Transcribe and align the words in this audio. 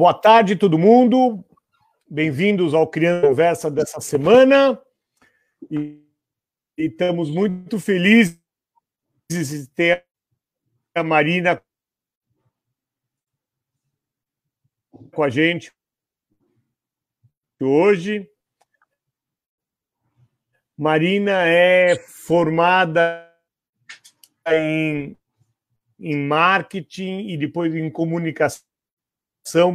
Boa 0.00 0.14
tarde, 0.14 0.56
todo 0.56 0.78
mundo. 0.78 1.44
Bem-vindos 2.08 2.72
ao 2.72 2.88
Criando 2.88 3.28
Conversa 3.28 3.70
dessa 3.70 4.00
semana. 4.00 4.80
E, 5.70 6.02
e, 6.78 6.86
estamos 6.86 7.28
muito 7.30 7.78
felizes 7.78 8.40
de 9.30 9.66
ter 9.74 10.06
a 10.94 11.02
Marina 11.02 11.62
com 15.12 15.22
a 15.22 15.28
gente 15.28 15.70
hoje. 17.60 18.26
Marina 20.78 21.46
é 21.46 21.94
formada 22.24 23.30
em, 24.48 25.14
em 25.98 26.16
marketing 26.26 27.28
e 27.28 27.36
depois 27.36 27.74
em 27.74 27.90
comunicação, 27.90 28.69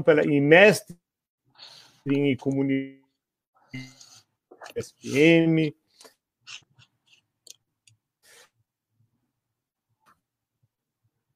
pela, 0.04 0.24
em 0.24 0.42
mestre 0.42 0.98
em 2.08 2.36
comunicação 2.38 3.05
SPM. 4.76 5.76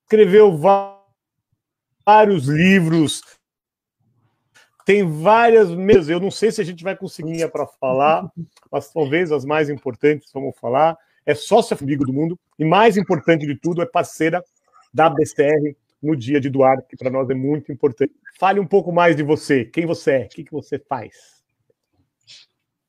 Escreveu 0.03 0.57
vários 0.57 2.45
livros, 2.45 3.21
tem 4.85 5.07
várias 5.07 5.69
mesas. 5.69 6.09
Eu 6.09 6.19
não 6.19 6.31
sei 6.31 6.52
se 6.52 6.59
a 6.59 6.63
gente 6.63 6.83
vai 6.83 6.97
conseguir 6.97 7.47
para 7.52 7.67
falar, 7.67 8.31
mas 8.71 8.91
talvez 8.91 9.31
as 9.31 9.45
mais 9.45 9.69
importantes 9.69 10.31
vamos 10.33 10.57
falar 10.57 10.97
é 11.25 11.35
sócia 11.35 11.77
amigo 11.80 12.03
do 12.03 12.13
mundo 12.13 12.39
e 12.57 12.66
mais 12.66 12.97
importante 12.97 13.45
de 13.45 13.55
tudo 13.55 13.83
é 13.83 13.85
parceira 13.85 14.43
da 14.91 15.07
BCR 15.09 15.75
no 16.02 16.16
dia 16.16 16.39
de 16.39 16.49
doar, 16.49 16.81
que 16.88 16.95
para 16.95 17.09
nós 17.09 17.30
é 17.30 17.34
muito 17.34 17.71
importante. 17.71 18.13
Fale 18.39 18.59
um 18.59 18.67
pouco 18.67 18.91
mais 18.91 19.16
de 19.16 19.23
você, 19.23 19.66
quem 19.66 19.86
você 19.86 20.11
é, 20.11 20.25
o 20.25 20.30
que, 20.30 20.44
que 20.44 20.52
você 20.52 20.80
faz. 20.80 21.44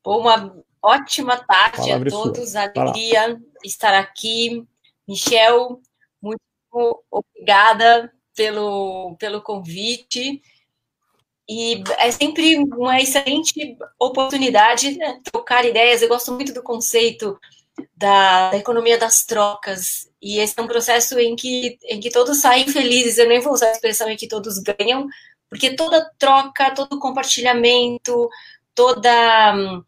uma 0.04 0.56
ótima 0.82 1.36
tarde 1.36 1.90
a, 1.90 1.96
a 1.96 2.04
todos, 2.04 2.52
sua. 2.52 2.62
alegria 2.62 3.40
estar 3.64 3.98
aqui. 3.98 4.64
Michel, 5.06 5.80
muito 6.22 6.40
obrigada 7.10 8.12
pelo, 8.34 9.16
pelo 9.18 9.42
convite. 9.42 10.40
E 11.48 11.82
é 11.98 12.12
sempre 12.12 12.58
uma 12.58 13.00
excelente 13.00 13.76
oportunidade 13.98 14.96
né, 14.96 15.20
trocar 15.24 15.64
ideias. 15.64 16.00
Eu 16.00 16.08
gosto 16.08 16.32
muito 16.32 16.54
do 16.54 16.62
conceito 16.62 17.36
da, 17.96 18.50
da, 18.50 18.56
economia 18.56 18.98
das 18.98 19.24
trocas. 19.24 20.08
E 20.20 20.38
esse 20.38 20.54
é 20.56 20.62
um 20.62 20.66
processo 20.66 21.18
em 21.18 21.36
que, 21.36 21.78
em 21.84 22.00
que 22.00 22.10
todos 22.10 22.40
saem 22.40 22.68
felizes. 22.68 23.18
Eu 23.18 23.28
nem 23.28 23.40
vou 23.40 23.52
usar 23.52 23.68
a 23.68 23.72
expressão 23.72 24.08
em 24.10 24.16
que 24.16 24.28
todos 24.28 24.58
ganham, 24.58 25.06
porque 25.48 25.74
toda 25.74 26.10
troca, 26.18 26.74
todo 26.74 26.98
compartilhamento, 26.98 28.28
toda, 28.74 29.82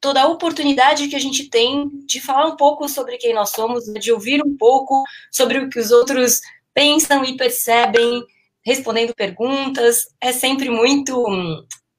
toda 0.00 0.28
oportunidade 0.28 1.08
que 1.08 1.16
a 1.16 1.20
gente 1.20 1.48
tem 1.48 1.88
de 2.06 2.20
falar 2.20 2.46
um 2.46 2.56
pouco 2.56 2.88
sobre 2.88 3.18
quem 3.18 3.34
nós 3.34 3.50
somos, 3.50 3.84
de 3.84 4.12
ouvir 4.12 4.42
um 4.44 4.56
pouco 4.56 5.02
sobre 5.30 5.58
o 5.58 5.68
que 5.68 5.78
os 5.78 5.90
outros 5.90 6.40
pensam 6.72 7.24
e 7.24 7.36
percebem, 7.36 8.24
respondendo 8.64 9.14
perguntas, 9.14 10.06
é 10.20 10.32
sempre 10.32 10.70
muito. 10.70 11.26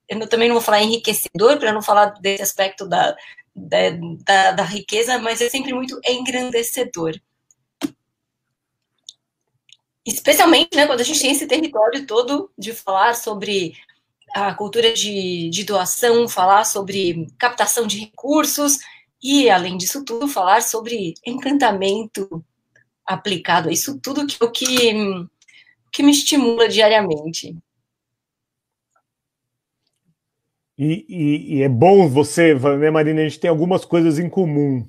Eu 0.08 0.27
também 0.27 0.47
não 0.47 0.55
vou 0.55 0.64
falar 0.64 0.81
enriquecedor, 0.81 1.58
para 1.59 1.73
não 1.73 1.81
falar 1.81 2.08
desse 2.22 2.42
aspecto 2.42 2.88
da, 2.88 3.16
da, 3.67 3.77
da, 4.25 4.52
da 4.52 4.63
riqueza, 4.63 5.17
mas 5.19 5.41
é 5.41 5.49
sempre 5.49 5.73
muito 5.73 5.99
engrandecedor. 6.05 7.19
Especialmente 10.05 10.75
né, 10.75 10.88
quando 10.88 11.02
a 11.02 11.03
gente 11.03 11.19
tem 11.19 11.31
esse 11.31 11.45
território 11.45 12.05
todo 12.07 12.52
de 12.57 12.73
falar 12.73 13.15
sobre 13.15 13.73
a 14.33 14.53
cultura 14.53 14.93
de, 14.93 15.49
de 15.49 15.63
doação, 15.63 16.27
falar 16.27 16.63
sobre 16.63 17.27
captação 17.37 17.85
de 17.85 17.99
recursos 17.99 18.80
e, 19.21 19.49
além 19.49 19.77
disso 19.77 20.03
tudo, 20.05 20.27
falar 20.27 20.61
sobre 20.61 21.14
encantamento 21.26 22.43
aplicado 23.05 23.70
a 23.70 23.71
isso 23.71 23.99
tudo, 23.99 24.26
que 24.26 24.37
é 24.41 24.45
o 24.45 24.52
que, 24.52 25.27
que 25.91 26.03
me 26.03 26.11
estimula 26.11 26.70
diariamente. 26.70 27.58
E, 30.81 31.05
e, 31.09 31.55
e, 31.57 31.61
é 31.61 31.67
bom 31.67 32.07
você, 32.07 32.55
né, 32.55 32.89
Marina? 32.89 33.19
A 33.19 33.23
gente 33.25 33.37
tem 33.41 33.49
algumas 33.49 33.83
coisas 33.83 34.17
em 34.17 34.29
comum. 34.29 34.87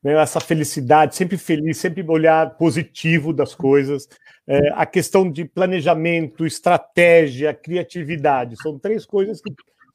Né? 0.00 0.12
Essa 0.12 0.38
felicidade, 0.38 1.16
sempre 1.16 1.36
feliz, 1.36 1.78
sempre 1.78 2.04
olhar 2.08 2.56
positivo 2.56 3.32
das 3.32 3.56
coisas. 3.56 4.08
É, 4.46 4.68
a 4.72 4.86
questão 4.86 5.28
de 5.28 5.44
planejamento, 5.44 6.46
estratégia, 6.46 7.52
criatividade. 7.52 8.54
São 8.62 8.78
três 8.78 9.04
coisas 9.04 9.40
que. 9.40 9.52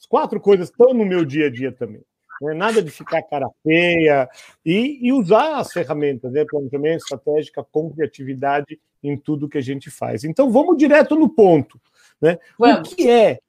Quatro 0.10 0.40
coisas 0.40 0.70
estão 0.70 0.94
no 0.94 1.06
meu 1.06 1.24
dia 1.24 1.48
a 1.48 1.50
dia 1.50 1.72
também. 1.72 2.02
Não 2.42 2.50
é 2.50 2.54
nada 2.54 2.82
de 2.82 2.90
ficar 2.90 3.22
cara 3.22 3.48
feia 3.64 4.30
e, 4.66 4.98
e 5.02 5.14
usar 5.14 5.60
as 5.60 5.72
ferramentas, 5.72 6.32
né? 6.32 6.46
Planejamento, 6.50 7.04
estratégica, 7.04 7.66
com 7.70 7.92
criatividade 7.92 8.80
em 9.04 9.16
tudo 9.18 9.48
que 9.48 9.58
a 9.58 9.62
gente 9.62 9.90
faz. 9.90 10.24
Então 10.24 10.52
vamos 10.52 10.78
direto 10.78 11.16
no 11.16 11.30
ponto. 11.30 11.80
Né? 12.22 12.38
O 12.58 12.82
que 12.82 13.10
é? 13.10 13.40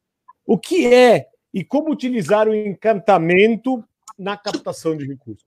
O 0.44 0.58
que 0.58 0.92
é 0.92 1.29
e 1.52 1.64
como 1.64 1.90
utilizar 1.90 2.48
o 2.48 2.54
encantamento 2.54 3.84
na 4.18 4.36
captação 4.36 4.96
de 4.96 5.06
recursos. 5.06 5.46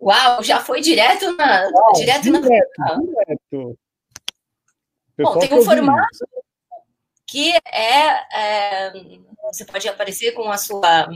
Uau, 0.00 0.42
já 0.42 0.60
foi 0.60 0.80
direto 0.80 1.32
na. 1.36 1.70
Uau, 1.70 1.92
direto, 1.94 2.22
direto, 2.24 2.70
na... 2.78 2.98
direto. 2.98 3.78
Bom, 5.18 5.38
tem 5.38 5.54
um 5.54 5.62
formato 5.62 6.28
que 7.26 7.52
é, 7.66 8.36
é, 8.38 8.92
Você 9.50 9.64
pode 9.64 9.88
aparecer 9.88 10.32
com 10.32 10.50
a 10.50 10.58
sua 10.58 11.08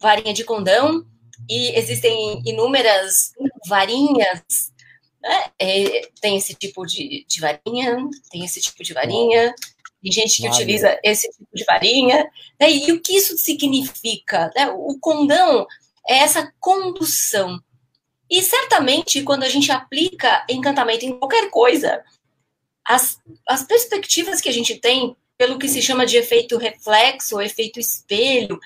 varinha 0.00 0.32
de 0.32 0.44
condão, 0.44 1.06
e 1.48 1.76
existem 1.78 2.42
inúmeras 2.44 3.32
varinhas. 3.68 4.72
Né? 5.20 5.44
É, 5.58 6.08
tem 6.20 6.36
esse 6.36 6.54
tipo 6.54 6.84
de, 6.84 7.24
de 7.28 7.40
varinha, 7.40 7.96
tem 8.30 8.44
esse 8.44 8.60
tipo 8.60 8.82
de 8.82 8.92
varinha, 8.92 9.54
tem 10.02 10.10
gente 10.10 10.42
que 10.42 10.48
utiliza 10.48 10.98
esse 11.02 11.30
tipo 11.30 11.48
de 11.54 11.64
varinha. 11.64 12.28
Né? 12.60 12.70
E 12.70 12.92
o 12.92 13.00
que 13.00 13.16
isso 13.16 13.36
significa? 13.38 14.50
Né? 14.56 14.68
O 14.70 14.98
condão 14.98 15.66
é 16.06 16.18
essa 16.18 16.52
condução. 16.58 17.62
E 18.28 18.42
certamente, 18.42 19.22
quando 19.22 19.44
a 19.44 19.48
gente 19.48 19.70
aplica 19.70 20.44
encantamento 20.48 21.04
em 21.04 21.18
qualquer 21.18 21.50
coisa, 21.50 22.02
as, 22.84 23.20
as 23.46 23.62
perspectivas 23.62 24.40
que 24.40 24.48
a 24.48 24.52
gente 24.52 24.76
tem, 24.76 25.14
pelo 25.38 25.58
que 25.58 25.68
se 25.68 25.80
chama 25.80 26.04
de 26.04 26.16
efeito 26.16 26.56
reflexo, 26.56 27.36
ou 27.36 27.42
efeito 27.42 27.78
espelho, 27.78 28.58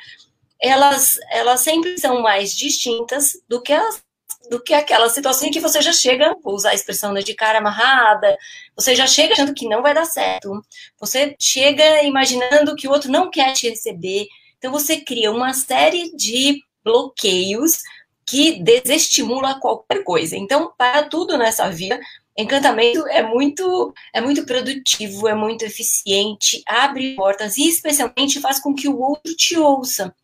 elas, 0.61 1.19
elas 1.31 1.61
sempre 1.61 1.99
são 1.99 2.23
mais 2.23 2.55
distintas 2.55 3.39
do 3.49 3.61
que 3.61 3.73
as 3.73 4.03
do 4.51 4.63
que 4.63 4.75
aquela 4.75 5.09
situação 5.09 5.49
em 5.49 5.51
que 5.51 5.61
você 5.61 5.81
já 5.81 5.93
chega, 5.93 6.37
vou 6.43 6.55
usar 6.55 6.71
a 6.71 6.75
expressão 6.75 7.13
né, 7.13 7.21
de 7.21 7.35
cara 7.35 7.59
amarrada, 7.59 8.37
você 8.75 8.95
já 8.95 9.07
chega 9.07 9.35
achando 9.35 9.55
que 9.55 9.69
não 9.69 9.83
vai 9.83 9.95
dar 9.95 10.05
certo, 10.05 10.63
você 10.99 11.35
chega 11.39 12.03
imaginando 12.03 12.77
que 12.77 12.89
o 12.89 12.91
outro 12.91 13.11
não 13.11 13.31
quer 13.31 13.53
te 13.53 13.69
receber, 13.69 14.27
então 14.59 14.71
você 14.71 14.99
cria 14.99 15.31
uma 15.31 15.53
série 15.53 16.15
de 16.17 16.61
bloqueios 16.85 17.79
que 18.25 18.61
desestimula 18.61 19.61
qualquer 19.61 20.03
coisa. 20.03 20.37
Então, 20.37 20.73
para 20.77 21.05
tudo 21.05 21.39
nessa 21.39 21.69
vida, 21.71 21.99
encantamento 22.37 23.07
é 23.07 23.23
muito 23.23 23.95
é 24.13 24.21
muito 24.21 24.45
produtivo, 24.45 25.29
é 25.29 25.35
muito 25.35 25.65
eficiente, 25.65 26.63
abre 26.67 27.15
portas 27.15 27.57
e 27.57 27.69
especialmente 27.69 28.41
faz 28.41 28.61
com 28.61 28.75
que 28.75 28.89
o 28.89 28.99
outro 28.99 29.35
te 29.35 29.57
ouça 29.57 30.15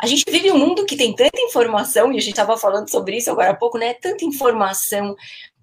a 0.00 0.06
gente 0.06 0.24
vive 0.28 0.50
um 0.50 0.58
mundo 0.58 0.84
que 0.84 0.96
tem 0.96 1.14
tanta 1.14 1.40
informação, 1.40 2.12
e 2.12 2.16
a 2.16 2.20
gente 2.20 2.30
estava 2.30 2.56
falando 2.56 2.90
sobre 2.90 3.16
isso 3.16 3.30
agora 3.30 3.50
há 3.50 3.56
pouco, 3.56 3.78
né? 3.78 3.94
Tanta 3.94 4.24
informação, 4.24 5.14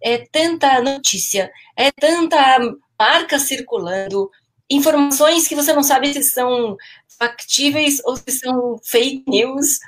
é 0.02 0.18
tanta 0.18 0.82
notícia, 0.82 1.52
é 1.76 1.92
tanta 1.92 2.60
marca 2.98 3.40
circulando, 3.40 4.30
informações 4.70 5.48
que 5.48 5.56
você 5.56 5.74
não 5.74 5.84
sabe 5.84 6.14
se 6.14 6.24
são 6.24 6.78
factíveis 7.20 8.02
ou 8.06 8.16
se 8.16 8.32
são 8.32 8.80
fake 8.84 9.24
news, 9.28 9.80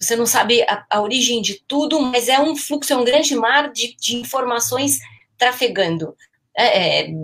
você 0.00 0.16
não 0.16 0.26
sabe 0.26 0.62
a, 0.62 0.84
a 0.90 1.00
origem 1.00 1.40
de 1.40 1.62
tudo, 1.66 2.00
mas 2.00 2.28
é 2.28 2.40
um 2.40 2.56
fluxo, 2.56 2.92
é 2.92 2.96
um 2.96 3.04
grande 3.04 3.36
mar 3.36 3.72
de, 3.72 3.96
de 3.96 4.16
informações 4.16 4.98
trafegando. 5.38 6.16
É, 6.56 7.04
é, 7.04 7.14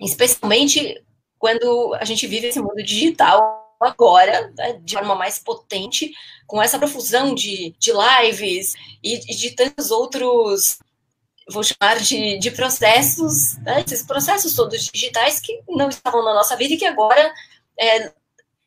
especialmente 0.00 1.02
quando 1.38 1.94
a 1.94 2.04
gente 2.04 2.26
vive 2.26 2.48
esse 2.48 2.60
mundo 2.60 2.82
digital 2.82 3.65
agora, 3.80 4.52
né, 4.56 4.80
de 4.82 4.94
forma 4.94 5.14
mais 5.14 5.38
potente, 5.38 6.12
com 6.46 6.62
essa 6.62 6.78
profusão 6.78 7.34
de, 7.34 7.74
de 7.78 7.92
lives 7.92 8.74
e, 9.02 9.14
e 9.14 9.34
de 9.34 9.50
tantos 9.52 9.90
outros, 9.90 10.78
vou 11.50 11.62
chamar 11.62 12.00
de, 12.00 12.38
de 12.38 12.50
processos, 12.50 13.56
né, 13.58 13.82
esses 13.86 14.02
processos 14.02 14.54
todos 14.54 14.90
digitais 14.92 15.40
que 15.40 15.60
não 15.68 15.88
estavam 15.88 16.24
na 16.24 16.34
nossa 16.34 16.56
vida 16.56 16.74
e 16.74 16.76
que 16.76 16.86
agora, 16.86 17.32
é, 17.78 18.12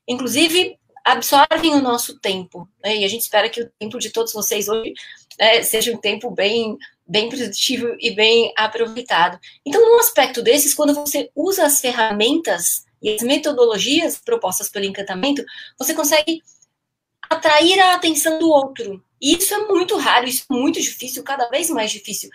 inclusive, 0.08 0.78
absorvem 1.06 1.74
o 1.74 1.82
nosso 1.82 2.20
tempo. 2.20 2.68
Né, 2.84 2.98
e 2.98 3.06
a 3.06 3.08
gente 3.08 3.22
espera 3.22 3.50
que 3.50 3.62
o 3.62 3.72
tempo 3.80 3.98
de 4.00 4.10
todos 4.12 4.34
vocês 4.34 4.68
hoje 4.68 4.94
é, 5.38 5.64
seja 5.64 5.92
um 5.92 5.98
tempo 5.98 6.30
bem 6.32 6.78
bem 7.10 7.28
produtivo 7.28 7.96
e 8.00 8.12
bem 8.12 8.54
aproveitado. 8.56 9.40
Então, 9.66 9.84
num 9.84 10.00
aspecto 10.00 10.44
desses, 10.44 10.76
quando 10.76 10.94
você 10.94 11.32
usa 11.36 11.66
as 11.66 11.82
ferramentas 11.82 12.86
e 13.02 13.16
as 13.16 13.22
metodologias 13.22 14.18
propostas 14.18 14.70
pelo 14.70 14.86
encantamento, 14.86 15.44
você 15.78 15.94
consegue 15.94 16.42
atrair 17.30 17.80
a 17.80 17.94
atenção 17.94 18.40
do 18.40 18.50
outro. 18.50 19.04
E 19.22 19.36
isso 19.36 19.54
é 19.54 19.68
muito 19.68 19.98
raro, 19.98 20.28
isso 20.28 20.46
é 20.50 20.54
muito 20.54 20.82
difícil, 20.82 21.24
cada 21.24 21.48
vez 21.50 21.70
mais 21.70 21.92
difícil. 21.92 22.30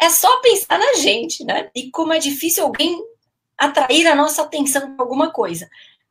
É 0.00 0.08
só 0.08 0.40
pensar 0.40 0.78
na 0.78 0.94
gente, 0.94 1.44
né? 1.44 1.70
E 1.74 1.90
como 1.90 2.12
é 2.12 2.18
difícil 2.18 2.64
alguém 2.64 3.02
atrair 3.56 4.06
a 4.06 4.14
nossa 4.14 4.42
atenção 4.42 4.94
para 4.94 5.04
alguma 5.04 5.32
coisa. 5.32 5.68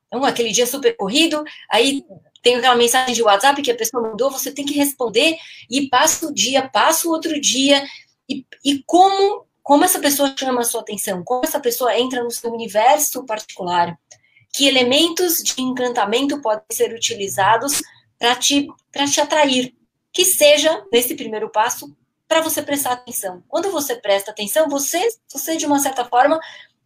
Então, 0.07 0.23
aquele 0.25 0.51
dia 0.51 0.67
super 0.67 0.95
corrido, 0.95 1.44
aí 1.71 2.03
tem 2.41 2.55
aquela 2.55 2.75
mensagem 2.75 3.13
de 3.13 3.23
WhatsApp 3.23 3.61
que 3.61 3.71
a 3.71 3.75
pessoa 3.75 4.03
mandou, 4.03 4.29
você 4.29 4.51
tem 4.51 4.65
que 4.65 4.73
responder 4.73 5.38
e 5.69 5.89
passa 5.89 6.27
o 6.27 6.33
dia, 6.33 6.67
passa 6.69 7.07
o 7.07 7.11
outro 7.11 7.39
dia, 7.39 7.85
e, 8.29 8.45
e 8.63 8.83
como, 8.85 9.46
como 9.67 9.83
essa 9.83 9.99
pessoa 9.99 10.33
chama 10.39 10.61
a 10.61 10.63
sua 10.63 10.79
atenção, 10.79 11.21
como 11.25 11.43
essa 11.43 11.59
pessoa 11.59 11.93
entra 11.99 12.23
no 12.23 12.31
seu 12.31 12.49
universo 12.53 13.25
particular, 13.25 13.99
que 14.53 14.65
elementos 14.65 15.43
de 15.43 15.61
encantamento 15.61 16.41
podem 16.41 16.63
ser 16.71 16.93
utilizados 16.93 17.81
para 18.17 18.33
te, 18.35 18.65
te 19.11 19.19
atrair, 19.19 19.75
que 20.13 20.23
seja, 20.23 20.85
nesse 20.89 21.15
primeiro 21.15 21.49
passo, 21.49 21.93
para 22.29 22.39
você 22.39 22.61
prestar 22.61 22.93
atenção. 22.93 23.43
Quando 23.45 23.69
você 23.69 23.97
presta 23.97 24.31
atenção, 24.31 24.69
você, 24.69 25.05
você 25.29 25.57
de 25.57 25.65
uma 25.65 25.79
certa 25.79 26.05
forma, 26.05 26.39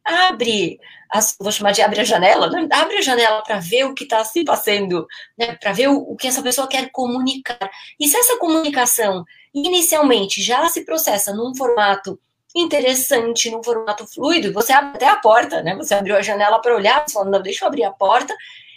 abre, 0.04 0.80
as, 1.08 1.36
vou 1.40 1.52
chamar 1.52 1.74
de 1.74 1.84
abre 1.84 2.00
a 2.00 2.04
janela, 2.04 2.50
né? 2.50 2.68
abre 2.72 2.98
a 2.98 3.02
janela 3.02 3.44
para 3.44 3.60
ver 3.60 3.84
o 3.84 3.94
que 3.94 4.06
está 4.06 4.24
se 4.24 4.44
passando, 4.44 5.06
né? 5.38 5.56
para 5.56 5.72
ver 5.72 5.88
o, 5.88 5.98
o, 6.00 6.16
que 6.16 6.28
essa 6.28 6.42
pessoa 6.42 6.68
quer 6.68 6.90
comunicar. 6.90 7.70
E 8.00 8.08
se 8.08 8.18
essa 8.18 8.40
comunicação 8.40 9.24
inicialmente 9.54 10.42
já 10.42 10.68
se 10.68 10.84
processa 10.84 11.32
num 11.32 11.54
formato 11.56 12.20
interessante, 12.56 13.50
num 13.50 13.64
formato 13.64 14.06
fluido, 14.06 14.54
você 14.54 14.74
abre 14.74 14.96
até 14.96 15.08
a 15.08 15.16
porta, 15.16 15.62
né? 15.62 15.76
Você 15.76 15.94
abriu 15.94 16.16
a 16.16 16.22
janela 16.22 16.60
para 16.60 16.76
olhar, 16.76 17.04
você 17.08 17.14
fala, 17.14 17.30
não, 17.30 17.42
deixa 17.42 17.64
eu 17.64 17.68
abrir 17.68 17.84
a 17.84 17.92
porta. 17.92 18.36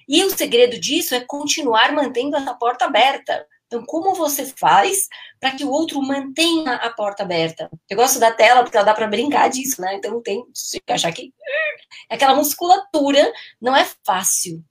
E 0.08 0.22
o 0.24 0.30
segredo 0.30 0.78
disso 0.78 1.14
é 1.14 1.20
continuar 1.20 1.92
mantendo 1.92 2.36
essa 2.36 2.54
porta 2.54 2.84
aberta. 2.84 3.46
Então, 3.66 3.84
como 3.84 4.14
você 4.14 4.46
faz 4.46 5.08
para 5.40 5.50
que 5.52 5.64
o 5.64 5.70
outro 5.70 6.00
mantenha 6.00 6.74
a 6.74 6.90
porta 6.90 7.22
aberta? 7.22 7.68
Eu 7.88 7.96
gosto 7.96 8.20
da 8.20 8.30
tela 8.30 8.62
porque 8.62 8.76
ela 8.76 8.86
dá 8.86 8.94
para 8.94 9.08
brincar 9.08 9.48
disso, 9.48 9.80
né? 9.80 9.94
Então, 9.94 10.22
tem 10.22 10.44
se 10.52 10.80
achar 10.88 11.12
que 11.12 11.32
é 12.10 12.14
aquela 12.14 12.34
musculatura 12.34 13.32
não 13.60 13.74
é 13.74 13.84
fácil. 14.04 14.62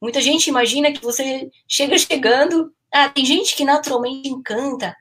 Muita 0.00 0.20
gente 0.20 0.48
imagina 0.48 0.92
que 0.92 1.02
você 1.02 1.50
chega 1.66 1.98
chegando. 1.98 2.72
Ah, 2.92 3.08
tem 3.08 3.24
gente 3.24 3.56
que 3.56 3.64
naturalmente 3.64 4.28
encanta. 4.28 4.94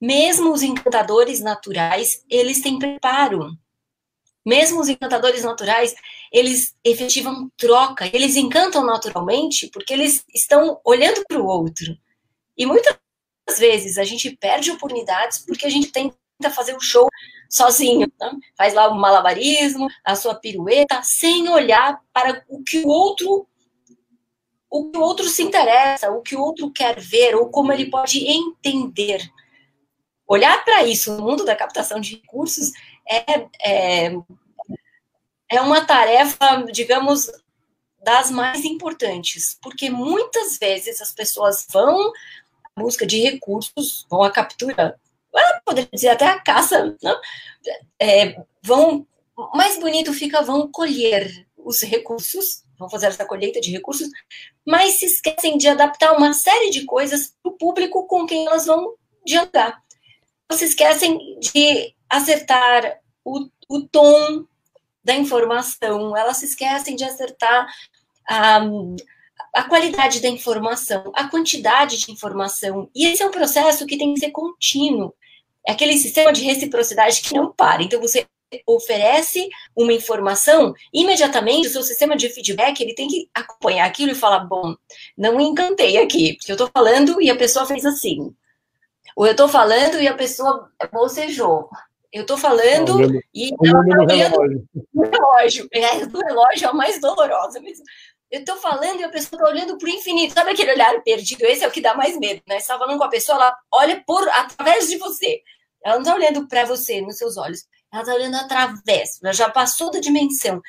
Mesmo 0.00 0.52
os 0.52 0.62
encantadores 0.62 1.40
naturais, 1.40 2.24
eles 2.30 2.60
têm 2.60 2.78
preparo. 2.78 3.50
Mesmo 4.46 4.80
os 4.80 4.88
encantadores 4.88 5.42
naturais, 5.42 5.94
eles 6.32 6.74
efetivam 6.84 7.50
troca. 7.56 8.06
Eles 8.14 8.36
encantam 8.36 8.84
naturalmente 8.84 9.68
porque 9.68 9.92
eles 9.92 10.24
estão 10.34 10.80
olhando 10.84 11.24
para 11.26 11.40
o 11.40 11.46
outro. 11.46 11.96
E 12.56 12.64
muitas 12.64 12.96
vezes 13.58 13.98
a 13.98 14.04
gente 14.04 14.36
perde 14.36 14.70
oportunidades 14.70 15.38
porque 15.38 15.66
a 15.66 15.70
gente 15.70 15.90
tenta 15.90 16.16
fazer 16.50 16.76
o 16.76 16.80
show 16.80 17.08
sozinho, 17.48 18.10
né? 18.20 18.30
faz 18.56 18.74
lá 18.74 18.88
o 18.88 18.98
malabarismo, 18.98 19.88
a 20.04 20.14
sua 20.14 20.34
pirueta, 20.34 21.02
sem 21.02 21.48
olhar 21.48 22.00
para 22.12 22.44
o 22.48 22.62
que 22.62 22.78
o 22.80 22.88
outro 22.88 23.46
o 24.70 24.90
que 24.90 24.98
o 24.98 25.00
outro 25.00 25.26
se 25.28 25.42
interessa, 25.42 26.10
o 26.10 26.20
que 26.20 26.36
o 26.36 26.42
outro 26.42 26.70
quer 26.70 27.00
ver, 27.00 27.34
ou 27.34 27.48
como 27.48 27.72
ele 27.72 27.90
pode 27.90 28.26
entender. 28.28 29.22
Olhar 30.28 30.62
para 30.64 30.84
isso 30.84 31.16
no 31.16 31.22
mundo 31.22 31.44
da 31.44 31.56
captação 31.56 32.00
de 32.00 32.16
recursos 32.16 32.72
é, 33.08 33.48
é, 33.64 34.12
é 35.50 35.60
uma 35.60 35.84
tarefa, 35.84 36.64
digamos, 36.70 37.30
das 38.02 38.30
mais 38.30 38.64
importantes, 38.64 39.58
porque 39.60 39.90
muitas 39.90 40.58
vezes 40.58 41.00
as 41.00 41.12
pessoas 41.12 41.66
vão 41.70 42.12
busca 42.76 43.04
de 43.04 43.20
recursos, 43.20 44.06
vão 44.08 44.22
à 44.22 44.30
captura, 44.30 44.98
poderia 45.64 45.90
dizer 45.92 46.08
até 46.08 46.26
a 46.26 46.40
caça? 46.40 46.96
É, 48.00 48.40
vão, 48.62 49.06
mais 49.54 49.78
bonito 49.78 50.12
fica, 50.12 50.40
vão 50.42 50.70
colher 50.70 51.46
os 51.56 51.82
recursos, 51.82 52.64
vão 52.78 52.88
fazer 52.88 53.08
essa 53.08 53.26
colheita 53.26 53.60
de 53.60 53.70
recursos, 53.70 54.08
mas 54.66 54.94
se 54.94 55.06
esquecem 55.06 55.58
de 55.58 55.68
adaptar 55.68 56.16
uma 56.16 56.32
série 56.32 56.70
de 56.70 56.84
coisas 56.84 57.34
para 57.42 57.52
o 57.52 57.56
público 57.56 58.06
com 58.06 58.24
quem 58.26 58.46
elas 58.46 58.66
vão 58.66 58.94
dialogar. 59.26 59.82
Se 60.52 60.64
esquecem 60.64 61.38
de 61.40 61.94
acertar 62.08 63.00
o, 63.24 63.48
o 63.68 63.82
tom 63.86 64.46
da 65.04 65.14
informação, 65.14 66.16
elas 66.16 66.38
se 66.38 66.46
esquecem 66.46 66.96
de 66.96 67.04
acertar 67.04 67.66
a. 68.28 68.60
Um, 68.64 68.96
a 69.54 69.64
qualidade 69.64 70.20
da 70.20 70.28
informação, 70.28 71.10
a 71.14 71.28
quantidade 71.28 71.96
de 71.98 72.12
informação. 72.12 72.88
E 72.94 73.06
esse 73.06 73.22
é 73.22 73.26
um 73.26 73.30
processo 73.30 73.86
que 73.86 73.96
tem 73.96 74.12
que 74.14 74.20
ser 74.20 74.30
contínuo. 74.30 75.14
É 75.66 75.72
aquele 75.72 75.96
sistema 75.96 76.32
de 76.32 76.42
reciprocidade 76.42 77.20
que 77.20 77.34
não 77.34 77.52
para. 77.52 77.82
Então, 77.82 78.00
você 78.00 78.26
oferece 78.66 79.48
uma 79.76 79.92
informação, 79.92 80.72
imediatamente 80.92 81.68
o 81.68 81.70
seu 81.70 81.82
sistema 81.82 82.16
de 82.16 82.28
feedback 82.30 82.80
ele 82.80 82.94
tem 82.94 83.06
que 83.08 83.28
acompanhar 83.34 83.86
aquilo 83.86 84.12
e 84.12 84.14
falar: 84.14 84.40
bom, 84.40 84.74
não 85.16 85.40
encantei 85.40 85.98
aqui, 85.98 86.34
porque 86.34 86.52
eu 86.52 86.54
estou 86.54 86.70
falando 86.72 87.20
e 87.20 87.30
a 87.30 87.36
pessoa 87.36 87.66
fez 87.66 87.84
assim. 87.84 88.34
Ou 89.16 89.26
eu 89.26 89.32
estou 89.32 89.48
falando 89.48 90.00
e 90.00 90.08
a 90.08 90.14
pessoa 90.14 90.70
bocejou. 90.92 91.68
Eu 92.12 92.22
estou 92.22 92.38
falando 92.38 92.96
olhando, 92.96 93.20
e 93.34 93.50
ela 93.64 93.82
está 93.86 93.98
olhando 94.00 94.68
o 94.94 95.02
relógio. 95.02 95.68
É, 95.72 96.06
do 96.06 96.18
relógio 96.20 96.66
é 96.66 96.70
a 96.70 96.72
mais 96.72 97.00
dolorosa 97.00 97.60
mesmo. 97.60 97.84
Eu 98.30 98.44
tô 98.44 98.56
falando 98.56 99.00
e 99.00 99.04
a 99.04 99.08
pessoa 99.08 99.40
tá 99.40 99.48
olhando 99.48 99.76
pro 99.78 99.88
infinito. 99.88 100.34
Sabe 100.34 100.50
aquele 100.52 100.72
olhar 100.72 101.02
perdido? 101.02 101.44
Esse 101.44 101.64
é 101.64 101.68
o 101.68 101.70
que 101.70 101.80
dá 101.80 101.94
mais 101.94 102.18
medo, 102.18 102.42
né? 102.46 102.60
Você 102.60 102.68
tá 102.68 102.78
falando 102.78 102.98
com 102.98 103.04
a 103.04 103.08
pessoa, 103.08 103.36
ela 103.36 103.56
olha 103.72 104.02
por 104.06 104.26
através 104.30 104.88
de 104.88 104.96
você. 104.98 105.42
Ela 105.84 105.96
não 105.96 106.04
tá 106.04 106.14
olhando 106.14 106.46
para 106.46 106.64
você, 106.64 107.00
nos 107.00 107.16
seus 107.16 107.36
olhos. 107.36 107.66
Ela 107.92 108.04
tá 108.04 108.14
olhando 108.14 108.36
através. 108.36 109.18
Ela 109.22 109.32
já 109.32 109.48
passou 109.48 109.90
da 109.90 110.00
dimensão. 110.00 110.60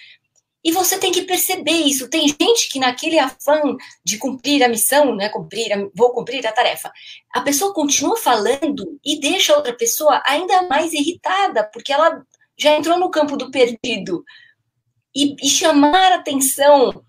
E 0.63 0.71
você 0.71 0.97
tem 0.97 1.11
que 1.11 1.21
perceber 1.21 1.71
isso. 1.71 2.09
Tem 2.09 2.27
gente 2.27 2.69
que 2.69 2.79
naquele 2.79 3.17
afã 3.17 3.61
de 4.03 4.17
cumprir 4.17 4.63
a 4.63 4.67
missão, 4.67 5.15
né, 5.15 5.29
cumprir, 5.29 5.71
a, 5.71 5.89
vou 5.95 6.11
cumprir 6.11 6.45
a 6.45 6.51
tarefa, 6.51 6.91
a 7.33 7.41
pessoa 7.41 7.73
continua 7.73 8.17
falando 8.17 8.99
e 9.03 9.19
deixa 9.19 9.53
a 9.53 9.57
outra 9.57 9.73
pessoa 9.73 10.21
ainda 10.25 10.63
mais 10.63 10.93
irritada, 10.93 11.63
porque 11.71 11.93
ela 11.93 12.21
já 12.57 12.75
entrou 12.75 12.99
no 12.99 13.09
campo 13.09 13.37
do 13.37 13.51
perdido. 13.51 14.23
E, 15.15 15.35
e 15.41 15.49
chamar 15.49 16.11
atenção 16.11 17.03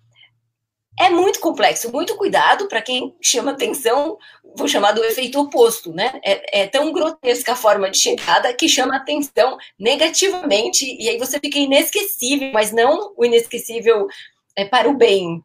é 1.00 1.08
muito 1.08 1.40
complexo, 1.40 1.90
muito 1.90 2.14
cuidado 2.14 2.68
para 2.68 2.82
quem 2.82 3.16
chama 3.22 3.52
atenção, 3.52 4.18
vou 4.54 4.68
chamar 4.68 4.92
do 4.92 5.02
efeito 5.02 5.40
oposto, 5.40 5.94
né? 5.94 6.20
É, 6.22 6.60
é, 6.60 6.66
tão 6.66 6.92
grotesca 6.92 7.52
a 7.52 7.56
forma 7.56 7.90
de 7.90 7.96
chegada 7.96 8.52
que 8.52 8.68
chama 8.68 8.96
atenção 8.96 9.56
negativamente, 9.78 10.84
e 10.84 11.08
aí 11.08 11.16
você 11.16 11.40
fica 11.40 11.58
inesquecível, 11.58 12.50
mas 12.52 12.70
não 12.70 13.14
o 13.16 13.24
inesquecível 13.24 14.06
é, 14.54 14.66
para 14.66 14.90
o 14.90 14.94
bem, 14.94 15.42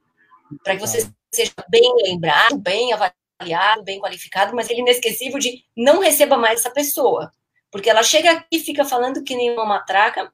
para 0.62 0.75
que 0.75 0.81
você 0.81 1.09
seja 1.33 1.53
bem 1.69 1.95
lembrado, 2.03 2.57
bem 2.57 2.91
avaliado, 2.91 3.81
bem 3.85 4.01
qualificado, 4.01 4.53
mas 4.53 4.69
ele 4.69 4.81
inesquecível 4.81 5.39
de 5.39 5.63
não 5.75 6.01
receba 6.01 6.35
mais 6.35 6.59
essa 6.59 6.69
pessoa. 6.69 7.31
Porque 7.71 7.89
ela 7.89 8.03
chega 8.03 8.29
aqui 8.31 8.57
e 8.57 8.59
fica 8.59 8.83
falando 8.83 9.24
que 9.24 9.35
nem 9.35 9.53
uma 9.53 9.65
matraca, 9.65 10.29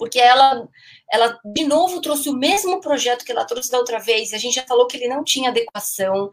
porque 0.00 0.18
ela, 0.18 0.66
ela 1.12 1.38
de 1.44 1.62
novo 1.64 2.00
trouxe 2.00 2.30
o 2.30 2.34
mesmo 2.34 2.80
projeto 2.80 3.22
que 3.22 3.30
ela 3.30 3.44
trouxe 3.44 3.70
da 3.70 3.76
outra 3.76 3.98
vez. 3.98 4.32
A 4.32 4.38
gente 4.38 4.54
já 4.54 4.64
falou 4.66 4.86
que 4.86 4.96
ele 4.96 5.06
não 5.06 5.22
tinha 5.22 5.50
adequação, 5.50 6.30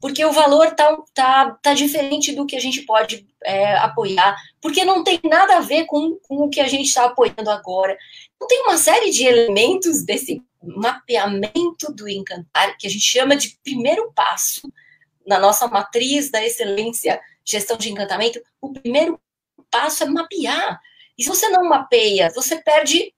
porque 0.00 0.24
o 0.24 0.30
valor 0.30 0.70
tá, 0.76 0.96
tá, 1.12 1.50
tá 1.60 1.74
diferente 1.74 2.32
do 2.32 2.46
que 2.46 2.54
a 2.54 2.60
gente 2.60 2.82
pode 2.82 3.26
é, 3.42 3.76
apoiar, 3.78 4.36
porque 4.60 4.84
não 4.84 5.02
tem 5.02 5.18
nada 5.24 5.56
a 5.56 5.60
ver 5.60 5.84
com, 5.86 6.16
com 6.28 6.44
o 6.44 6.48
que 6.48 6.60
a 6.60 6.68
gente 6.68 6.86
está 6.86 7.06
apoiando 7.06 7.50
agora. 7.50 7.98
Então, 8.36 8.46
tem 8.46 8.62
uma 8.62 8.78
série 8.78 9.10
de 9.10 9.26
elementos 9.26 10.04
desse 10.04 10.40
mapeamento 10.62 11.92
do 11.92 12.08
encantar, 12.08 12.76
que 12.78 12.86
a 12.86 12.90
gente 12.90 13.04
chama 13.04 13.34
de 13.34 13.58
primeiro 13.64 14.12
passo 14.14 14.72
na 15.26 15.40
nossa 15.40 15.66
matriz 15.66 16.30
da 16.30 16.40
excelência 16.40 17.20
gestão 17.44 17.76
de 17.76 17.90
encantamento. 17.90 18.40
O 18.60 18.72
primeiro 18.72 19.20
passo 19.68 20.04
é 20.04 20.06
mapear 20.06 20.80
e 21.18 21.22
se 21.22 21.28
você 21.28 21.48
não 21.48 21.64
mapeia, 21.64 22.30
você 22.34 22.56
perde 22.56 23.12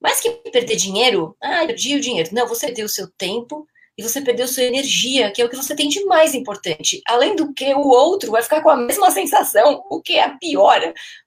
mais 0.00 0.20
que 0.20 0.30
perder 0.50 0.76
dinheiro. 0.76 1.36
Ah, 1.40 1.64
perdi 1.66 1.94
o 1.94 2.00
dinheiro. 2.00 2.28
Não, 2.32 2.46
você 2.46 2.66
perdeu 2.66 2.86
o 2.86 2.88
seu 2.88 3.08
tempo 3.16 3.66
e 3.96 4.02
você 4.02 4.20
perdeu 4.20 4.48
sua 4.48 4.64
energia, 4.64 5.30
que 5.30 5.40
é 5.40 5.44
o 5.44 5.48
que 5.48 5.56
você 5.56 5.74
tem 5.74 5.88
de 5.88 6.04
mais 6.04 6.34
importante. 6.34 7.00
Além 7.06 7.36
do 7.36 7.54
que, 7.54 7.72
o 7.72 7.88
outro 7.88 8.32
vai 8.32 8.42
ficar 8.42 8.60
com 8.60 8.70
a 8.70 8.76
mesma 8.76 9.10
sensação, 9.12 9.84
o 9.88 10.02
que 10.02 10.14
é 10.14 10.24
a 10.24 10.36
pior. 10.36 10.80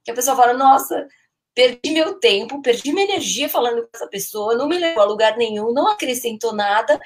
Que 0.03 0.11
a 0.11 0.13
pessoa 0.13 0.35
fala, 0.35 0.53
nossa, 0.53 1.07
perdi 1.55 1.91
meu 1.91 2.19
tempo, 2.19 2.61
perdi 2.61 2.91
minha 2.91 3.05
energia 3.05 3.47
falando 3.49 3.81
com 3.81 3.89
essa 3.95 4.07
pessoa, 4.07 4.55
não 4.55 4.67
me 4.67 4.77
levou 4.77 5.01
a 5.01 5.05
lugar 5.07 5.37
nenhum, 5.37 5.73
não 5.73 5.87
acrescentou 5.87 6.53
nada, 6.53 6.99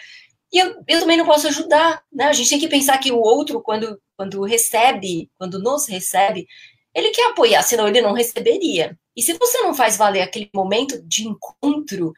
e 0.51 0.60
eu, 0.60 0.84
eu 0.86 1.00
também 1.00 1.16
não 1.16 1.25
posso 1.25 1.48
ajudar, 1.48 2.04
né? 2.12 2.25
A 2.25 2.34
gente 2.34 2.50
tem 2.50 2.60
que 2.60 2.68
pensar 2.68 2.98
que 2.98 3.12
o 3.12 3.20
outro, 3.20 3.62
quando, 3.62 3.98
quando 4.18 4.44
recebe, 4.44 5.32
quando 5.38 5.60
nos 5.60 5.88
recebe, 5.88 6.46
ele 6.93 7.12
quer 7.12 7.29
apoiar, 7.29 7.63
senão 7.63 7.88
ele 7.88 8.01
não 8.01 8.13
receberia. 8.13 8.98
E 9.15 9.21
se 9.21 9.33
você 9.33 9.60
não 9.60 9.74
faz 9.74 9.98
valer 9.98 10.21
aquele 10.21 10.50
momento 10.53 11.01
de 11.03 11.27
encontro, 11.27 12.13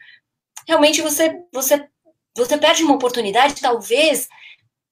realmente 0.68 1.02
você, 1.02 1.42
você, 1.52 1.88
você 2.36 2.58
perde 2.58 2.84
uma 2.84 2.96
oportunidade, 2.96 3.62
talvez 3.62 4.28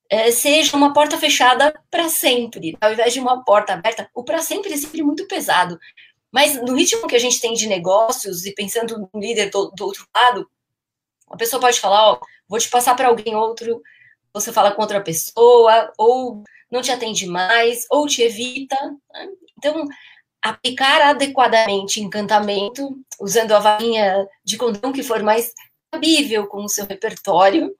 é, 0.09 0.31
seja 0.31 0.75
uma 0.75 0.93
porta 0.93 1.17
fechada 1.17 1.73
para 1.89 2.09
sempre, 2.09 2.77
ao 2.81 2.91
invés 2.91 3.13
de 3.13 3.19
uma 3.19 3.43
porta 3.43 3.73
aberta. 3.73 4.09
O 4.13 4.23
para 4.23 4.41
sempre 4.41 4.73
é 4.73 4.77
sempre 4.77 5.01
muito 5.01 5.27
pesado. 5.27 5.79
Mas 6.31 6.55
no 6.61 6.75
ritmo 6.75 7.07
que 7.07 7.15
a 7.15 7.19
gente 7.19 7.41
tem 7.41 7.53
de 7.53 7.67
negócios 7.67 8.45
e 8.45 8.53
pensando 8.53 9.09
no 9.13 9.19
líder 9.19 9.49
do, 9.49 9.71
do 9.71 9.85
outro 9.85 10.07
lado, 10.15 10.49
a 11.29 11.37
pessoa 11.37 11.59
pode 11.59 11.79
falar, 11.79 12.11
ó, 12.11 12.19
vou 12.47 12.59
te 12.59 12.69
passar 12.69 12.95
para 12.95 13.07
alguém 13.07 13.35
outro, 13.35 13.81
você 14.33 14.51
fala 14.51 14.71
com 14.71 14.81
outra 14.81 15.01
pessoa, 15.01 15.91
ou 15.97 16.43
não 16.69 16.81
te 16.81 16.91
atende 16.91 17.25
mais, 17.25 17.85
ou 17.89 18.07
te 18.07 18.21
evita. 18.21 18.77
Né? 19.13 19.27
Então, 19.63 19.87
aplicar 20.41 21.01
adequadamente 21.01 22.01
encantamento, 22.01 22.97
usando 23.19 23.51
a 23.51 23.59
varinha 23.59 24.27
de 24.43 24.57
condão 24.57 24.91
que 24.91 25.03
for 25.03 25.21
mais 25.21 25.53
cabível 25.91 26.47
com 26.47 26.63
o 26.63 26.69
seu 26.69 26.87
repertório, 26.87 27.75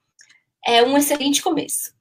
é 0.64 0.84
um 0.84 0.96
excelente 0.96 1.42
começo. 1.42 1.92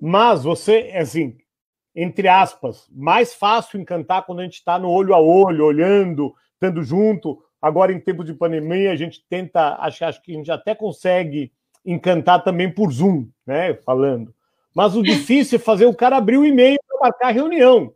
Mas 0.00 0.42
você, 0.42 0.90
assim, 0.96 1.36
entre 1.94 2.28
aspas, 2.28 2.86
mais 2.90 3.34
fácil 3.34 3.78
encantar 3.78 4.24
quando 4.24 4.40
a 4.40 4.44
gente 4.44 4.54
está 4.54 4.78
no 4.78 4.88
olho 4.88 5.14
a 5.14 5.20
olho, 5.20 5.66
olhando, 5.66 6.34
estando 6.54 6.82
junto. 6.82 7.42
Agora, 7.60 7.92
em 7.92 8.00
tempo 8.00 8.24
de 8.24 8.32
pandemia, 8.32 8.92
a 8.92 8.96
gente 8.96 9.22
tenta, 9.28 9.76
acho, 9.80 10.02
acho 10.02 10.22
que 10.22 10.32
a 10.32 10.34
gente 10.34 10.50
até 10.50 10.74
consegue 10.74 11.52
encantar 11.84 12.42
também 12.42 12.72
por 12.72 12.90
Zoom, 12.90 13.28
né? 13.46 13.74
Falando. 13.74 14.34
Mas 14.76 14.94
o 14.94 15.02
difícil 15.02 15.56
é 15.56 15.62
fazer 15.62 15.86
o 15.86 15.94
cara 15.94 16.18
abrir 16.18 16.36
o 16.36 16.44
e-mail 16.44 16.78
para 16.86 17.00
marcar 17.08 17.28
a 17.28 17.32
reunião. 17.32 17.94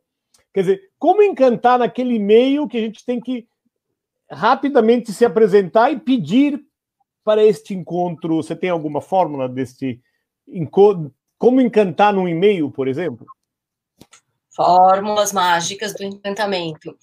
Quer 0.54 0.60
dizer, 0.60 0.90
como 0.98 1.22
encantar 1.22 1.78
naquele 1.78 2.14
e-mail 2.14 2.66
que 2.66 2.78
a 2.78 2.80
gente 2.80 3.04
tem 3.04 3.20
que 3.20 3.46
rapidamente 4.30 5.12
se 5.12 5.24
apresentar 5.24 5.92
e 5.92 6.00
pedir 6.00 6.58
para 7.22 7.44
este 7.44 7.74
encontro? 7.74 8.36
Você 8.36 8.56
tem 8.56 8.70
alguma 8.70 9.02
fórmula 9.02 9.46
deste 9.46 10.00
encontro? 10.48 11.14
Como 11.36 11.60
encantar 11.60 12.14
num 12.14 12.26
e-mail, 12.26 12.70
por 12.70 12.88
exemplo? 12.88 13.26
fórmulas 14.60 15.32
mágicas 15.32 15.94
do 15.94 16.04
encantamento. 16.04 16.94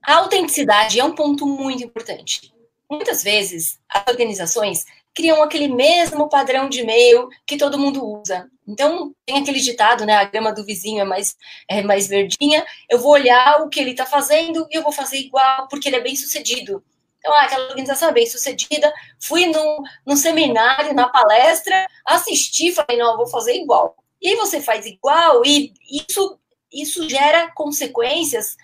A 0.00 0.16
autenticidade 0.18 1.00
é 1.00 1.04
um 1.04 1.14
ponto 1.14 1.46
muito 1.46 1.82
importante. 1.82 2.52
Muitas 2.88 3.24
vezes, 3.24 3.80
as 3.88 4.06
organizações 4.06 4.84
criam 5.14 5.42
aquele 5.42 5.68
mesmo 5.68 6.28
padrão 6.28 6.68
de 6.68 6.80
e-mail 6.80 7.28
que 7.46 7.56
todo 7.56 7.78
mundo 7.78 8.04
usa. 8.04 8.50
Então, 8.66 9.14
tem 9.24 9.38
aquele 9.38 9.60
ditado, 9.60 10.04
né? 10.04 10.14
A 10.14 10.24
grama 10.24 10.52
do 10.52 10.64
vizinho 10.64 11.00
é 11.00 11.04
mais, 11.04 11.36
é 11.68 11.82
mais 11.82 12.08
verdinha. 12.08 12.66
Eu 12.90 12.98
vou 12.98 13.12
olhar 13.12 13.62
o 13.62 13.68
que 13.68 13.78
ele 13.78 13.92
está 13.92 14.04
fazendo 14.04 14.66
e 14.70 14.76
eu 14.76 14.82
vou 14.82 14.92
fazer 14.92 15.18
igual, 15.18 15.68
porque 15.68 15.88
ele 15.88 15.96
é 15.96 16.00
bem 16.00 16.16
sucedido. 16.16 16.82
Então, 17.18 17.32
ah, 17.32 17.42
aquela 17.44 17.68
organização 17.68 18.08
é 18.08 18.12
bem 18.12 18.26
sucedida. 18.26 18.92
Fui 19.22 19.46
num, 19.46 19.78
num 20.04 20.16
seminário, 20.16 20.94
na 20.94 21.08
palestra, 21.08 21.86
assisti, 22.04 22.72
falei, 22.72 22.98
não, 22.98 23.12
eu 23.12 23.16
vou 23.16 23.26
fazer 23.26 23.54
igual. 23.54 23.96
E 24.20 24.28
aí 24.28 24.36
você 24.36 24.60
faz 24.60 24.84
igual, 24.86 25.44
e 25.44 25.72
isso, 26.08 26.38
isso 26.72 27.08
gera 27.08 27.50
consequências 27.54 28.56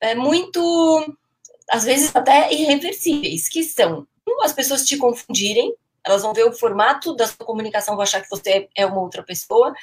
é, 0.00 0.14
muito, 0.14 1.16
às 1.68 1.84
vezes 1.84 2.14
até 2.14 2.52
irreversíveis, 2.52 3.48
que 3.48 3.62
são 3.64 4.06
as 4.42 4.52
pessoas 4.52 4.84
te 4.84 4.96
confundirem, 4.96 5.74
elas 6.06 6.22
vão 6.22 6.32
ver 6.32 6.44
o 6.44 6.52
formato 6.52 7.14
da 7.14 7.26
sua 7.26 7.44
comunicação, 7.44 7.94
vão 7.94 8.02
achar 8.02 8.20
que 8.20 8.30
você 8.30 8.68
é 8.76 8.86
uma 8.86 9.00
outra 9.00 9.22
pessoa. 9.22 9.74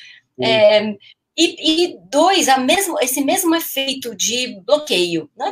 É, 0.41 0.95
e, 1.37 1.85
e, 1.85 1.99
dois, 2.09 2.47
a 2.47 2.57
mesmo, 2.57 2.99
esse 2.99 3.23
mesmo 3.23 3.55
efeito 3.55 4.15
de 4.15 4.59
bloqueio, 4.61 5.29
né? 5.35 5.49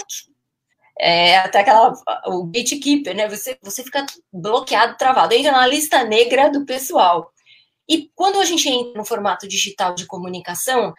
É, 0.99 1.37
até 1.37 1.59
aquela, 1.59 1.93
o 2.27 2.45
gatekeeper, 2.45 3.15
né? 3.15 3.27
Você, 3.29 3.57
você 3.61 3.83
fica 3.83 4.05
bloqueado, 4.31 4.97
travado, 4.97 5.33
entra 5.33 5.51
na 5.51 5.67
lista 5.67 6.03
negra 6.03 6.49
do 6.49 6.65
pessoal. 6.65 7.31
E 7.87 8.09
quando 8.15 8.39
a 8.39 8.45
gente 8.45 8.67
entra 8.67 8.97
no 8.97 9.05
formato 9.05 9.47
digital 9.47 9.93
de 9.93 10.07
comunicação, 10.07 10.93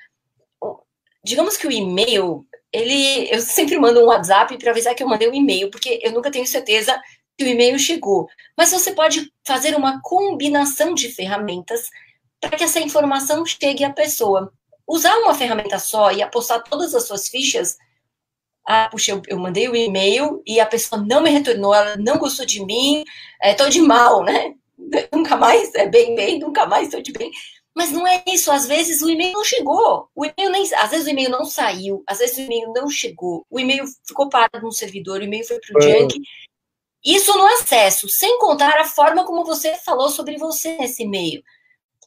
digamos 1.24 1.56
que 1.56 1.66
o 1.66 1.72
e-mail, 1.72 2.46
ele, 2.72 3.28
eu 3.34 3.40
sempre 3.40 3.76
mando 3.78 4.00
um 4.00 4.06
WhatsApp 4.06 4.56
para 4.56 4.70
avisar 4.70 4.94
que 4.94 5.02
eu 5.02 5.08
mandei 5.08 5.28
um 5.28 5.34
e-mail, 5.34 5.68
porque 5.70 5.98
eu 6.00 6.12
nunca 6.12 6.30
tenho 6.30 6.46
certeza 6.46 7.00
que 7.36 7.44
o 7.44 7.48
e-mail 7.48 7.78
chegou. 7.78 8.28
Mas 8.56 8.70
você 8.70 8.92
pode 8.92 9.32
fazer 9.44 9.76
uma 9.76 10.00
combinação 10.02 10.94
de 10.94 11.08
ferramentas 11.08 11.90
para 12.40 12.56
que 12.56 12.64
essa 12.64 12.80
informação 12.80 13.44
chegue 13.44 13.84
à 13.84 13.92
pessoa. 13.92 14.52
Usar 14.86 15.16
uma 15.18 15.34
ferramenta 15.34 15.78
só 15.78 16.12
e 16.12 16.22
apostar 16.22 16.62
todas 16.62 16.94
as 16.94 17.06
suas 17.06 17.28
fichas. 17.28 17.76
Ah, 18.66 18.88
puxa, 18.90 19.12
eu, 19.12 19.22
eu 19.28 19.38
mandei 19.38 19.68
o 19.68 19.72
um 19.72 19.76
e-mail 19.76 20.42
e 20.46 20.58
a 20.58 20.66
pessoa 20.66 21.00
não 21.00 21.22
me 21.22 21.30
retornou, 21.30 21.74
ela 21.74 21.96
não 21.96 22.18
gostou 22.18 22.44
de 22.44 22.64
mim, 22.64 23.04
estou 23.42 23.66
é, 23.66 23.70
de 23.70 23.80
mal, 23.80 24.24
né? 24.24 24.54
nunca 25.12 25.36
mais 25.36 25.74
é 25.74 25.88
bem, 25.88 26.14
bem, 26.14 26.38
nunca 26.38 26.66
mais 26.66 26.88
estou 26.88 27.02
de 27.02 27.12
bem. 27.12 27.30
Mas 27.74 27.92
não 27.92 28.06
é 28.06 28.24
isso, 28.26 28.50
às 28.50 28.66
vezes 28.66 29.02
o 29.02 29.10
e-mail 29.10 29.34
não 29.34 29.44
chegou, 29.44 30.08
o 30.14 30.24
e-mail 30.24 30.50
nem, 30.50 30.62
às 30.76 30.90
vezes 30.90 31.06
o 31.06 31.10
e-mail 31.10 31.28
não 31.28 31.44
saiu, 31.44 32.02
às 32.06 32.18
vezes 32.18 32.38
o 32.38 32.40
e-mail 32.40 32.72
não 32.72 32.88
chegou, 32.88 33.46
o 33.50 33.60
e-mail 33.60 33.84
ficou 34.06 34.30
parado 34.30 34.62
no 34.62 34.72
servidor, 34.72 35.20
o 35.20 35.24
e-mail 35.24 35.46
foi 35.46 35.60
para 35.60 35.78
o 35.78 35.82
junk. 35.82 36.18
Isso 37.06 37.32
no 37.38 37.46
acesso, 37.46 38.08
sem 38.08 38.36
contar 38.40 38.80
a 38.80 38.84
forma 38.84 39.24
como 39.24 39.44
você 39.44 39.76
falou 39.76 40.08
sobre 40.08 40.36
você 40.38 40.76
nesse 40.76 41.04
e-mail. 41.04 41.40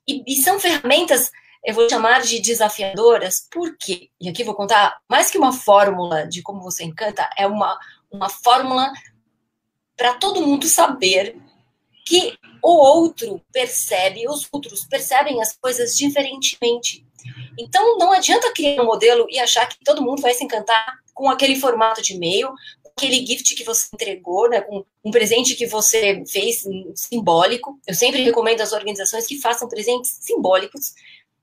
E, 0.06 0.22
e 0.28 0.36
são 0.44 0.60
ferramentas, 0.60 1.32
eu 1.64 1.74
vou 1.74 1.90
chamar 1.90 2.22
de 2.22 2.42
desafiadoras, 2.42 3.48
por 3.50 3.78
quê? 3.78 4.10
E 4.20 4.28
aqui 4.28 4.44
vou 4.44 4.54
contar, 4.54 5.00
mais 5.08 5.32
que 5.32 5.38
uma 5.38 5.54
fórmula 5.54 6.28
de 6.28 6.42
como 6.42 6.62
você 6.62 6.84
encanta, 6.84 7.30
é 7.38 7.48
uma, 7.48 7.80
uma 8.12 8.28
fórmula 8.28 8.92
para 9.96 10.16
todo 10.16 10.46
mundo 10.46 10.68
saber 10.68 11.38
que 12.06 12.38
o 12.62 12.72
outro 12.72 13.42
percebe, 13.54 14.28
os 14.28 14.50
outros 14.52 14.84
percebem 14.84 15.42
as 15.42 15.56
coisas 15.56 15.96
diferentemente. 15.96 17.06
Então, 17.58 17.98
não 17.98 18.12
adianta 18.12 18.52
criar 18.52 18.82
um 18.82 18.86
modelo 18.86 19.28
e 19.30 19.40
achar 19.40 19.66
que 19.66 19.78
todo 19.82 20.02
mundo 20.02 20.22
vai 20.22 20.34
se 20.34 20.44
encantar 20.44 21.00
com 21.14 21.30
aquele 21.30 21.58
formato 21.58 22.02
de 22.02 22.14
e-mail, 22.14 22.54
aquele 23.00 23.26
gift 23.26 23.56
que 23.56 23.64
você 23.64 23.88
entregou, 23.94 24.50
né, 24.50 24.62
com 24.62 24.86
um 25.04 25.12
presente 25.12 25.56
que 25.56 25.66
você 25.66 26.24
fez 26.28 26.66
simbólico. 26.96 27.80
Eu 27.88 27.96
sempre 27.96 28.22
recomendo 28.22 28.62
às 28.62 28.74
organizações 28.74 29.26
que 29.26 29.40
façam 29.40 29.68
presentes 29.68 30.18
simbólicos 30.20 30.94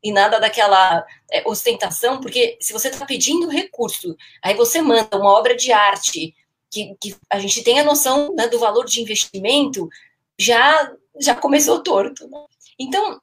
e 0.03 0.13
nada 0.13 0.39
daquela 0.39 1.05
é, 1.33 1.43
ostentação, 1.49 2.21
porque 2.21 2.57
se 2.61 2.73
você 2.73 2.89
está 2.89 3.07
pedindo 3.07 3.49
recurso, 3.49 4.15
aí 4.43 4.55
você 4.55 4.81
manda 4.81 5.17
uma 5.17 5.33
obra 5.33 5.57
de 5.57 5.73
arte 5.73 6.35
que, 6.71 6.95
que 7.01 7.17
a 7.31 7.39
gente 7.39 7.65
tem 7.65 7.81
a 7.81 7.85
noção 7.85 8.35
né, 8.35 8.47
do 8.47 8.59
valor 8.59 8.85
de 8.85 9.01
investimento, 9.01 9.89
já 10.39 10.93
já 11.19 11.35
começou 11.35 11.83
torto. 11.83 12.29
Né? 12.29 12.45
Então, 12.79 13.21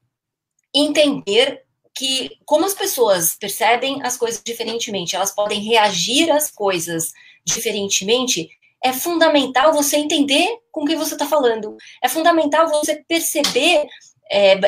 entender 0.73 1.63
que 1.95 2.31
como 2.43 2.65
as 2.65 2.73
pessoas 2.73 3.35
percebem 3.35 4.01
as 4.03 4.17
coisas 4.17 4.41
diferentemente, 4.43 5.15
elas 5.15 5.29
podem 5.29 5.61
reagir 5.61 6.31
às 6.31 6.49
coisas 6.49 7.13
diferentemente, 7.45 8.49
é 8.83 8.91
fundamental 8.91 9.73
você 9.73 9.97
entender 9.97 10.47
com 10.71 10.85
quem 10.85 10.95
você 10.95 11.13
está 11.13 11.25
falando. 11.25 11.77
É 12.03 12.09
fundamental 12.09 12.67
você 12.69 13.03
perceber, 13.07 13.85
é, 14.29 14.59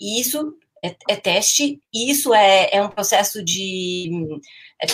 isso 0.00 0.56
é, 0.82 0.96
é, 1.08 1.16
teste, 1.16 1.80
isso 1.92 2.32
é, 2.32 2.70
é 2.72 2.82
um 2.82 2.88
processo 2.88 3.44
de. 3.44 4.10
É, 4.82 4.86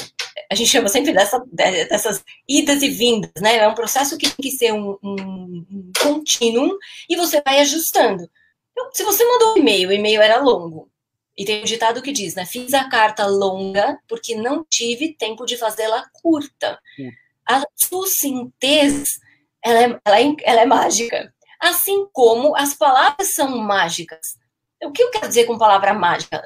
a 0.50 0.54
gente 0.54 0.70
chama 0.70 0.88
sempre 0.88 1.12
dessa, 1.12 1.42
dessas 1.52 2.24
idas 2.48 2.82
e 2.82 2.88
vindas, 2.88 3.30
né? 3.40 3.58
É 3.58 3.68
um 3.68 3.74
processo 3.74 4.18
que 4.18 4.28
tem 4.28 4.50
que 4.50 4.56
ser 4.56 4.72
um, 4.72 4.98
um, 5.02 5.66
um 5.70 5.92
contínuo 6.02 6.76
e 7.08 7.16
você 7.16 7.40
vai 7.44 7.60
ajustando. 7.60 8.28
Então, 8.72 8.90
se 8.92 9.04
você 9.04 9.24
mandou 9.24 9.54
um 9.54 9.58
e-mail, 9.58 9.88
o 9.88 9.92
e-mail 9.92 10.20
era 10.20 10.40
longo, 10.40 10.90
e 11.36 11.44
tem 11.44 11.60
um 11.60 11.64
ditado 11.64 12.02
que 12.02 12.12
diz, 12.12 12.34
né? 12.34 12.46
Fiz 12.46 12.74
a 12.74 12.88
carta 12.88 13.26
longa 13.26 13.98
porque 14.08 14.34
não 14.34 14.64
tive 14.64 15.14
tempo 15.14 15.44
de 15.44 15.56
fazê-la 15.56 16.08
curta. 16.12 16.78
Hum. 16.98 17.10
A 17.48 17.62
sucintez, 17.76 19.18
ela 19.62 19.80
é, 19.80 20.00
ela, 20.04 20.20
é, 20.20 20.36
ela 20.42 20.60
é 20.62 20.66
mágica. 20.66 21.32
Assim 21.60 22.06
como 22.12 22.56
as 22.56 22.74
palavras 22.74 23.28
são 23.28 23.58
mágicas. 23.58 24.36
O 24.82 24.92
que 24.92 25.02
eu 25.02 25.10
quero 25.10 25.28
dizer 25.28 25.44
com 25.44 25.56
palavra 25.56 25.94
mágica? 25.94 26.42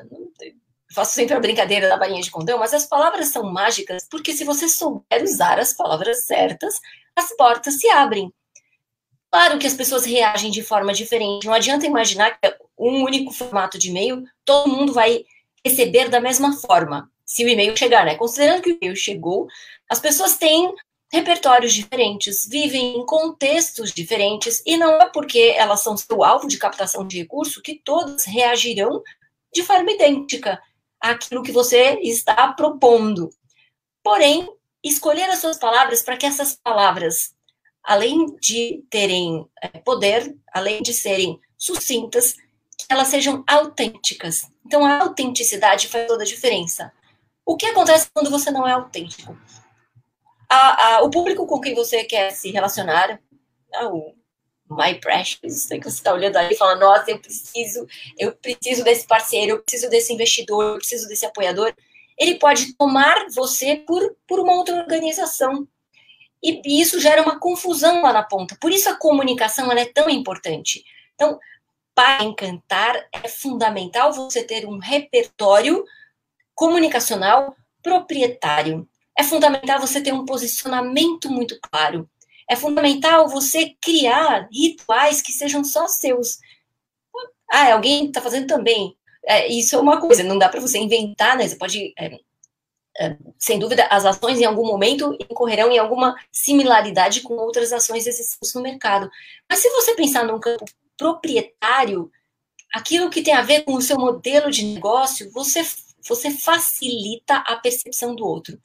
Faço 0.94 1.14
sempre 1.14 1.34
a 1.34 1.40
brincadeira 1.40 1.88
da 1.88 1.96
bainha 1.96 2.22
de 2.22 2.30
condão, 2.30 2.58
mas 2.58 2.72
as 2.72 2.86
palavras 2.86 3.28
são 3.28 3.44
mágicas 3.52 4.06
porque 4.10 4.32
se 4.32 4.44
você 4.44 4.68
souber 4.68 5.22
usar 5.22 5.58
as 5.58 5.72
palavras 5.72 6.24
certas, 6.24 6.80
as 7.16 7.34
portas 7.36 7.78
se 7.78 7.88
abrem. 7.90 8.32
Claro 9.30 9.58
que 9.58 9.66
as 9.66 9.74
pessoas 9.74 10.06
reagem 10.06 10.50
de 10.50 10.62
forma 10.62 10.92
diferente. 10.94 11.46
Não 11.46 11.52
adianta 11.52 11.86
imaginar 11.86 12.38
que 12.38 12.56
um 12.78 13.02
único 13.04 13.32
formato 13.32 13.78
de 13.78 13.90
e-mail 13.90 14.24
todo 14.44 14.70
mundo 14.70 14.92
vai 14.92 15.24
receber 15.64 16.08
da 16.08 16.20
mesma 16.20 16.56
forma, 16.56 17.10
se 17.24 17.44
o 17.44 17.48
e-mail 17.48 17.76
chegar, 17.76 18.06
né? 18.06 18.14
Considerando 18.14 18.62
que 18.62 18.70
o 18.70 18.78
e-mail 18.80 18.96
chegou, 18.96 19.46
as 19.90 20.00
pessoas 20.00 20.36
têm 20.36 20.72
repertórios 21.10 21.72
diferentes, 21.72 22.46
vivem 22.48 22.96
em 22.96 23.06
contextos 23.06 23.92
diferentes, 23.92 24.62
e 24.66 24.76
não 24.76 25.00
é 25.00 25.08
porque 25.08 25.54
elas 25.56 25.82
são 25.82 25.96
seu 25.96 26.22
alvo 26.22 26.46
de 26.46 26.58
captação 26.58 27.06
de 27.06 27.18
recurso 27.18 27.62
que 27.62 27.80
todas 27.82 28.24
reagirão 28.24 29.02
de 29.52 29.62
forma 29.62 29.90
idêntica. 29.90 30.60
aquilo 31.00 31.44
que 31.44 31.52
você 31.52 32.00
está 32.02 32.52
propondo. 32.52 33.30
Porém, 34.02 34.48
escolher 34.82 35.30
as 35.30 35.38
suas 35.38 35.56
palavras 35.56 36.02
para 36.02 36.16
que 36.16 36.26
essas 36.26 36.56
palavras, 36.56 37.34
além 37.84 38.34
de 38.40 38.84
terem 38.90 39.46
é, 39.62 39.68
poder, 39.78 40.36
além 40.52 40.82
de 40.82 40.92
serem 40.92 41.38
sucintas, 41.56 42.34
que 42.76 42.86
elas 42.88 43.08
sejam 43.08 43.44
autênticas. 43.46 44.42
Então, 44.66 44.84
a 44.84 45.02
autenticidade 45.02 45.88
faz 45.88 46.06
toda 46.06 46.24
a 46.24 46.26
diferença. 46.26 46.92
O 47.46 47.56
que 47.56 47.66
acontece 47.66 48.08
quando 48.12 48.30
você 48.30 48.50
não 48.50 48.66
é 48.66 48.72
autêntico? 48.72 49.36
A, 50.48 50.96
a, 50.96 51.02
o 51.02 51.10
público 51.10 51.46
com 51.46 51.60
quem 51.60 51.74
você 51.74 52.04
quer 52.04 52.30
se 52.30 52.50
relacionar, 52.50 53.20
ah, 53.74 53.88
o 53.88 54.14
My 54.70 54.94
Precious, 55.00 55.66
que 55.66 55.82
você 55.82 55.88
está 55.88 56.12
olhando 56.12 56.36
aí 56.36 56.52
e 56.52 56.56
fala, 56.56 56.76
nossa, 56.76 57.10
eu 57.10 57.18
preciso, 57.18 57.86
eu 58.18 58.32
preciso 58.32 58.84
desse 58.84 59.06
parceiro, 59.06 59.52
eu 59.52 59.62
preciso 59.62 59.90
desse 59.90 60.12
investidor, 60.12 60.64
eu 60.64 60.78
preciso 60.78 61.08
desse 61.08 61.26
apoiador. 61.26 61.74
Ele 62.18 62.34
pode 62.34 62.74
tomar 62.74 63.26
você 63.34 63.76
por, 63.76 64.16
por 64.26 64.40
uma 64.40 64.54
outra 64.54 64.76
organização. 64.76 65.66
E, 66.42 66.60
e 66.64 66.80
isso 66.80 67.00
gera 67.00 67.22
uma 67.22 67.38
confusão 67.38 68.02
lá 68.02 68.12
na 68.12 68.22
ponta. 68.22 68.56
Por 68.60 68.70
isso 68.70 68.88
a 68.88 68.96
comunicação 68.96 69.70
é 69.72 69.84
tão 69.86 70.08
importante. 70.08 70.84
Então, 71.14 71.38
para 71.94 72.22
encantar, 72.22 72.94
é 73.12 73.28
fundamental 73.28 74.12
você 74.12 74.44
ter 74.44 74.66
um 74.66 74.78
repertório 74.78 75.84
comunicacional 76.54 77.56
proprietário. 77.82 78.88
É 79.18 79.24
fundamental 79.24 79.80
você 79.80 80.00
ter 80.00 80.12
um 80.12 80.24
posicionamento 80.24 81.28
muito 81.28 81.58
claro. 81.60 82.08
É 82.48 82.54
fundamental 82.54 83.28
você 83.28 83.74
criar 83.82 84.48
rituais 84.52 85.20
que 85.20 85.32
sejam 85.32 85.64
só 85.64 85.88
seus. 85.88 86.38
Ah, 87.50 87.72
alguém 87.72 88.06
está 88.06 88.20
fazendo 88.20 88.46
também. 88.46 88.96
É, 89.26 89.48
isso 89.48 89.74
é 89.74 89.78
uma 89.80 90.00
coisa, 90.00 90.22
não 90.22 90.38
dá 90.38 90.48
para 90.48 90.60
você 90.60 90.78
inventar, 90.78 91.36
né? 91.36 91.48
Você 91.48 91.56
pode. 91.56 91.92
É, 91.98 92.16
é, 93.00 93.16
sem 93.38 93.58
dúvida, 93.58 93.86
as 93.90 94.04
ações 94.04 94.40
em 94.40 94.44
algum 94.44 94.66
momento 94.66 95.16
incorrerão 95.20 95.70
em 95.70 95.78
alguma 95.78 96.16
similaridade 96.30 97.20
com 97.20 97.34
outras 97.34 97.72
ações 97.72 98.06
existentes 98.06 98.54
no 98.54 98.62
mercado. 98.62 99.10
Mas 99.50 99.58
se 99.58 99.68
você 99.70 99.94
pensar 99.94 100.24
num 100.24 100.38
campo 100.38 100.64
proprietário, 100.96 102.10
aquilo 102.72 103.10
que 103.10 103.22
tem 103.22 103.34
a 103.34 103.42
ver 103.42 103.64
com 103.64 103.74
o 103.74 103.82
seu 103.82 103.98
modelo 103.98 104.50
de 104.50 104.64
negócio, 104.64 105.30
você, 105.32 105.64
você 106.08 106.30
facilita 106.30 107.36
a 107.38 107.56
percepção 107.56 108.14
do 108.14 108.24
outro. 108.24 108.58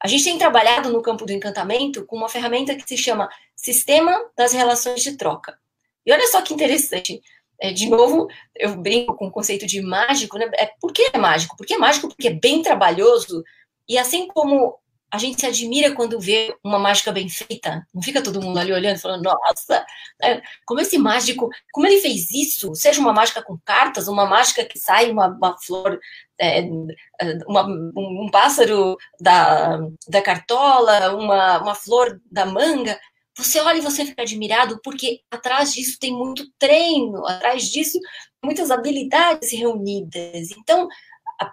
A 0.00 0.06
gente 0.06 0.24
tem 0.24 0.38
trabalhado 0.38 0.90
no 0.90 1.02
campo 1.02 1.26
do 1.26 1.32
encantamento 1.32 2.04
com 2.06 2.16
uma 2.16 2.28
ferramenta 2.28 2.74
que 2.74 2.86
se 2.88 2.96
chama 2.96 3.28
Sistema 3.56 4.30
das 4.36 4.52
Relações 4.52 5.02
de 5.02 5.16
Troca. 5.16 5.58
E 6.06 6.12
olha 6.12 6.26
só 6.28 6.40
que 6.40 6.54
interessante. 6.54 7.20
É, 7.60 7.72
de 7.72 7.88
novo, 7.88 8.28
eu 8.54 8.76
brinco 8.76 9.16
com 9.16 9.26
o 9.26 9.30
conceito 9.30 9.66
de 9.66 9.80
mágico, 9.82 10.38
né? 10.38 10.48
É, 10.54 10.70
por 10.80 10.92
que 10.92 11.10
é 11.12 11.18
mágico? 11.18 11.56
Porque 11.56 11.74
é 11.74 11.78
mágico 11.78 12.08
porque 12.08 12.28
é 12.28 12.32
bem 12.32 12.62
trabalhoso. 12.62 13.42
E 13.88 13.98
assim 13.98 14.28
como 14.28 14.78
a 15.10 15.18
gente 15.18 15.40
se 15.40 15.46
admira 15.46 15.94
quando 15.94 16.20
vê 16.20 16.54
uma 16.62 16.78
mágica 16.78 17.10
bem 17.10 17.28
feita. 17.28 17.86
Não 17.94 18.02
fica 18.02 18.22
todo 18.22 18.42
mundo 18.42 18.58
ali 18.58 18.72
olhando, 18.72 18.98
falando, 18.98 19.22
nossa, 19.22 19.86
né, 20.20 20.42
como 20.66 20.80
esse 20.80 20.98
mágico, 20.98 21.48
como 21.72 21.86
ele 21.86 22.00
fez 22.00 22.30
isso? 22.30 22.74
Seja 22.74 23.00
uma 23.00 23.12
mágica 23.12 23.42
com 23.42 23.58
cartas, 23.64 24.06
uma 24.06 24.26
mágica 24.26 24.64
que 24.64 24.78
sai 24.78 25.10
uma, 25.10 25.28
uma 25.28 25.56
flor, 25.58 25.98
é, 26.38 26.62
uma, 27.46 27.66
um 27.66 28.28
pássaro 28.30 28.96
da, 29.18 29.78
da 30.06 30.20
cartola, 30.20 31.14
uma, 31.16 31.62
uma 31.62 31.74
flor 31.74 32.20
da 32.30 32.44
manga. 32.44 32.98
Você 33.36 33.60
olha 33.60 33.78
e 33.78 33.82
você 33.82 34.04
fica 34.04 34.22
admirado, 34.22 34.80
porque 34.82 35.20
atrás 35.30 35.72
disso 35.72 35.96
tem 35.98 36.12
muito 36.12 36.50
treino, 36.58 37.24
atrás 37.24 37.70
disso 37.70 37.98
muitas 38.44 38.70
habilidades 38.70 39.52
reunidas. 39.52 40.50
Então, 40.50 40.88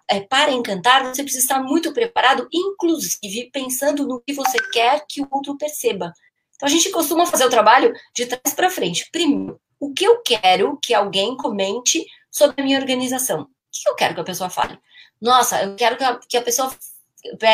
é, 0.09 0.19
para 0.21 0.51
encantar, 0.51 1.05
você 1.05 1.23
precisa 1.23 1.43
estar 1.43 1.61
muito 1.61 1.93
preparado, 1.93 2.47
inclusive 2.51 3.49
pensando 3.51 4.07
no 4.07 4.21
que 4.21 4.33
você 4.33 4.57
quer 4.71 5.05
que 5.07 5.21
o 5.21 5.27
outro 5.29 5.57
perceba. 5.57 6.13
Então 6.55 6.67
a 6.67 6.71
gente 6.71 6.89
costuma 6.89 7.25
fazer 7.25 7.45
o 7.45 7.49
trabalho 7.49 7.93
de 8.13 8.25
trás 8.25 8.55
para 8.55 8.69
frente. 8.69 9.07
Primeiro, 9.11 9.59
o 9.79 9.93
que 9.93 10.05
eu 10.05 10.21
quero 10.21 10.79
que 10.81 10.93
alguém 10.93 11.35
comente 11.35 12.05
sobre 12.31 12.61
a 12.61 12.65
minha 12.65 12.79
organização? 12.79 13.41
O 13.41 13.47
que 13.71 13.89
eu 13.89 13.95
quero 13.95 14.15
que 14.15 14.21
a 14.21 14.25
pessoa 14.25 14.49
fale? 14.49 14.79
Nossa, 15.21 15.61
eu 15.63 15.75
quero 15.75 15.97
que 15.97 16.03
a, 16.03 16.19
que 16.27 16.37
a 16.37 16.41
pessoa 16.41 16.73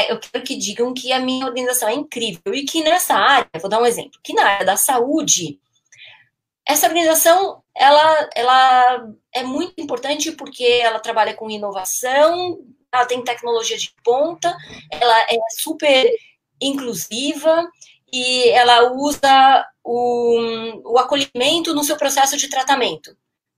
eu 0.09 0.19
quero 0.19 0.43
que 0.43 0.57
digam 0.57 0.93
que 0.93 1.13
a 1.13 1.19
minha 1.19 1.45
organização 1.45 1.87
é 1.87 1.93
incrível 1.93 2.53
e 2.53 2.65
que 2.65 2.83
nessa 2.83 3.15
área, 3.15 3.47
vou 3.59 3.69
dar 3.69 3.81
um 3.81 3.85
exemplo, 3.85 4.19
que 4.21 4.33
na 4.33 4.43
área 4.43 4.65
da 4.65 4.75
saúde, 4.75 5.59
essa 6.67 6.87
organização 6.87 7.61
ela, 7.75 8.29
ela 8.35 9.09
é 9.33 9.43
muito 9.43 9.73
importante 9.77 10.31
porque 10.31 10.63
ela 10.63 10.99
trabalha 10.99 11.33
com 11.33 11.49
inovação, 11.49 12.59
ela 12.91 13.05
tem 13.05 13.23
tecnologia 13.23 13.77
de 13.77 13.93
ponta, 14.03 14.55
ela 14.91 15.21
é 15.21 15.37
super 15.57 16.09
inclusiva 16.59 17.69
e 18.11 18.49
ela 18.49 18.91
usa 18.93 19.65
o, 19.83 20.91
o 20.93 20.97
acolhimento 20.97 21.73
no 21.73 21.83
seu 21.83 21.95
processo 21.95 22.37
de 22.37 22.49
tratamento. 22.49 23.15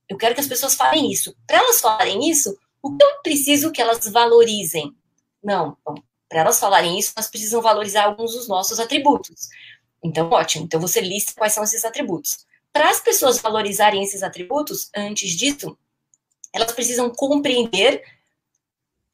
Eu 0.08 0.16
quero 0.16 0.34
que 0.34 0.40
as 0.40 0.46
pessoas 0.46 0.74
falem 0.74 1.10
isso. 1.10 1.34
Para 1.46 1.58
elas 1.58 1.80
falarem 1.80 2.28
isso, 2.30 2.56
o 2.82 2.96
que 2.96 3.04
eu 3.04 3.22
preciso 3.22 3.72
que 3.72 3.82
elas 3.82 4.06
valorizem? 4.08 4.94
Não, 5.42 5.76
para 6.28 6.40
elas 6.40 6.60
falarem 6.60 6.98
isso, 6.98 7.12
nós 7.16 7.28
precisamos 7.28 7.64
valorizar 7.64 8.04
alguns 8.04 8.32
dos 8.32 8.46
nossos 8.46 8.78
atributos. 8.78 9.48
Então, 10.02 10.30
ótimo. 10.30 10.64
Então, 10.64 10.80
você 10.80 11.00
lista 11.00 11.32
quais 11.34 11.52
são 11.52 11.64
esses 11.64 11.84
atributos 11.84 12.44
para 12.74 12.90
as 12.90 13.00
pessoas 13.00 13.38
valorizarem 13.38 14.02
esses 14.02 14.24
atributos, 14.24 14.90
antes 14.96 15.30
disso, 15.30 15.78
elas 16.52 16.72
precisam 16.72 17.08
compreender 17.08 18.02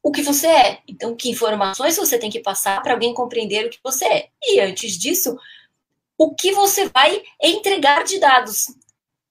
o 0.03 0.11
que 0.11 0.23
você 0.23 0.47
é. 0.47 0.79
Então, 0.89 1.15
que 1.15 1.29
informações 1.29 1.95
você 1.95 2.19
tem 2.19 2.31
que 2.31 2.41
passar 2.41 2.83
para 2.83 2.95
alguém 2.95 3.13
compreender 3.13 3.67
o 3.67 3.71
que 3.71 3.79
você 3.85 4.07
é. 4.07 4.29
E 4.43 4.61
antes 4.61 4.99
disso, 4.99 5.37
o 6.17 6.35
que 6.35 6.53
você 6.53 6.89
vai 6.89 7.23
entregar 7.43 8.03
de 8.03 8.19
dados. 8.19 8.65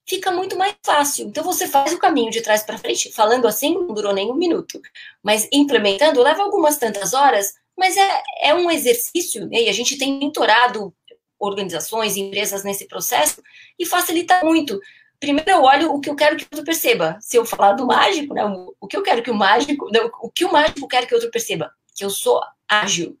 Fica 0.06 0.30
muito 0.30 0.56
mais 0.56 0.76
fácil. 0.86 1.26
Então, 1.26 1.42
você 1.42 1.66
faz 1.66 1.92
o 1.92 1.98
caminho 1.98 2.30
de 2.30 2.40
trás 2.40 2.62
para 2.62 2.78
frente. 2.78 3.10
Falando 3.10 3.48
assim, 3.48 3.74
não 3.74 3.88
durou 3.88 4.14
nem 4.14 4.30
um 4.30 4.36
minuto. 4.36 4.80
Mas 5.24 5.48
implementando, 5.52 6.22
leva 6.22 6.40
algumas 6.40 6.78
tantas 6.78 7.14
horas, 7.14 7.54
mas 7.76 7.96
é, 7.96 8.22
é 8.42 8.54
um 8.54 8.70
exercício, 8.70 9.48
né? 9.48 9.62
e 9.62 9.68
a 9.68 9.72
gente 9.72 9.98
tem 9.98 10.20
mentorado 10.20 10.94
organizações, 11.40 12.16
empresas 12.16 12.62
nesse 12.62 12.86
processo 12.86 13.42
e 13.78 13.86
facilita 13.86 14.44
muito. 14.44 14.78
Primeiro 15.18 15.50
eu 15.50 15.62
olho 15.62 15.92
o 15.92 16.00
que 16.00 16.08
eu 16.08 16.14
quero 16.14 16.36
que 16.36 16.44
o 16.44 16.48
outro 16.52 16.64
perceba. 16.64 17.18
Se 17.20 17.36
eu 17.36 17.44
falar 17.44 17.72
do 17.72 17.86
mágico, 17.86 18.34
né, 18.34 18.42
o 18.80 18.86
que 18.86 18.96
eu 18.96 19.02
quero 19.02 19.22
que 19.22 19.30
o 19.30 19.34
mágico, 19.34 19.90
não, 19.92 20.10
o 20.22 20.30
que 20.30 20.44
o 20.44 20.52
mágico 20.52 20.86
quer 20.86 21.06
que 21.06 21.14
o 21.14 21.16
outro 21.16 21.30
perceba, 21.30 21.72
que 21.94 22.04
eu 22.04 22.10
sou 22.10 22.40
ágil, 22.68 23.16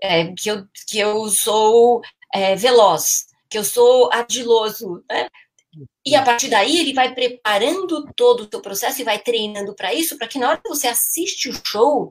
é, 0.00 0.32
que, 0.32 0.48
eu, 0.48 0.66
que 0.88 0.98
eu 0.98 1.28
sou 1.28 2.00
é, 2.32 2.54
veloz, 2.54 3.26
que 3.48 3.58
eu 3.58 3.64
sou 3.64 4.12
ardiloso, 4.12 5.04
né? 5.10 5.28
E 6.04 6.14
a 6.14 6.22
partir 6.22 6.48
daí 6.48 6.78
ele 6.78 6.94
vai 6.94 7.14
preparando 7.14 8.10
todo 8.14 8.40
o 8.40 8.48
seu 8.48 8.62
processo 8.62 9.00
e 9.00 9.04
vai 9.04 9.18
treinando 9.18 9.74
para 9.74 9.92
isso, 9.92 10.16
para 10.16 10.28
que 10.28 10.38
na 10.38 10.48
hora 10.48 10.60
que 10.62 10.68
você 10.68 10.88
assiste 10.88 11.48
o 11.48 11.62
show, 11.66 12.10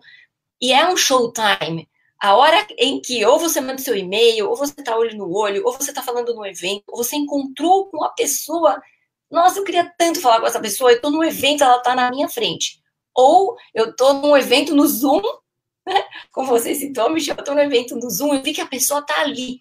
e 0.62 0.72
é 0.72 0.88
um 0.88 0.96
showtime, 0.96 1.90
a 2.26 2.36
hora 2.36 2.66
em 2.80 3.00
que 3.00 3.24
ou 3.24 3.38
você 3.38 3.62
manda 3.62 3.78
seu 3.78 3.96
e-mail, 3.96 4.50
ou 4.50 4.56
você 4.56 4.74
está 4.76 4.98
olho 4.98 5.16
no 5.16 5.32
olho, 5.32 5.64
ou 5.64 5.74
você 5.74 5.92
está 5.92 6.02
falando 6.02 6.34
no 6.34 6.44
evento, 6.44 6.84
ou 6.88 7.04
você 7.04 7.16
encontrou 7.16 7.86
com 7.92 8.04
a 8.04 8.10
pessoa. 8.10 8.82
Nossa, 9.30 9.60
eu 9.60 9.64
queria 9.64 9.94
tanto 9.96 10.20
falar 10.20 10.40
com 10.40 10.48
essa 10.48 10.60
pessoa, 10.60 10.92
eu 10.92 10.96
estou 10.96 11.12
no 11.12 11.24
evento, 11.24 11.64
ela 11.64 11.78
está 11.78 11.94
na 11.94 12.10
minha 12.10 12.28
frente. 12.28 12.82
Ou 13.14 13.56
eu 13.76 13.92
estou 13.92 14.14
num 14.16 14.36
evento 14.36 14.74
no 14.74 14.88
Zoom, 14.88 15.22
né? 15.86 16.04
como 16.32 16.48
você 16.48 16.74
citou, 16.74 17.12
Michel, 17.12 17.36
eu 17.36 17.42
estou 17.42 17.54
no 17.54 17.62
evento 17.62 17.96
no 17.96 18.10
Zoom, 18.10 18.34
eu 18.34 18.42
vi 18.42 18.54
que 18.54 18.62
a 18.62 18.66
pessoa 18.66 19.02
está 19.02 19.22
ali. 19.22 19.60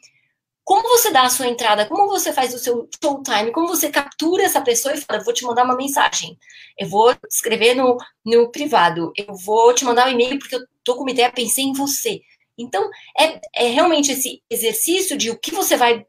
Como 0.65 0.89
você 0.89 1.11
dá 1.11 1.25
a 1.25 1.31
sua 1.31 1.47
entrada? 1.47 1.85
Como 1.87 2.09
você 2.09 2.33
faz 2.33 2.55
o 2.55 2.59
seu 2.59 2.89
showtime? 3.03 3.53
Como 3.53 3.69
você 3.69 3.91
captura 3.91 4.45
essa 4.45 4.63
pessoa 4.63 4.95
e 4.95 5.01
fala, 5.03 5.23
vou 5.23 5.35
te 5.35 5.45
mandar 5.45 5.65
uma 5.65 5.77
mensagem, 5.77 6.39
eu 6.79 6.89
vou 6.89 7.15
escrever 7.31 7.75
no, 7.75 7.99
no 8.25 8.51
privado, 8.51 9.13
eu 9.15 9.35
vou 9.35 9.75
te 9.75 9.85
mandar 9.85 10.09
um 10.09 10.13
e-mail 10.13 10.39
porque 10.39 10.57
eu 10.57 10.65
estou 10.79 10.97
com 10.97 11.03
uma 11.03 11.11
ideia, 11.11 11.31
pensei 11.31 11.65
em 11.65 11.75
você. 11.75 12.23
Então, 12.57 12.89
é, 13.19 13.41
é 13.55 13.69
realmente 13.69 14.13
esse 14.13 14.43
exercício 14.49 15.17
de 15.17 15.31
o 15.31 15.39
que 15.39 15.53
você 15.53 15.77
vai. 15.77 16.07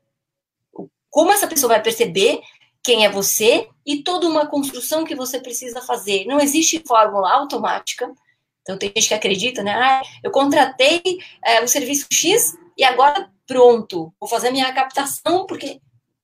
Como 1.09 1.31
essa 1.31 1.47
pessoa 1.47 1.73
vai 1.73 1.81
perceber 1.81 2.41
quem 2.83 3.05
é 3.05 3.09
você 3.09 3.67
e 3.85 4.03
toda 4.03 4.27
uma 4.27 4.45
construção 4.45 5.03
que 5.03 5.15
você 5.15 5.39
precisa 5.39 5.81
fazer. 5.81 6.25
Não 6.25 6.39
existe 6.39 6.83
fórmula 6.85 7.31
automática. 7.31 8.13
Então, 8.61 8.77
tem 8.77 8.91
gente 8.95 9.07
que 9.07 9.13
acredita, 9.13 9.63
né? 9.63 9.73
Ah, 9.73 10.01
eu 10.23 10.31
contratei 10.31 11.01
é, 11.43 11.63
o 11.63 11.67
serviço 11.67 12.07
X 12.11 12.55
e 12.77 12.83
agora 12.83 13.31
pronto, 13.47 14.13
vou 14.19 14.29
fazer 14.29 14.51
minha 14.51 14.71
captação, 14.73 15.45
porque 15.45 15.79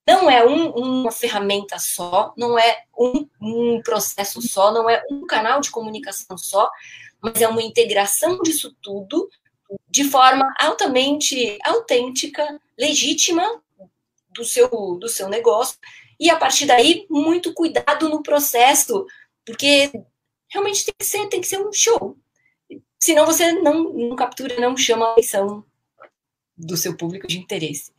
não 0.07 0.29
é 0.29 0.45
um, 0.45 0.71
uma 0.71 1.11
ferramenta 1.11 1.77
só, 1.79 2.33
não 2.35 2.57
é 2.57 2.83
um, 2.97 3.27
um 3.39 3.81
processo 3.83 4.41
só, 4.41 4.71
não 4.71 4.89
é 4.89 5.03
um 5.09 5.25
canal 5.25 5.61
de 5.61 5.69
comunicação 5.69 6.37
só, 6.37 6.69
mas 7.21 7.41
é 7.41 7.47
uma 7.47 7.61
integração 7.61 8.39
disso 8.41 8.75
tudo 8.81 9.29
de 9.89 10.03
forma 10.03 10.53
altamente 10.59 11.57
autêntica, 11.63 12.59
legítima 12.77 13.61
do 14.29 14.43
seu, 14.43 14.69
do 14.99 15.07
seu 15.07 15.27
negócio, 15.27 15.77
e 16.19 16.29
a 16.29 16.37
partir 16.37 16.65
daí, 16.65 17.05
muito 17.09 17.53
cuidado 17.53 18.07
no 18.07 18.21
processo, 18.21 19.05
porque 19.45 19.91
realmente 20.49 20.85
tem 20.85 20.93
que 20.97 21.05
ser, 21.05 21.27
tem 21.27 21.41
que 21.41 21.47
ser 21.47 21.59
um 21.59 21.73
show. 21.73 22.15
senão 22.99 23.25
você 23.25 23.51
não, 23.53 23.91
não 23.91 24.15
captura, 24.15 24.59
não 24.59 24.77
chama 24.77 25.07
a 25.07 25.11
atenção 25.13 25.65
do 26.55 26.77
seu 26.77 26.95
público 26.95 27.27
de 27.27 27.39
interesse. 27.39 27.91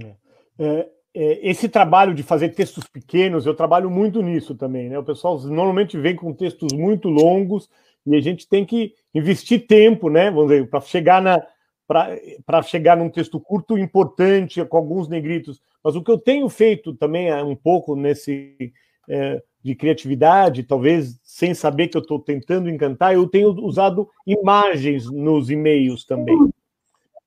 É. 0.00 0.14
É, 0.58 0.90
é, 1.12 1.50
esse 1.50 1.68
trabalho 1.68 2.14
de 2.14 2.22
fazer 2.22 2.50
textos 2.50 2.84
pequenos, 2.84 3.46
eu 3.46 3.54
trabalho 3.54 3.90
muito 3.90 4.22
nisso 4.22 4.54
também, 4.54 4.88
né? 4.88 4.98
O 4.98 5.04
pessoal 5.04 5.38
normalmente 5.40 5.98
vem 5.98 6.14
com 6.14 6.32
textos 6.32 6.72
muito 6.72 7.08
longos 7.08 7.68
e 8.06 8.14
a 8.14 8.20
gente 8.20 8.48
tem 8.48 8.64
que 8.64 8.94
investir 9.14 9.66
tempo, 9.66 10.08
né? 10.08 10.30
Vamos 10.30 10.50
dizer, 10.50 10.68
para 10.68 10.80
chegar 10.80 11.20
na 11.20 11.42
para 11.88 12.62
chegar 12.62 12.96
num 12.96 13.08
texto 13.08 13.38
curto 13.38 13.78
importante 13.78 14.64
com 14.64 14.76
alguns 14.76 15.08
negritos. 15.08 15.60
Mas 15.84 15.94
o 15.94 16.02
que 16.02 16.10
eu 16.10 16.18
tenho 16.18 16.48
feito 16.48 16.92
também 16.94 17.28
é 17.28 17.40
um 17.44 17.54
pouco 17.54 17.94
nesse 17.94 18.72
é, 19.08 19.40
de 19.62 19.74
criatividade, 19.74 20.64
talvez 20.64 21.18
sem 21.22 21.54
saber 21.54 21.88
que 21.88 21.96
eu 21.96 22.00
estou 22.00 22.18
tentando 22.18 22.68
encantar, 22.68 23.14
eu 23.14 23.28
tenho 23.28 23.50
usado 23.64 24.08
imagens 24.26 25.10
nos 25.10 25.50
e-mails 25.50 26.04
também. 26.04 26.36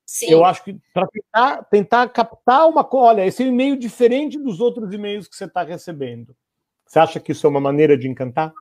Sim. 0.05 0.31
Eu 0.31 0.43
acho 0.43 0.63
que 0.63 0.75
para 0.93 1.07
tentar, 1.07 1.63
tentar 1.65 2.09
captar 2.09 2.67
uma 2.67 2.83
coisa, 2.83 3.07
olha, 3.07 3.25
esse 3.25 3.43
é 3.43 3.45
um 3.45 3.49
e-mail 3.49 3.77
diferente 3.77 4.39
dos 4.39 4.59
outros 4.59 4.91
e-mails 4.91 5.27
que 5.27 5.35
você 5.35 5.45
está 5.45 5.63
recebendo. 5.63 6.35
Você 6.85 6.97
acha 6.97 7.19
que 7.19 7.31
isso 7.31 7.45
é 7.45 7.49
uma 7.49 7.59
maneira 7.61 7.97
de 7.97 8.07
encantar? 8.07 8.51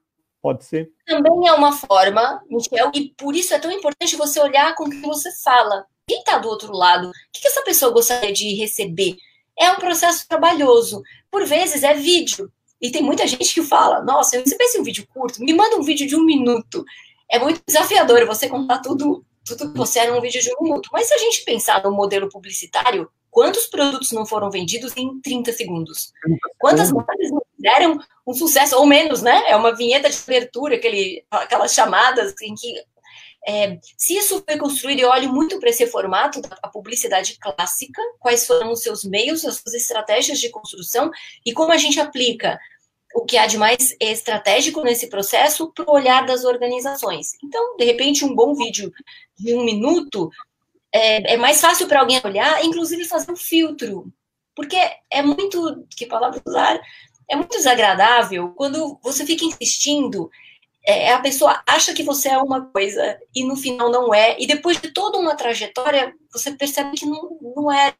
Pode 0.40 0.64
ser. 0.64 0.90
Também 1.07 1.48
é 1.48 1.53
uma 1.53 1.72
forma, 1.72 2.42
Michel, 2.48 2.90
e 2.94 3.09
por 3.16 3.35
isso 3.35 3.53
é 3.55 3.59
tão 3.59 3.72
importante 3.72 4.16
você 4.16 4.40
olhar 4.40 4.74
com 4.74 4.85
o 4.85 4.90
que 4.90 5.01
você 5.01 5.31
fala. 5.42 5.85
Quem 6.07 6.20
está 6.20 6.38
do 6.38 6.48
outro 6.48 6.72
lado? 6.72 7.09
O 7.09 7.12
que 7.33 7.46
essa 7.46 7.62
pessoa 7.62 7.92
gostaria 7.92 8.33
de 8.33 8.55
receber? 8.55 9.16
É 9.59 9.70
um 9.72 9.77
processo 9.77 10.27
trabalhoso. 10.29 11.03
Por 11.31 11.44
vezes 11.44 11.83
é 11.83 11.92
vídeo. 11.94 12.51
E 12.81 12.90
tem 12.90 13.03
muita 13.03 13.27
gente 13.27 13.53
que 13.53 13.62
fala: 13.62 14.03
Nossa, 14.03 14.37
eu 14.37 14.42
recebi 14.42 14.64
um 14.79 14.85
vídeo 14.85 15.07
curto, 15.12 15.42
me 15.42 15.53
manda 15.53 15.77
um 15.77 15.83
vídeo 15.83 16.07
de 16.07 16.14
um 16.14 16.24
minuto. 16.24 16.85
É 17.31 17.38
muito 17.38 17.61
desafiador 17.66 18.24
você 18.24 18.48
contar 18.48 18.79
tudo 18.79 19.24
tudo 19.44 19.72
que 19.72 19.79
você 19.79 20.01
era 20.01 20.16
um 20.16 20.20
vídeo 20.20 20.42
de 20.42 20.53
um 20.55 20.62
minuto. 20.62 20.90
Mas 20.92 21.09
se 21.09 21.14
a 21.14 21.18
gente 21.18 21.44
pensar 21.44 21.83
no 21.83 21.90
modelo 21.90 22.29
publicitário, 22.29 23.09
quantos 23.38 23.68
produtos 23.68 24.11
não 24.11 24.27
foram 24.27 24.51
vendidos 24.51 24.96
em 24.96 25.20
30 25.20 25.53
segundos? 25.53 26.12
Quantas 26.59 26.90
marcas 26.90 27.31
não 27.31 27.40
fizeram 27.55 28.01
um 28.27 28.35
sucesso, 28.35 28.77
ou 28.77 28.85
menos, 28.85 29.22
né? 29.22 29.44
É 29.46 29.55
uma 29.55 29.77
vinheta 29.77 30.11
de 30.11 30.18
abertura, 30.27 30.74
aquele, 30.74 31.24
aquelas 31.31 31.72
chamadas 31.72 32.35
em 32.42 32.53
que. 32.57 32.83
É, 33.46 33.79
se 33.96 34.14
isso 34.16 34.42
foi 34.44 34.59
construído, 34.59 34.98
eu 34.98 35.11
olho 35.11 35.33
muito 35.33 35.61
para 35.61 35.70
esse 35.70 35.87
formato 35.87 36.42
da 36.42 36.57
publicidade 36.68 37.38
clássica, 37.40 38.03
quais 38.18 38.44
foram 38.44 38.72
os 38.72 38.83
seus 38.83 39.05
meios, 39.05 39.44
as 39.44 39.55
suas 39.61 39.72
estratégias 39.72 40.40
de 40.40 40.51
construção 40.51 41.09
e 41.46 41.53
como 41.53 41.70
a 41.70 41.77
gente 41.77 42.01
aplica 42.01 42.59
o 43.14 43.24
que 43.24 43.38
há 43.38 43.46
de 43.46 43.57
mais 43.57 43.96
estratégico 44.01 44.83
nesse 44.83 45.07
processo 45.07 45.72
para 45.72 45.88
o 45.88 45.94
olhar 45.94 46.27
das 46.27 46.44
organizações. 46.44 47.29
Então, 47.42 47.77
de 47.77 47.85
repente, 47.85 48.24
um 48.24 48.35
bom 48.35 48.53
vídeo 48.55 48.92
de 49.38 49.55
um 49.55 49.64
minuto 49.64 50.29
é, 50.92 51.35
é 51.35 51.37
mais 51.37 51.61
fácil 51.61 51.87
para 51.87 52.01
alguém 52.01 52.20
olhar, 52.24 52.64
inclusive 52.64 53.05
fazer 53.05 53.31
um 53.31 53.37
filtro, 53.37 54.12
porque 54.55 54.77
é 55.11 55.22
muito, 55.22 55.87
que 55.96 56.07
palavra 56.07 56.42
usar, 56.46 56.81
é 57.29 57.37
muito 57.37 57.57
desagradável 57.57 58.51
quando 58.57 58.98
você 59.03 59.24
fica 59.27 59.44
insistindo, 59.44 60.31
é, 60.87 61.12
a 61.12 61.20
pessoa 61.20 61.62
acha 61.66 61.92
que 61.92 62.03
você 62.03 62.31
é 62.31 62.38
uma 62.38 62.66
coisa 62.66 63.18
e 63.35 63.44
no 63.44 63.57
final 63.57 63.90
não 63.90 64.14
é, 64.14 64.40
e 64.40 64.46
depois 64.46 64.81
de 64.81 64.90
toda 64.90 65.18
uma 65.18 65.37
trajetória, 65.37 66.14
você 66.33 66.53
percebe 66.53 66.96
que 66.96 67.07
não, 67.07 67.38
não 67.55 67.70
era 67.72 67.94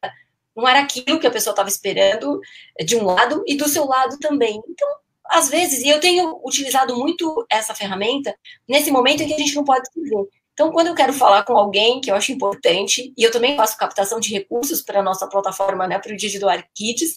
não 0.55 0.67
era 0.67 0.81
aquilo 0.81 1.19
que 1.19 1.27
a 1.27 1.31
pessoa 1.31 1.53
estava 1.53 1.69
esperando 1.69 2.39
de 2.85 2.97
um 2.97 3.05
lado 3.05 3.43
e 3.47 3.55
do 3.55 3.69
seu 3.69 3.85
lado 3.85 4.17
também. 4.19 4.61
Então, 4.67 4.87
às 5.25 5.47
vezes, 5.49 5.83
e 5.83 5.89
eu 5.89 5.99
tenho 5.99 6.39
utilizado 6.43 6.97
muito 6.97 7.45
essa 7.49 7.73
ferramenta 7.73 8.35
nesse 8.67 8.91
momento 8.91 9.21
em 9.21 9.27
que 9.27 9.33
a 9.33 9.37
gente 9.37 9.55
não 9.55 9.63
pode 9.63 9.87
se 9.91 10.01
ver. 10.01 10.27
Então, 10.59 10.73
quando 10.73 10.87
eu 10.87 10.93
quero 10.93 11.13
falar 11.13 11.43
com 11.43 11.55
alguém 11.55 12.01
que 12.01 12.11
eu 12.11 12.15
acho 12.15 12.33
importante, 12.33 13.13
e 13.17 13.23
eu 13.23 13.31
também 13.31 13.55
faço 13.55 13.77
captação 13.77 14.19
de 14.19 14.33
recursos 14.33 14.81
para 14.81 14.99
a 14.99 15.01
nossa 15.01 15.25
plataforma, 15.25 15.87
né, 15.87 15.97
para 15.97 16.11
o 16.11 16.17
Digital 16.17 16.49
Kids, 16.75 17.15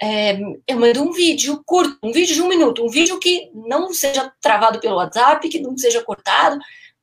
é, 0.00 0.38
eu 0.68 0.78
mando 0.78 1.02
um 1.02 1.10
vídeo 1.10 1.60
curto, 1.66 1.98
um 2.00 2.12
vídeo 2.12 2.32
de 2.32 2.40
um 2.40 2.46
minuto, 2.46 2.86
um 2.86 2.88
vídeo 2.88 3.18
que 3.18 3.50
não 3.52 3.92
seja 3.92 4.32
travado 4.40 4.78
pelo 4.78 4.94
WhatsApp, 4.94 5.48
que 5.48 5.58
não 5.58 5.76
seja 5.76 6.00
cortado, 6.04 6.60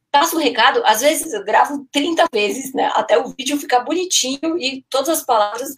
passo 0.10 0.38
o 0.38 0.39
recado, 0.39 0.82
às 0.86 1.01
vezes 1.01 1.34
eu 1.34 1.43
gravo 1.43 1.86
30 1.91 2.27
vezes, 2.32 2.73
né, 2.73 2.89
até 2.95 3.17
o 3.17 3.36
vídeo 3.38 3.60
ficar 3.60 3.82
bonitinho 3.82 4.58
e 4.58 4.86
todas 4.89 5.10
as 5.10 5.25
palavras 5.25 5.75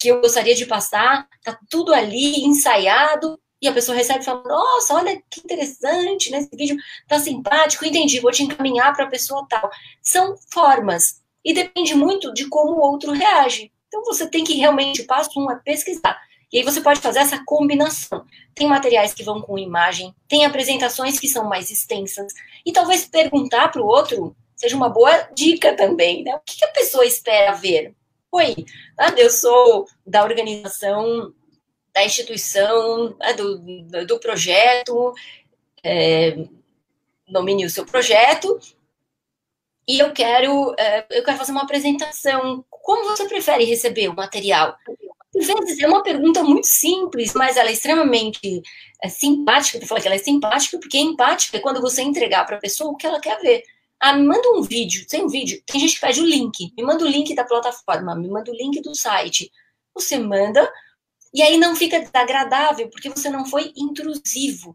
que 0.00 0.08
eu 0.08 0.22
gostaria 0.22 0.54
de 0.54 0.64
passar, 0.64 1.28
tá 1.44 1.58
tudo 1.68 1.92
ali 1.92 2.42
ensaiado, 2.42 3.38
e 3.60 3.68
a 3.68 3.72
pessoa 3.72 3.96
recebe 3.96 4.20
e 4.20 4.24
fala, 4.24 4.42
nossa, 4.44 4.94
olha 4.94 5.22
que 5.30 5.40
interessante, 5.40 6.30
né, 6.30 6.38
esse 6.38 6.56
vídeo 6.56 6.76
tá 7.08 7.18
simpático, 7.18 7.84
entendi, 7.84 8.20
vou 8.20 8.30
te 8.30 8.42
encaminhar 8.42 8.94
para 8.94 9.06
a 9.06 9.10
pessoa 9.10 9.46
tal. 9.48 9.70
São 10.02 10.36
formas, 10.52 11.20
e 11.44 11.54
depende 11.54 11.94
muito 11.94 12.34
de 12.34 12.48
como 12.48 12.72
o 12.72 12.80
outro 12.80 13.12
reage. 13.12 13.72
Então 13.86 14.02
você 14.04 14.28
tem 14.28 14.42
que 14.42 14.54
realmente, 14.54 15.04
passo 15.04 15.30
um, 15.40 15.48
é 15.50 15.56
pesquisar. 15.56 16.20
E 16.52 16.58
aí 16.58 16.64
você 16.64 16.80
pode 16.80 17.00
fazer 17.00 17.20
essa 17.20 17.42
combinação. 17.44 18.24
Tem 18.52 18.66
materiais 18.66 19.14
que 19.14 19.22
vão 19.22 19.40
com 19.40 19.56
imagem, 19.56 20.12
tem 20.26 20.44
apresentações 20.44 21.20
que 21.20 21.28
são 21.28 21.44
mais 21.48 21.70
extensas, 21.70 22.32
e 22.64 22.72
talvez 22.72 23.06
perguntar 23.06 23.68
para 23.68 23.80
o 23.80 23.86
outro 23.86 24.34
seja 24.56 24.74
uma 24.74 24.88
boa 24.88 25.28
dica 25.34 25.76
também, 25.76 26.24
né? 26.24 26.34
O 26.34 26.40
que, 26.44 26.64
a 26.64 26.68
pessoa 26.68 27.04
espera 27.04 27.52
ver? 27.52 27.94
Oi, 28.32 28.56
ah, 28.98 29.12
eu 29.16 29.30
sou 29.30 29.86
da 30.04 30.24
organização, 30.24 31.32
da 31.96 32.04
instituição, 32.04 33.16
né, 33.18 33.32
do, 33.32 33.58
do 34.06 34.20
projeto, 34.20 35.14
é, 35.82 36.36
nomine 37.26 37.64
o 37.64 37.70
seu 37.70 37.86
projeto, 37.86 38.60
e 39.88 39.98
eu 39.98 40.12
quero, 40.12 40.74
é, 40.78 41.06
eu 41.10 41.24
quero 41.24 41.38
fazer 41.38 41.52
uma 41.52 41.62
apresentação. 41.62 42.62
Como 42.68 43.08
você 43.08 43.26
prefere 43.26 43.64
receber 43.64 44.08
o 44.08 44.14
material? 44.14 44.76
Às 45.34 45.46
vezes 45.46 45.82
é 45.82 45.88
uma 45.88 46.02
pergunta 46.02 46.42
muito 46.42 46.66
simples, 46.66 47.32
mas 47.32 47.56
ela 47.56 47.70
é 47.70 47.72
extremamente 47.72 48.62
é, 49.02 49.08
simpática. 49.08 49.78
Eu 49.78 49.86
falar 49.86 50.02
que 50.02 50.08
ela 50.08 50.16
é 50.16 50.18
simpática, 50.18 50.78
porque 50.78 50.98
é 50.98 51.00
empática 51.00 51.56
é 51.56 51.60
quando 51.60 51.80
você 51.80 52.02
entregar 52.02 52.44
para 52.44 52.56
a 52.56 52.60
pessoa 52.60 52.90
o 52.90 52.96
que 52.96 53.06
ela 53.06 53.20
quer 53.20 53.40
ver. 53.40 53.62
Ah, 53.98 54.12
me 54.12 54.26
manda 54.26 54.50
um 54.50 54.60
vídeo, 54.60 55.06
tem 55.08 55.24
um 55.24 55.28
vídeo. 55.28 55.62
Tem 55.64 55.80
gente 55.80 55.94
que 55.94 56.00
pede 56.02 56.20
o 56.20 56.26
link. 56.26 56.74
Me 56.76 56.82
manda 56.82 57.02
o 57.02 57.08
link 57.08 57.34
da 57.34 57.44
plataforma, 57.44 58.14
me 58.14 58.28
manda 58.28 58.50
o 58.50 58.54
link 58.54 58.82
do 58.82 58.94
site. 58.94 59.50
Você 59.94 60.18
manda, 60.18 60.70
e 61.36 61.42
aí 61.42 61.58
não 61.58 61.76
fica 61.76 62.00
desagradável, 62.00 62.88
porque 62.88 63.10
você 63.10 63.28
não 63.28 63.44
foi 63.44 63.70
intrusivo. 63.76 64.74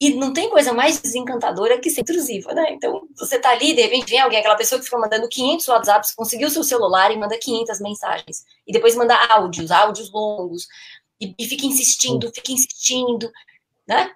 E 0.00 0.12
não 0.12 0.32
tem 0.32 0.50
coisa 0.50 0.72
mais 0.72 1.00
desencantadora 1.00 1.78
que 1.78 1.88
ser 1.88 2.00
intrusiva, 2.00 2.52
né? 2.52 2.72
Então, 2.72 3.06
você 3.16 3.38
tá 3.38 3.50
ali, 3.50 3.72
de 3.72 3.82
repente 3.82 4.10
vem 4.10 4.18
alguém, 4.18 4.40
aquela 4.40 4.56
pessoa 4.56 4.80
que 4.80 4.84
fica 4.84 4.98
mandando 4.98 5.28
500 5.28 5.68
WhatsApps, 5.68 6.12
conseguiu 6.12 6.50
seu 6.50 6.64
celular 6.64 7.12
e 7.12 7.16
manda 7.16 7.38
500 7.38 7.80
mensagens. 7.80 8.44
E 8.66 8.72
depois 8.72 8.96
manda 8.96 9.14
áudios, 9.32 9.70
áudios 9.70 10.10
longos. 10.10 10.66
E, 11.20 11.32
e 11.38 11.46
fica 11.46 11.66
insistindo, 11.66 12.32
fica 12.34 12.50
insistindo, 12.50 13.30
né? 13.86 14.10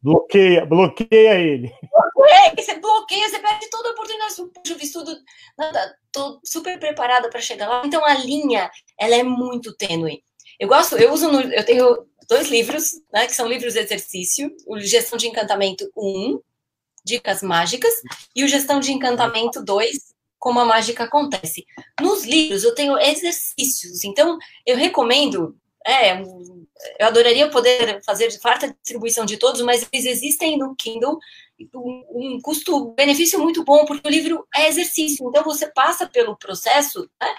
Bloqueia, 0.00 0.64
bloqueia 0.64 1.34
ele. 1.34 1.70
Bloqueia, 1.92 2.54
você 2.56 2.78
bloqueia, 2.78 3.28
você 3.28 3.38
perde 3.40 3.68
toda 3.68 3.90
a 3.90 3.92
oportunidade. 3.92 4.36
Puxa, 4.36 4.72
eu 4.72 4.78
fiz 4.78 4.90
tudo, 4.90 5.14
nada, 5.58 5.98
tô 6.10 6.40
super 6.42 6.78
preparada 6.78 7.28
para 7.28 7.42
chegar 7.42 7.68
lá. 7.68 7.82
Então, 7.84 8.02
a 8.06 8.14
linha, 8.14 8.70
ela 8.98 9.14
é 9.14 9.22
muito 9.22 9.76
tênue. 9.76 10.24
Eu 10.58 10.68
gosto, 10.68 10.96
eu 10.96 11.12
uso, 11.12 11.30
no, 11.30 11.40
eu 11.40 11.64
tenho 11.64 12.06
dois 12.28 12.48
livros, 12.48 13.00
né, 13.12 13.26
que 13.26 13.34
são 13.34 13.46
livros 13.46 13.74
de 13.74 13.80
exercício, 13.80 14.54
o 14.66 14.78
Gestão 14.80 15.16
de 15.16 15.28
Encantamento 15.28 15.90
1, 15.96 16.40
Dicas 17.04 17.42
Mágicas, 17.42 17.92
e 18.34 18.44
o 18.44 18.48
Gestão 18.48 18.80
de 18.80 18.92
Encantamento 18.92 19.64
2, 19.64 20.14
Como 20.38 20.60
a 20.60 20.64
Mágica 20.64 21.04
Acontece. 21.04 21.64
Nos 22.00 22.24
livros 22.24 22.64
eu 22.64 22.74
tenho 22.74 22.98
exercícios, 22.98 24.04
então 24.04 24.36
eu 24.66 24.76
recomendo, 24.76 25.56
é, 25.86 26.20
eu 26.20 27.06
adoraria 27.06 27.48
poder 27.48 28.02
fazer 28.04 28.30
farta 28.40 28.74
distribuição 28.82 29.24
de 29.24 29.36
todos, 29.36 29.62
mas 29.62 29.88
eles 29.92 30.06
existem 30.06 30.58
no 30.58 30.74
Kindle, 30.76 31.18
um 31.74 32.38
custo-benefício 32.42 33.38
muito 33.40 33.64
bom, 33.64 33.84
porque 33.84 34.06
o 34.06 34.10
livro 34.10 34.46
é 34.54 34.68
exercício, 34.68 35.28
então 35.28 35.42
você 35.42 35.66
passa 35.72 36.06
pelo 36.06 36.36
processo, 36.36 37.08
né, 37.20 37.34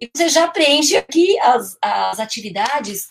e 0.00 0.10
você 0.14 0.28
já 0.28 0.48
preenche 0.48 0.96
aqui 0.96 1.38
as, 1.40 1.76
as 1.82 2.20
atividades 2.20 3.08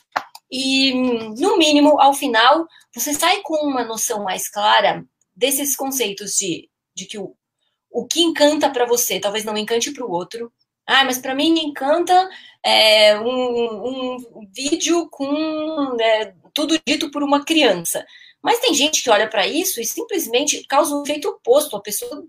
e, 0.52 0.94
no 1.40 1.58
mínimo, 1.58 2.00
ao 2.00 2.14
final, 2.14 2.68
você 2.94 3.14
sai 3.14 3.42
com 3.42 3.56
uma 3.68 3.84
noção 3.84 4.24
mais 4.24 4.50
clara 4.50 5.06
desses 5.36 5.76
conceitos 5.76 6.36
de, 6.36 6.70
de 6.96 7.06
que 7.06 7.18
o, 7.18 7.36
o 7.92 8.06
que 8.08 8.22
encanta 8.22 8.70
para 8.70 8.86
você 8.86 9.20
talvez 9.20 9.44
não 9.44 9.58
encante 9.58 9.92
para 9.92 10.06
o 10.06 10.12
outro. 10.12 10.52
Ah, 10.86 11.04
mas 11.04 11.18
para 11.18 11.36
mim 11.36 11.60
encanta 11.60 12.30
é, 12.64 13.20
um, 13.20 14.16
um, 14.16 14.50
vídeo 14.56 15.10
com 15.10 15.98
é, 16.00 16.34
tudo 16.54 16.80
dito 16.88 17.12
por 17.12 17.22
uma 17.22 17.44
criança. 17.44 18.06
Mas 18.42 18.60
tem 18.60 18.74
gente 18.74 19.04
que 19.04 19.10
olha 19.10 19.30
para 19.30 19.46
isso 19.46 19.82
e 19.82 19.86
simplesmente 19.86 20.66
causa 20.66 20.96
um 20.96 21.04
efeito 21.04 21.28
oposto. 21.28 21.76
A 21.76 21.82
pessoa 21.82 22.24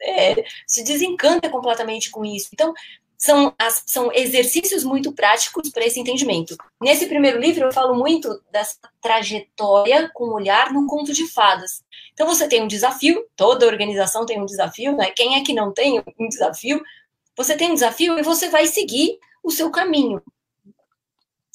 é, 0.00 0.44
se 0.66 0.84
desencanta 0.84 1.50
completamente 1.50 2.10
com 2.10 2.24
isso. 2.24 2.48
Então, 2.52 2.72
são, 3.18 3.54
as, 3.58 3.82
são 3.86 4.12
exercícios 4.12 4.84
muito 4.84 5.12
práticos 5.12 5.70
para 5.70 5.84
esse 5.84 5.98
entendimento. 5.98 6.56
Nesse 6.80 7.06
primeiro 7.06 7.38
livro, 7.38 7.64
eu 7.64 7.72
falo 7.72 7.94
muito 7.94 8.42
dessa 8.50 8.76
trajetória 9.00 10.10
com 10.14 10.34
olhar 10.34 10.72
no 10.72 10.86
conto 10.86 11.12
de 11.12 11.26
fadas. 11.28 11.82
Então, 12.12 12.26
você 12.26 12.48
tem 12.48 12.62
um 12.62 12.66
desafio, 12.66 13.26
toda 13.36 13.66
organização 13.66 14.26
tem 14.26 14.40
um 14.40 14.46
desafio, 14.46 14.96
né? 14.96 15.10
Quem 15.10 15.36
é 15.36 15.44
que 15.44 15.52
não 15.52 15.72
tem 15.72 16.02
um 16.18 16.28
desafio? 16.28 16.82
Você 17.36 17.56
tem 17.56 17.70
um 17.70 17.74
desafio 17.74 18.18
e 18.18 18.22
você 18.22 18.48
vai 18.48 18.66
seguir 18.66 19.18
o 19.42 19.50
seu 19.50 19.70
caminho. 19.70 20.22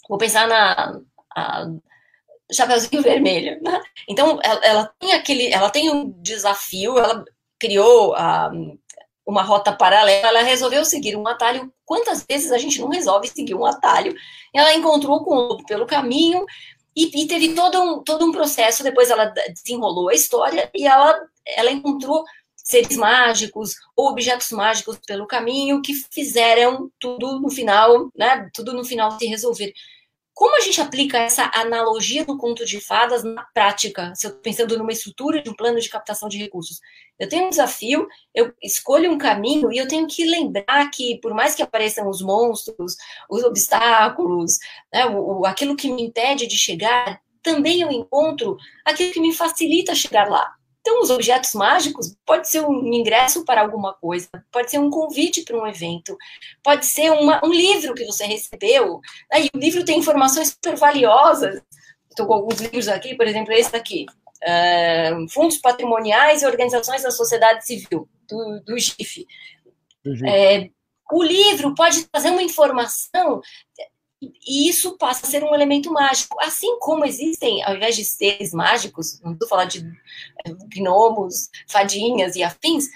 Vou 0.08 0.18
pensar 0.18 0.48
na 0.48 1.00
a, 1.36 1.68
Chapeuzinho 2.52 3.02
Vermelho. 3.02 3.62
Né? 3.62 3.82
Então, 4.08 4.40
ela, 4.44 4.66
ela, 4.66 4.94
tem 5.00 5.14
aquele, 5.14 5.52
ela 5.52 5.70
tem 5.70 5.90
um 5.90 6.12
desafio, 6.22 6.98
ela 6.98 7.24
criou 7.58 8.14
a 8.16 8.52
uma 9.32 9.42
rota 9.42 9.72
paralela, 9.72 10.28
ela 10.28 10.44
resolveu 10.44 10.84
seguir 10.84 11.16
um 11.16 11.28
atalho. 11.28 11.74
Quantas 11.86 12.24
vezes 12.30 12.52
a 12.52 12.58
gente 12.58 12.80
não 12.82 12.90
resolve 12.90 13.28
seguir 13.28 13.56
um 13.56 13.66
atalho? 13.66 14.14
Ela 14.54 14.74
encontrou 14.74 15.24
com 15.24 15.32
o 15.34 15.42
lobo 15.48 15.66
pelo 15.66 15.86
caminho 15.86 16.46
e, 16.96 17.24
e, 17.24 17.28
teve 17.28 17.54
todo 17.54 17.82
um, 17.82 18.04
todo 18.04 18.26
um 18.26 18.32
processo. 18.32 18.84
Depois 18.84 19.10
ela 19.10 19.26
desenrolou 19.26 20.10
a 20.10 20.14
história 20.14 20.70
e 20.76 20.86
ela, 20.86 21.18
ela 21.46 21.72
encontrou 21.72 22.26
seres 22.56 22.96
mágicos 22.98 23.74
ou 23.96 24.10
objetos 24.10 24.52
mágicos 24.52 25.00
pelo 25.08 25.26
caminho 25.26 25.82
que 25.82 25.94
fizeram 25.94 26.92
tudo 27.00 27.40
no 27.40 27.50
final, 27.50 28.10
né? 28.16 28.50
Tudo 28.54 28.74
no 28.74 28.84
final 28.84 29.18
se 29.18 29.26
resolver. 29.26 29.74
Como 30.34 30.56
a 30.56 30.62
gente 30.62 30.80
aplica 30.80 31.18
essa 31.20 31.52
analogia 31.54 32.26
do 32.26 32.38
conto 32.38 32.66
de 32.66 32.80
fadas 32.80 33.24
na 33.24 33.44
prática? 33.54 34.14
Se 34.16 34.26
eu 34.26 34.30
estou 34.30 34.42
pensando 34.42 34.78
numa 34.78 34.92
estrutura 34.92 35.42
de 35.42 35.50
um 35.50 35.56
plano 35.56 35.80
de 35.80 35.90
captação 35.90 36.30
de 36.30 36.38
recursos, 36.38 36.80
eu 37.20 37.30
tenho 37.30 37.46
um 37.46 37.50
desafio, 37.50 38.08
eu 38.34 38.54
escolho 38.64 39.12
um 39.12 39.18
caminho 39.18 39.72
e 39.72 39.78
eu 39.78 39.88
tenho 39.88 40.08
que 40.08 40.26
lembrar 40.26 40.90
que, 40.90 41.20
por 41.22 41.34
mais 41.34 41.54
que 41.54 41.62
apareçam 41.62 42.10
os 42.10 42.22
monstros, 42.22 42.96
os 43.30 43.44
obstáculos, 43.44 44.58
né, 44.92 45.06
o, 45.06 45.46
aquilo 45.46 45.76
que 45.76 45.92
me 45.92 46.04
impede 46.04 46.48
de 46.48 46.58
chegar, 46.58 47.22
também 47.44 47.82
eu 47.82 47.92
encontro 47.92 48.58
aquilo 48.86 49.12
que 49.12 49.20
me 49.20 49.34
facilita 49.34 49.94
chegar 49.94 50.30
lá. 50.30 50.56
Então, 50.82 51.00
os 51.02 51.12
objetos 51.12 51.54
mágicos 51.54 52.16
pode 52.26 52.50
ser 52.50 52.62
um 52.62 52.92
ingresso 52.92 53.46
para 53.46 53.62
alguma 53.62 53.94
coisa, 53.94 54.28
pode 54.52 54.72
ser 54.72 54.80
um 54.80 54.90
convite 54.90 55.44
para 55.44 55.56
um 55.56 55.68
evento, 55.68 56.18
pode 56.64 56.88
ser 56.88 57.12
uma, 57.12 57.40
um 57.46 57.52
livro 57.52 57.94
que 57.94 58.04
você 58.04 58.26
recebeu. 58.26 59.00
Aí 59.32 59.48
o 59.54 59.58
livro 59.58 59.86
tem 59.86 60.00
informações 60.00 60.50
super 60.50 60.76
valiosas. 60.76 61.62
Estou 62.10 62.26
com 62.26 62.34
alguns 62.34 62.60
livros 62.60 62.88
aqui, 62.88 63.16
por 63.16 63.28
exemplo, 63.28 63.54
esse 63.54 63.72
daqui. 63.72 64.06
Uh, 64.44 65.30
Fundos 65.30 65.58
Patrimoniais 65.58 66.42
e 66.42 66.48
Organizações 66.48 67.04
da 67.04 67.12
Sociedade 67.12 67.66
Civil, 67.66 68.10
do, 68.28 68.60
do 68.62 68.78
GIF. 68.78 69.28
É, 70.26 70.68
o 71.12 71.22
livro 71.22 71.76
pode 71.76 72.06
trazer 72.06 72.32
uma 72.32 72.42
informação 72.42 73.40
e 74.22 74.70
isso 74.70 74.98
passa 74.98 75.26
a 75.26 75.30
ser 75.30 75.44
um 75.44 75.54
elemento 75.54 75.92
mágico. 75.92 76.40
Assim 76.40 76.78
como 76.80 77.06
existem, 77.06 77.64
ao 77.64 77.76
invés 77.76 77.96
de 77.96 78.06
seres 78.06 78.54
mágicos, 78.54 79.20
não 79.22 79.34
estou 79.34 79.48
falando 79.48 79.70
de 79.70 79.80
é, 80.46 80.52
gnomos, 80.76 81.50
fadinhas 81.68 82.36
e 82.36 82.44
afins, 82.44 82.88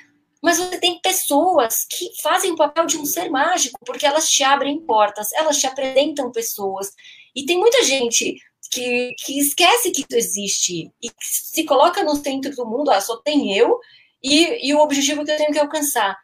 mas 0.42 0.60
você 0.60 0.78
tem 0.78 1.00
pessoas 1.02 1.86
que 1.90 2.12
fazem 2.22 2.52
o 2.52 2.56
papel 2.56 2.86
de 2.86 2.98
um 2.98 3.06
ser 3.06 3.30
mágico, 3.30 3.80
porque 3.84 4.06
elas 4.06 4.30
te 4.30 4.44
abrem 4.44 4.80
portas, 4.80 5.34
elas 5.34 5.58
te 5.58 5.66
apresentam 5.66 6.32
pessoas. 6.32 6.92
E 7.36 7.46
tem 7.46 7.58
muita 7.58 7.84
gente 7.84 8.36
que, 8.72 9.16
que 9.18 9.40
esquece 9.40 9.90
que 9.90 10.02
isso 10.02 10.16
existe 10.16 10.92
e 11.02 11.10
se 11.20 11.64
coloca 11.64 12.04
no 12.04 12.16
centro 12.16 12.56
do 12.56 12.66
mundo, 12.66 12.92
ah, 12.92 13.02
só 13.02 13.18
tem 13.18 13.58
eu 13.58 13.80
e, 14.22 14.68
e 14.70 14.74
o 14.76 14.80
objetivo 14.80 15.26
que 15.26 15.32
eu 15.32 15.38
tenho 15.38 15.52
que 15.52 15.60
alcançar. 15.60 16.16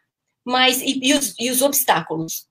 Mas, 0.46 0.82
e, 0.82 1.00
e, 1.02 1.14
os, 1.14 1.36
e 1.40 1.50
os 1.50 1.62
obstáculos? 1.62 2.48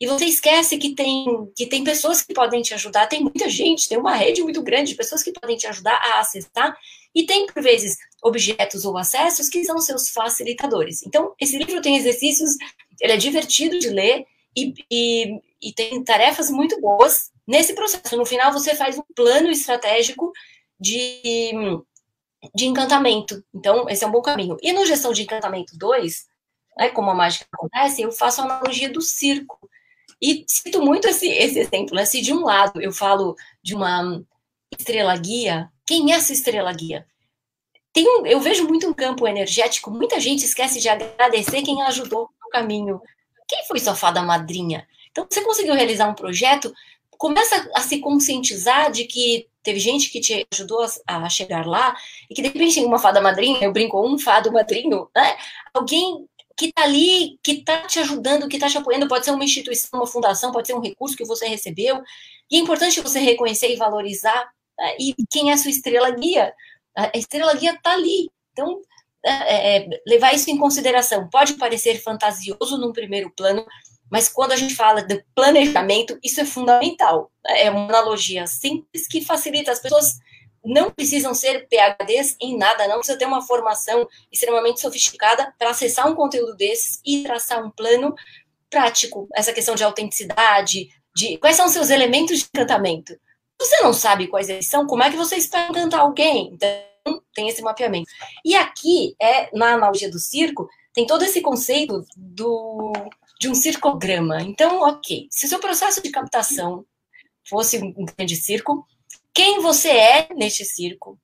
E 0.00 0.06
você 0.06 0.26
esquece 0.26 0.78
que 0.78 0.94
tem, 0.94 1.26
que 1.56 1.66
tem 1.66 1.82
pessoas 1.82 2.22
que 2.22 2.32
podem 2.32 2.62
te 2.62 2.72
ajudar, 2.72 3.08
tem 3.08 3.20
muita 3.20 3.48
gente, 3.48 3.88
tem 3.88 3.98
uma 3.98 4.14
rede 4.14 4.42
muito 4.42 4.62
grande 4.62 4.92
de 4.92 4.96
pessoas 4.96 5.22
que 5.22 5.32
podem 5.32 5.56
te 5.56 5.66
ajudar 5.66 5.96
a 5.96 6.20
acessar, 6.20 6.76
e 7.14 7.26
tem, 7.26 7.46
por 7.46 7.62
vezes, 7.62 7.96
objetos 8.22 8.84
ou 8.84 8.96
acessos 8.96 9.48
que 9.48 9.64
são 9.64 9.78
seus 9.78 10.10
facilitadores. 10.10 11.02
Então, 11.04 11.34
esse 11.40 11.58
livro 11.58 11.80
tem 11.80 11.96
exercícios, 11.96 12.52
ele 13.00 13.12
é 13.12 13.16
divertido 13.16 13.78
de 13.78 13.88
ler 13.88 14.24
e, 14.56 14.72
e, 14.90 15.40
e 15.60 15.72
tem 15.72 16.02
tarefas 16.04 16.50
muito 16.50 16.80
boas 16.80 17.30
nesse 17.46 17.74
processo. 17.74 18.16
No 18.16 18.26
final, 18.26 18.52
você 18.52 18.74
faz 18.76 18.98
um 18.98 19.02
plano 19.16 19.50
estratégico 19.50 20.32
de, 20.78 21.52
de 22.54 22.66
encantamento. 22.66 23.42
Então, 23.54 23.88
esse 23.88 24.04
é 24.04 24.06
um 24.06 24.12
bom 24.12 24.22
caminho. 24.22 24.56
E 24.62 24.72
no 24.72 24.86
Gestão 24.86 25.12
de 25.12 25.22
Encantamento 25.22 25.76
2, 25.76 26.26
né, 26.76 26.90
como 26.90 27.10
a 27.10 27.14
mágica 27.14 27.46
acontece, 27.52 28.02
eu 28.02 28.12
faço 28.12 28.40
a 28.40 28.44
analogia 28.44 28.88
do 28.88 29.00
circo. 29.00 29.58
E 30.20 30.44
cito 30.46 30.82
muito 30.82 31.08
esse, 31.08 31.28
esse 31.28 31.58
exemplo, 31.60 31.94
né? 31.94 32.04
Se 32.04 32.20
de 32.20 32.32
um 32.32 32.44
lado 32.44 32.80
eu 32.80 32.92
falo 32.92 33.36
de 33.62 33.74
uma 33.74 34.22
estrela 34.76 35.16
guia, 35.16 35.70
quem 35.86 36.12
é 36.12 36.16
essa 36.16 36.32
estrela 36.32 36.72
guia? 36.72 37.06
Tem 37.92 38.06
um, 38.06 38.26
eu 38.26 38.40
vejo 38.40 38.66
muito 38.66 38.86
um 38.86 38.92
campo 38.92 39.26
energético, 39.26 39.90
muita 39.90 40.20
gente 40.20 40.44
esquece 40.44 40.80
de 40.80 40.88
agradecer 40.88 41.62
quem 41.62 41.82
ajudou 41.82 42.28
no 42.42 42.50
caminho. 42.50 43.00
Quem 43.48 43.64
foi 43.66 43.78
sua 43.78 43.94
fada 43.94 44.20
madrinha? 44.22 44.86
Então, 45.10 45.26
você 45.28 45.40
conseguiu 45.40 45.74
realizar 45.74 46.06
um 46.08 46.14
projeto, 46.14 46.72
começa 47.16 47.68
a 47.74 47.80
se 47.80 47.98
conscientizar 47.98 48.92
de 48.92 49.04
que 49.04 49.48
teve 49.62 49.80
gente 49.80 50.10
que 50.10 50.20
te 50.20 50.46
ajudou 50.52 50.86
a 51.06 51.28
chegar 51.28 51.66
lá, 51.66 51.96
e 52.30 52.34
que 52.34 52.42
de 52.42 52.48
repente 52.48 52.80
uma 52.84 52.98
fada 52.98 53.20
madrinha, 53.20 53.64
eu 53.64 53.72
brinco, 53.72 54.00
um 54.06 54.18
fado 54.18 54.52
madrinho, 54.52 55.08
né? 55.14 55.36
Alguém 55.74 56.28
que 56.58 56.66
está 56.66 56.82
ali, 56.82 57.38
que 57.40 57.52
está 57.52 57.82
te 57.82 58.00
ajudando, 58.00 58.48
que 58.48 58.56
está 58.56 58.68
te 58.68 58.76
apoiando, 58.76 59.06
pode 59.06 59.24
ser 59.24 59.30
uma 59.30 59.44
instituição, 59.44 60.00
uma 60.00 60.06
fundação, 60.08 60.50
pode 60.50 60.66
ser 60.66 60.74
um 60.74 60.80
recurso 60.80 61.16
que 61.16 61.24
você 61.24 61.46
recebeu. 61.46 62.02
E 62.50 62.56
é 62.56 62.58
importante 62.58 63.00
você 63.00 63.20
reconhecer 63.20 63.72
e 63.72 63.76
valorizar 63.76 64.50
né, 64.76 64.96
e 64.98 65.14
quem 65.30 65.50
é 65.50 65.54
a 65.54 65.56
sua 65.56 65.70
estrela 65.70 66.10
guia. 66.10 66.52
A 66.96 67.16
estrela 67.16 67.54
guia 67.54 67.74
está 67.74 67.92
ali. 67.92 68.28
Então, 68.52 68.80
é, 69.24 69.30
é, 69.30 69.76
é, 69.76 69.88
levar 70.04 70.34
isso 70.34 70.50
em 70.50 70.58
consideração. 70.58 71.28
Pode 71.30 71.54
parecer 71.54 72.02
fantasioso 72.02 72.76
num 72.76 72.92
primeiro 72.92 73.30
plano, 73.30 73.64
mas 74.10 74.28
quando 74.28 74.50
a 74.50 74.56
gente 74.56 74.74
fala 74.74 75.00
de 75.00 75.24
planejamento, 75.36 76.18
isso 76.24 76.40
é 76.40 76.44
fundamental. 76.44 77.30
É 77.46 77.70
uma 77.70 77.88
analogia 77.88 78.48
simples 78.48 79.06
que 79.06 79.24
facilita 79.24 79.70
as 79.70 79.78
pessoas 79.78 80.18
não 80.68 80.90
precisam 80.90 81.32
ser 81.34 81.66
PHDs 81.66 82.36
em 82.40 82.56
nada, 82.56 82.86
não 82.86 82.98
precisa 82.98 83.18
ter 83.18 83.24
uma 83.24 83.40
formação 83.40 84.06
extremamente 84.30 84.80
sofisticada 84.80 85.54
para 85.58 85.70
acessar 85.70 86.06
um 86.06 86.14
conteúdo 86.14 86.54
desses 86.54 87.00
e 87.04 87.22
traçar 87.22 87.64
um 87.64 87.70
plano 87.70 88.14
prático. 88.68 89.26
Essa 89.34 89.52
questão 89.52 89.74
de 89.74 89.82
autenticidade, 89.82 90.90
de 91.16 91.38
quais 91.38 91.56
são 91.56 91.66
os 91.66 91.72
seus 91.72 91.88
elementos 91.88 92.40
de 92.40 92.44
encantamento. 92.54 93.18
Você 93.58 93.80
não 93.80 93.94
sabe 93.94 94.28
quais 94.28 94.50
eles 94.50 94.68
são, 94.68 94.86
como 94.86 95.02
é 95.02 95.10
que 95.10 95.16
você 95.16 95.36
espera 95.36 95.70
encantar 95.70 96.00
alguém? 96.00 96.50
Então, 96.52 97.22
tem 97.34 97.48
esse 97.48 97.62
mapeamento. 97.62 98.10
E 98.44 98.54
aqui, 98.54 99.16
é 99.20 99.48
na 99.56 99.72
analogia 99.72 100.10
do 100.10 100.18
circo, 100.18 100.68
tem 100.92 101.06
todo 101.06 101.24
esse 101.24 101.40
conceito 101.40 102.04
do, 102.14 102.92
de 103.40 103.48
um 103.48 103.54
circograma. 103.54 104.42
Então, 104.42 104.82
ok, 104.82 105.28
se 105.30 105.46
o 105.46 105.48
seu 105.48 105.58
processo 105.58 106.02
de 106.02 106.10
captação 106.10 106.84
fosse 107.48 107.78
um 107.78 108.04
grande 108.04 108.36
circo, 108.36 108.86
quem 109.38 109.60
você 109.60 109.90
é 109.90 110.34
neste 110.34 110.64
circo, 110.64 111.16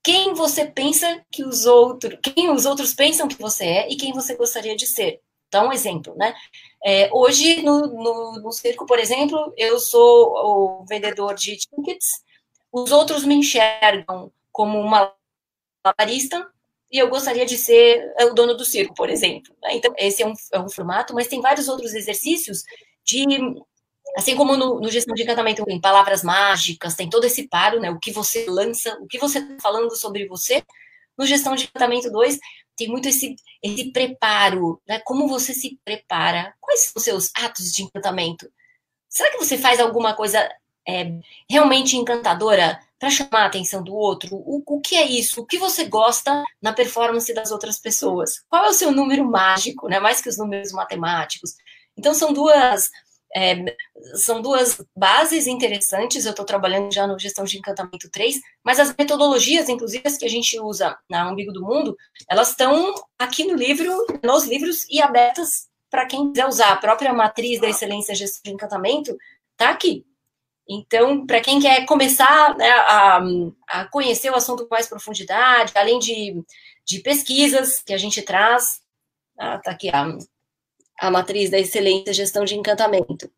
quem 0.00 0.32
você 0.32 0.64
pensa 0.64 1.26
que 1.32 1.42
os 1.42 1.66
outros, 1.66 2.16
quem 2.22 2.50
os 2.50 2.64
outros 2.64 2.94
pensam 2.94 3.26
que 3.26 3.36
você 3.36 3.64
é 3.64 3.88
e 3.90 3.96
quem 3.96 4.12
você 4.12 4.36
gostaria 4.36 4.76
de 4.76 4.86
ser. 4.86 5.20
Então, 5.48 5.66
um 5.66 5.72
exemplo, 5.72 6.14
né? 6.16 6.32
É, 6.84 7.10
hoje, 7.12 7.62
no, 7.62 7.88
no, 7.88 8.32
no, 8.40 8.52
circo, 8.52 8.86
por 8.86 9.00
exemplo, 9.00 9.52
eu 9.56 9.80
sou 9.80 10.36
o 10.36 10.84
vendedor 10.88 11.34
de 11.34 11.56
tickets, 11.56 12.22
os 12.70 12.92
outros 12.92 13.24
me 13.24 13.34
enxergam 13.34 14.30
como 14.52 14.78
uma 14.78 15.12
labarista 15.84 16.48
e 16.92 16.96
eu 16.96 17.08
gostaria 17.08 17.44
de 17.44 17.58
ser 17.58 18.14
o 18.20 18.34
dono 18.34 18.54
do 18.54 18.64
circo, 18.64 18.94
por 18.94 19.10
exemplo. 19.10 19.52
Né? 19.64 19.70
Então, 19.74 19.92
esse 19.98 20.22
é 20.22 20.26
um, 20.28 20.34
é 20.52 20.60
um 20.60 20.68
formato, 20.68 21.12
mas 21.12 21.26
tem 21.26 21.40
vários 21.40 21.66
outros 21.66 21.92
exercícios 21.92 22.62
de 23.04 23.26
Assim 24.16 24.34
como 24.34 24.56
no, 24.56 24.80
no, 24.80 24.90
gestão 24.90 25.14
de 25.14 25.22
encantamento 25.22 25.62
tem 25.66 25.78
palavras 25.78 26.22
mágicas, 26.22 26.94
tem 26.94 27.10
todo 27.10 27.24
esse 27.24 27.46
paro, 27.48 27.78
né? 27.78 27.90
O 27.90 27.98
que 27.98 28.10
você 28.10 28.46
lança, 28.48 28.96
o 29.02 29.06
que 29.06 29.18
você 29.18 29.40
está 29.40 29.56
falando 29.60 29.94
sobre 29.94 30.26
você. 30.26 30.62
No 31.18 31.26
gestão 31.26 31.54
de 31.54 31.64
encantamento 31.64 32.10
2, 32.10 32.38
tem 32.76 32.88
muito 32.88 33.08
esse, 33.08 33.36
esse 33.62 33.92
preparo, 33.92 34.80
né? 34.88 35.00
Como 35.04 35.28
você 35.28 35.52
se 35.52 35.78
prepara? 35.84 36.54
Quais 36.60 36.84
são 36.84 36.92
os 36.96 37.02
seus 37.02 37.30
atos 37.36 37.70
de 37.70 37.82
encantamento? 37.82 38.50
Será 39.08 39.30
que 39.30 39.38
você 39.38 39.58
faz 39.58 39.80
alguma 39.80 40.14
coisa 40.14 40.48
é, 40.88 41.12
realmente 41.48 41.96
encantadora 41.96 42.80
para 42.98 43.10
chamar 43.10 43.42
a 43.42 43.46
atenção 43.46 43.84
do 43.84 43.94
outro? 43.94 44.34
O, 44.34 44.62
o 44.66 44.80
que 44.80 44.96
é 44.96 45.06
isso? 45.06 45.42
O 45.42 45.46
que 45.46 45.58
você 45.58 45.84
gosta 45.84 46.42
na 46.60 46.72
performance 46.72 47.32
das 47.34 47.50
outras 47.50 47.78
pessoas? 47.78 48.42
Qual 48.48 48.64
é 48.64 48.68
o 48.68 48.74
seu 48.74 48.90
número 48.90 49.26
mágico, 49.26 49.88
né? 49.88 50.00
Mais 50.00 50.22
que 50.22 50.28
os 50.30 50.38
números 50.38 50.72
matemáticos. 50.72 51.54
Então, 51.98 52.14
são 52.14 52.32
duas 52.32 52.90
é, 53.34 53.76
são 54.14 54.40
duas 54.40 54.80
bases 54.96 55.46
interessantes. 55.46 56.24
Eu 56.24 56.30
estou 56.30 56.44
trabalhando 56.44 56.92
já 56.92 57.06
no 57.06 57.18
Gestão 57.18 57.44
de 57.44 57.58
Encantamento 57.58 58.10
3, 58.10 58.40
mas 58.64 58.78
as 58.78 58.94
metodologias, 58.96 59.68
inclusive 59.68 60.06
as 60.06 60.16
que 60.16 60.24
a 60.24 60.30
gente 60.30 60.58
usa 60.60 60.96
na 61.08 61.30
Umbigo 61.30 61.52
do 61.52 61.64
Mundo, 61.64 61.96
elas 62.28 62.50
estão 62.50 62.94
aqui 63.18 63.44
no 63.44 63.54
livro, 63.54 63.92
nos 64.22 64.44
livros 64.44 64.86
e 64.90 65.00
abertas 65.00 65.68
para 65.90 66.06
quem 66.06 66.30
quiser 66.30 66.46
usar 66.46 66.72
a 66.72 66.76
própria 66.76 67.12
matriz 67.12 67.60
da 67.60 67.68
excelência 67.68 68.14
gestão 68.14 68.42
de 68.44 68.50
encantamento, 68.52 69.16
tá 69.56 69.70
aqui. 69.70 70.04
Então, 70.68 71.24
para 71.24 71.40
quem 71.40 71.60
quer 71.60 71.86
começar 71.86 72.56
né, 72.56 72.68
a, 72.68 73.20
a, 73.68 73.84
conhecer 73.86 74.30
o 74.30 74.34
assunto 74.34 74.66
com 74.66 74.74
mais 74.74 74.88
profundidade, 74.88 75.72
além 75.76 75.98
de, 75.98 76.42
de 76.84 76.98
pesquisas 77.00 77.80
que 77.80 77.94
a 77.94 77.98
gente 77.98 78.20
traz, 78.20 78.80
tá, 79.36 79.58
tá 79.58 79.70
aqui 79.70 79.88
a, 79.90 80.18
a 80.98 81.10
matriz 81.10 81.50
da 81.50 81.58
excelência 81.58 82.12
gestão 82.12 82.44
de 82.44 82.56
encantamento. 82.56 83.30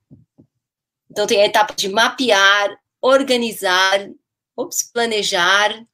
Então, 1.10 1.26
tem 1.26 1.42
a 1.42 1.46
etapa 1.46 1.74
de 1.74 1.88
mapear, 1.88 2.78
organizar, 3.00 4.10
ops, 4.56 4.90
planejar, 4.92 5.84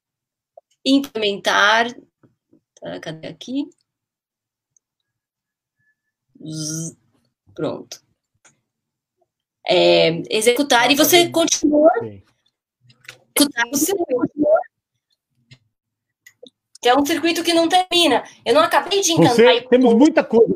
implementar. 0.84 1.94
Tá, 2.80 3.00
cadê 3.00 3.28
aqui? 3.28 3.68
Pronto. 7.54 8.02
É, 9.66 10.22
executar 10.28 10.90
e 10.90 10.94
você 10.94 11.30
continua. 11.30 11.90
Executar, 13.36 13.68
você 13.70 13.96
continua. 13.96 14.60
Que 16.82 16.88
é 16.90 16.94
um 16.94 17.06
circuito 17.06 17.42
que 17.42 17.54
não 17.54 17.66
termina. 17.66 18.24
Eu 18.44 18.52
não 18.52 18.60
acabei 18.60 19.00
de 19.00 19.12
encantar. 19.12 19.36
Você, 19.36 19.62
temos 19.68 19.94
muita 19.94 20.22
coisa. 20.22 20.54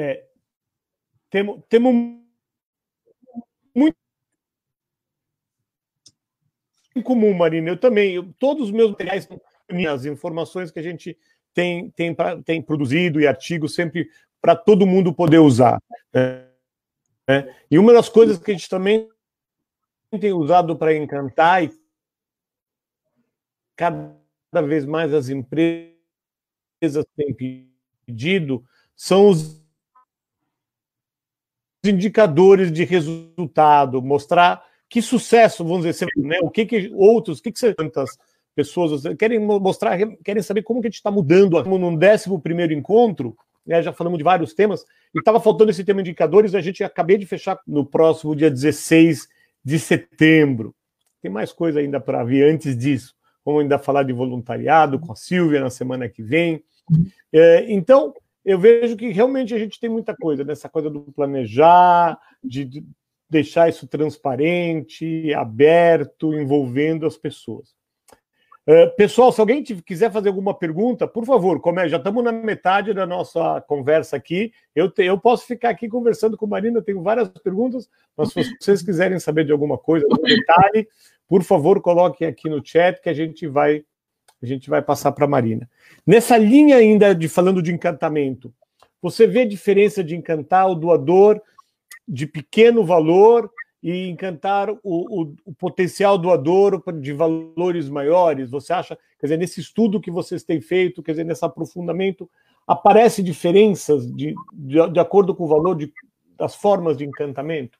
É, 0.00 0.24
temos, 1.28 1.60
muito 3.74 3.96
em 6.94 7.02
comum, 7.02 7.34
Marina. 7.34 7.70
Eu 7.70 7.76
também, 7.76 8.14
eu, 8.14 8.32
todos 8.38 8.66
os 8.66 8.70
meus 8.70 8.92
materiais, 8.92 9.28
as 9.90 10.04
informações 10.04 10.70
que 10.70 10.78
a 10.78 10.82
gente 10.82 11.18
tem, 11.52 11.90
tem, 11.90 12.14
pra, 12.14 12.40
tem 12.40 12.62
produzido 12.62 13.20
e 13.20 13.26
artigos 13.26 13.74
sempre 13.74 14.08
para 14.40 14.54
todo 14.54 14.86
mundo 14.86 15.12
poder 15.12 15.40
usar. 15.40 15.82
Né? 16.14 17.52
E 17.68 17.76
uma 17.76 17.92
das 17.92 18.08
coisas 18.08 18.38
que 18.38 18.52
a 18.52 18.54
gente 18.54 18.68
também 18.68 19.08
tem 20.20 20.32
usado 20.32 20.76
para 20.76 20.94
encantar 20.94 21.64
e 21.64 21.72
cada 23.74 24.62
vez 24.64 24.84
mais 24.84 25.12
as 25.12 25.28
empresas 25.28 25.98
têm 27.16 27.34
pedido 28.06 28.64
são 28.94 29.28
os 29.28 29.67
indicadores 31.84 32.72
de 32.72 32.84
resultado, 32.84 34.02
mostrar 34.02 34.62
que 34.88 35.02
sucesso, 35.02 35.64
vamos 35.64 35.84
dizer, 35.84 36.08
né? 36.16 36.38
o 36.42 36.50
que, 36.50 36.64
que 36.64 36.90
outros, 36.94 37.38
o 37.38 37.42
que, 37.42 37.52
que 37.52 37.74
tantas 37.74 38.18
pessoas 38.54 39.02
querem 39.16 39.38
mostrar, 39.38 39.96
querem 40.24 40.42
saber 40.42 40.62
como 40.62 40.80
que 40.80 40.88
a 40.88 40.90
gente 40.90 40.96
está 40.96 41.10
mudando. 41.10 41.62
Num 41.64 41.94
décimo 41.94 42.40
primeiro 42.40 42.72
encontro, 42.72 43.36
né, 43.64 43.82
já 43.82 43.92
falamos 43.92 44.18
de 44.18 44.24
vários 44.24 44.54
temas, 44.54 44.84
e 45.14 45.18
estava 45.18 45.38
faltando 45.38 45.70
esse 45.70 45.84
tema 45.84 46.02
de 46.02 46.10
indicadores, 46.10 46.54
a 46.54 46.60
gente 46.60 46.82
acabei 46.82 47.18
de 47.18 47.26
fechar 47.26 47.60
no 47.66 47.84
próximo 47.84 48.34
dia 48.34 48.50
16 48.50 49.28
de 49.64 49.78
setembro. 49.78 50.74
Tem 51.20 51.30
mais 51.30 51.52
coisa 51.52 51.80
ainda 51.80 52.00
para 52.00 52.24
vir 52.24 52.44
antes 52.44 52.76
disso. 52.76 53.14
Vamos 53.44 53.62
ainda 53.62 53.78
falar 53.78 54.02
de 54.02 54.12
voluntariado 54.12 54.98
com 54.98 55.12
a 55.12 55.16
Silvia 55.16 55.60
na 55.60 55.70
semana 55.70 56.08
que 56.08 56.22
vem. 56.22 56.62
É, 57.32 57.66
então, 57.68 58.14
eu 58.48 58.58
vejo 58.58 58.96
que 58.96 59.10
realmente 59.10 59.54
a 59.54 59.58
gente 59.58 59.78
tem 59.78 59.90
muita 59.90 60.16
coisa 60.16 60.42
nessa 60.42 60.70
coisa 60.70 60.88
do 60.88 61.02
planejar, 61.12 62.18
de 62.42 62.82
deixar 63.28 63.68
isso 63.68 63.86
transparente, 63.86 65.34
aberto, 65.34 66.32
envolvendo 66.32 67.06
as 67.06 67.18
pessoas. 67.18 67.76
Uh, 68.66 68.94
pessoal, 68.96 69.30
se 69.32 69.40
alguém 69.40 69.62
quiser 69.62 70.10
fazer 70.10 70.30
alguma 70.30 70.54
pergunta, 70.54 71.06
por 71.06 71.26
favor, 71.26 71.60
come, 71.60 71.86
já 71.90 71.98
estamos 71.98 72.24
na 72.24 72.32
metade 72.32 72.94
da 72.94 73.06
nossa 73.06 73.60
conversa 73.68 74.16
aqui. 74.16 74.50
Eu, 74.74 74.90
te, 74.90 75.04
eu 75.04 75.18
posso 75.18 75.46
ficar 75.46 75.68
aqui 75.68 75.86
conversando 75.86 76.34
com 76.34 76.46
Marina, 76.46 76.80
tenho 76.80 77.02
várias 77.02 77.28
perguntas, 77.28 77.86
mas 78.16 78.32
se 78.32 78.56
vocês 78.58 78.80
quiserem 78.82 79.18
saber 79.18 79.44
de 79.44 79.52
alguma 79.52 79.76
coisa, 79.76 80.06
algum 80.10 80.22
detalhe, 80.22 80.88
por 81.26 81.42
favor, 81.42 81.82
coloquem 81.82 82.26
aqui 82.26 82.48
no 82.48 82.64
chat 82.64 82.98
que 83.02 83.10
a 83.10 83.14
gente 83.14 83.46
vai 83.46 83.84
a 84.42 84.46
gente 84.46 84.70
vai 84.70 84.82
passar 84.82 85.12
para 85.12 85.24
a 85.24 85.28
Marina. 85.28 85.68
Nessa 86.06 86.36
linha 86.36 86.76
ainda 86.76 87.14
de 87.14 87.28
falando 87.28 87.62
de 87.62 87.72
encantamento, 87.72 88.52
você 89.00 89.26
vê 89.26 89.44
diferença 89.44 90.02
de 90.02 90.16
encantar 90.16 90.68
o 90.68 90.74
doador 90.74 91.40
de 92.06 92.26
pequeno 92.26 92.84
valor 92.84 93.50
e 93.82 94.08
encantar 94.08 94.70
o, 94.70 94.78
o, 94.82 95.34
o, 95.44 95.54
potencial 95.54 96.18
doador 96.18 96.82
de 97.00 97.12
valores 97.12 97.88
maiores? 97.88 98.50
Você 98.50 98.72
acha, 98.72 98.96
quer 99.18 99.26
dizer, 99.26 99.36
nesse 99.36 99.60
estudo 99.60 100.00
que 100.00 100.10
vocês 100.10 100.42
têm 100.42 100.60
feito, 100.60 101.02
quer 101.02 101.12
dizer, 101.12 101.24
nesse 101.24 101.44
aprofundamento, 101.44 102.28
aparece 102.66 103.22
diferenças 103.22 104.10
de, 104.12 104.34
de, 104.52 104.90
de 104.90 105.00
acordo 105.00 105.34
com 105.34 105.44
o 105.44 105.48
valor 105.48 105.76
de, 105.76 105.92
das 106.36 106.54
formas 106.56 106.96
de 106.96 107.04
encantamento? 107.04 107.78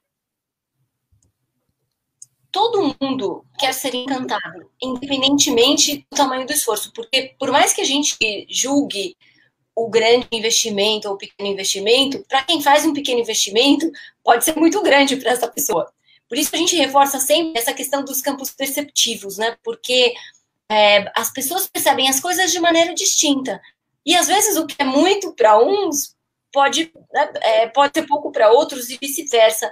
Todo 2.51 2.95
mundo 2.99 3.45
quer 3.57 3.73
ser 3.73 3.93
encantado, 3.95 4.69
independentemente 4.81 6.05
do 6.11 6.17
tamanho 6.17 6.45
do 6.45 6.53
esforço, 6.53 6.91
porque 6.93 7.35
por 7.39 7.51
mais 7.51 7.73
que 7.73 7.81
a 7.81 7.85
gente 7.85 8.17
julgue 8.49 9.15
o 9.75 9.89
grande 9.89 10.27
investimento 10.31 11.07
ou 11.07 11.15
o 11.15 11.17
pequeno 11.17 11.49
investimento, 11.49 12.23
para 12.27 12.43
quem 12.43 12.61
faz 12.61 12.85
um 12.85 12.93
pequeno 12.93 13.21
investimento, 13.21 13.89
pode 14.23 14.43
ser 14.43 14.55
muito 14.55 14.81
grande 14.81 15.15
para 15.15 15.31
essa 15.31 15.47
pessoa. 15.47 15.91
Por 16.27 16.37
isso 16.37 16.53
a 16.53 16.59
gente 16.59 16.75
reforça 16.75 17.19
sempre 17.19 17.59
essa 17.59 17.73
questão 17.73 18.03
dos 18.03 18.21
campos 18.21 18.51
perceptivos, 18.51 19.37
né? 19.37 19.57
Porque 19.63 20.13
é, 20.69 21.11
as 21.15 21.31
pessoas 21.31 21.67
percebem 21.67 22.07
as 22.09 22.19
coisas 22.19 22.51
de 22.51 22.59
maneira 22.59 22.93
distinta. 22.93 23.59
E 24.05 24.15
às 24.15 24.27
vezes 24.27 24.57
o 24.57 24.67
que 24.67 24.75
é 24.79 24.83
muito 24.83 25.33
para 25.33 25.57
uns 25.57 26.15
pode, 26.51 26.91
né, 27.11 27.33
é, 27.41 27.67
pode 27.67 27.93
ser 27.93 28.05
pouco 28.05 28.31
para 28.31 28.51
outros 28.51 28.89
e 28.89 28.97
vice-versa. 28.97 29.71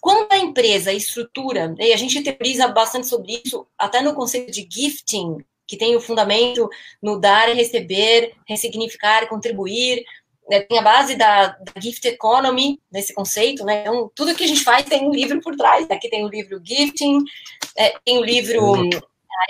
Quando 0.00 0.30
a 0.30 0.38
empresa, 0.38 0.92
estrutura, 0.92 1.74
e 1.78 1.92
a 1.92 1.96
gente 1.96 2.22
teoriza 2.22 2.68
bastante 2.68 3.06
sobre 3.06 3.42
isso, 3.44 3.66
até 3.76 4.00
no 4.00 4.14
conceito 4.14 4.50
de 4.52 4.66
gifting, 4.70 5.38
que 5.66 5.76
tem 5.76 5.94
o 5.94 6.00
fundamento 6.00 6.68
no 7.02 7.20
dar 7.20 7.50
e 7.50 7.54
receber, 7.54 8.34
ressignificar, 8.46 9.28
contribuir, 9.28 10.04
né, 10.48 10.60
tem 10.60 10.78
a 10.78 10.82
base 10.82 11.14
da, 11.14 11.48
da, 11.48 11.80
gift 11.80 12.06
economy 12.08 12.80
nesse 12.90 13.12
conceito, 13.12 13.64
né? 13.64 13.82
Então, 13.82 14.10
tudo 14.14 14.34
que 14.34 14.44
a 14.44 14.46
gente 14.46 14.64
faz 14.64 14.86
tem 14.86 15.06
um 15.06 15.12
livro 15.12 15.40
por 15.42 15.54
trás. 15.54 15.84
Aqui 15.90 16.06
né? 16.06 16.10
tem 16.10 16.24
o 16.24 16.28
livro 16.28 16.60
Gifting, 16.64 17.18
é, 17.76 17.94
tem 18.02 18.18
o 18.18 18.24
livro 18.24 18.74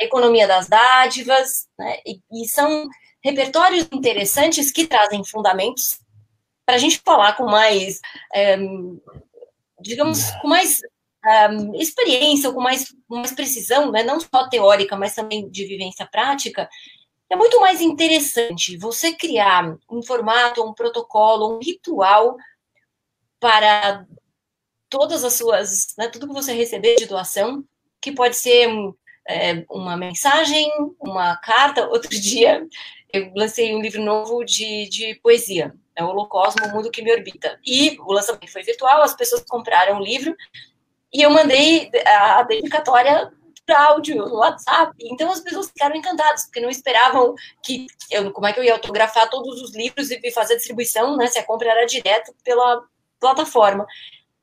A 0.01 0.05
Economia 0.05 0.49
das 0.49 0.69
Dádivas, 0.69 1.69
né? 1.79 1.99
E, 2.05 2.21
e 2.33 2.49
são 2.49 2.89
repertórios 3.23 3.89
interessantes 3.93 4.73
que 4.73 4.87
trazem 4.87 5.25
fundamentos 5.25 6.01
para 6.67 6.75
a 6.75 6.79
gente 6.79 7.01
falar 7.05 7.35
com 7.35 7.45
mais 7.45 8.01
é, 8.35 8.59
digamos, 9.81 10.31
com 10.41 10.49
mais 10.49 10.81
um, 11.51 11.75
experiência, 11.75 12.53
com 12.53 12.61
mais, 12.61 12.95
mais 13.09 13.33
precisão, 13.33 13.91
né? 13.91 14.03
não 14.03 14.19
só 14.21 14.49
teórica, 14.49 14.97
mas 14.97 15.15
também 15.15 15.49
de 15.49 15.67
vivência 15.67 16.07
prática, 16.07 16.69
é 17.31 17.37
muito 17.37 17.61
mais 17.61 17.81
interessante 17.81 18.77
você 18.79 19.13
criar 19.13 19.77
um 19.91 20.03
formato, 20.03 20.65
um 20.65 20.73
protocolo, 20.73 21.57
um 21.57 21.59
ritual 21.63 22.37
para 23.39 24.07
todas 24.89 25.23
as 25.25 25.35
suas, 25.35 25.95
né, 25.99 26.09
tudo 26.09 26.27
que 26.27 26.33
você 26.33 26.53
receber 26.53 26.97
de 26.97 27.07
doação, 27.07 27.63
que 28.01 28.13
pode 28.13 28.37
ser 28.37 28.69
é, 29.29 29.65
uma 29.71 29.97
mensagem, 29.97 30.71
uma 30.99 31.37
carta. 31.37 31.87
Outro 31.91 32.11
dia 32.11 32.67
eu 33.13 33.31
lancei 33.37 33.75
um 33.75 33.83
livro 33.83 34.03
novo 34.03 34.45
de, 34.45 34.89
de 34.89 35.15
poesia, 35.23 35.75
é 35.99 36.05
o 36.05 36.09
Holocosmo, 36.09 36.65
o 36.65 36.73
Mundo 36.73 36.91
que 36.91 37.03
Me 37.03 37.13
Orbita. 37.13 37.59
E 37.67 37.99
o 38.01 38.13
lançamento 38.13 38.51
foi 38.53 38.63
virtual, 38.63 39.03
as 39.03 39.15
pessoas 39.15 39.43
compraram 39.47 39.99
o 39.99 40.03
livro 40.03 40.35
e 41.13 41.23
eu 41.23 41.31
mandei 41.31 41.91
a 42.07 42.43
dedicatória 42.45 43.33
por 43.67 43.75
áudio 43.75 44.17
no 44.17 44.37
WhatsApp. 44.37 44.95
Então 45.01 45.31
as 45.31 45.41
pessoas 45.41 45.67
ficaram 45.67 45.97
encantadas, 45.97 46.45
porque 46.45 46.61
não 46.61 46.71
esperavam 46.71 47.35
que 47.63 47.87
eu, 48.11 48.31
como 48.31 48.47
é 48.47 48.53
que 48.53 48.61
eu 48.61 48.65
ia 48.65 48.75
autografar 48.75 49.29
todos 49.29 49.61
os 49.61 49.75
livros 49.75 50.11
e 50.11 50.31
fazer 50.31 50.55
a 50.55 50.57
distribuição, 50.57 51.17
né? 51.17 51.27
Se 51.27 51.39
a 51.39 51.45
compra 51.45 51.69
era 51.69 51.85
direto 51.85 52.33
pela 52.45 52.81
plataforma. 53.19 53.85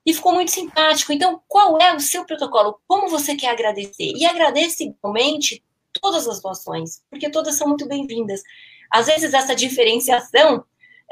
E 0.06 0.14
ficou 0.14 0.34
muito 0.34 0.52
simpático. 0.52 1.14
Então, 1.14 1.42
qual 1.48 1.80
é 1.80 1.96
o 1.96 2.00
seu 2.00 2.26
protocolo? 2.26 2.80
Como 2.86 3.08
você 3.08 3.36
quer 3.36 3.50
agradecer? 3.50 4.12
E 4.16 4.26
agradece 4.26 4.84
igualmente 4.84 5.64
todas 6.00 6.28
as 6.28 6.42
doações, 6.42 7.02
porque 7.10 7.30
todas 7.30 7.56
são 7.56 7.68
muito 7.68 7.88
bem-vindas. 7.88 8.44
Às 8.92 9.08
vezes, 9.08 9.34
essa 9.34 9.56
diferenciação 9.56 10.64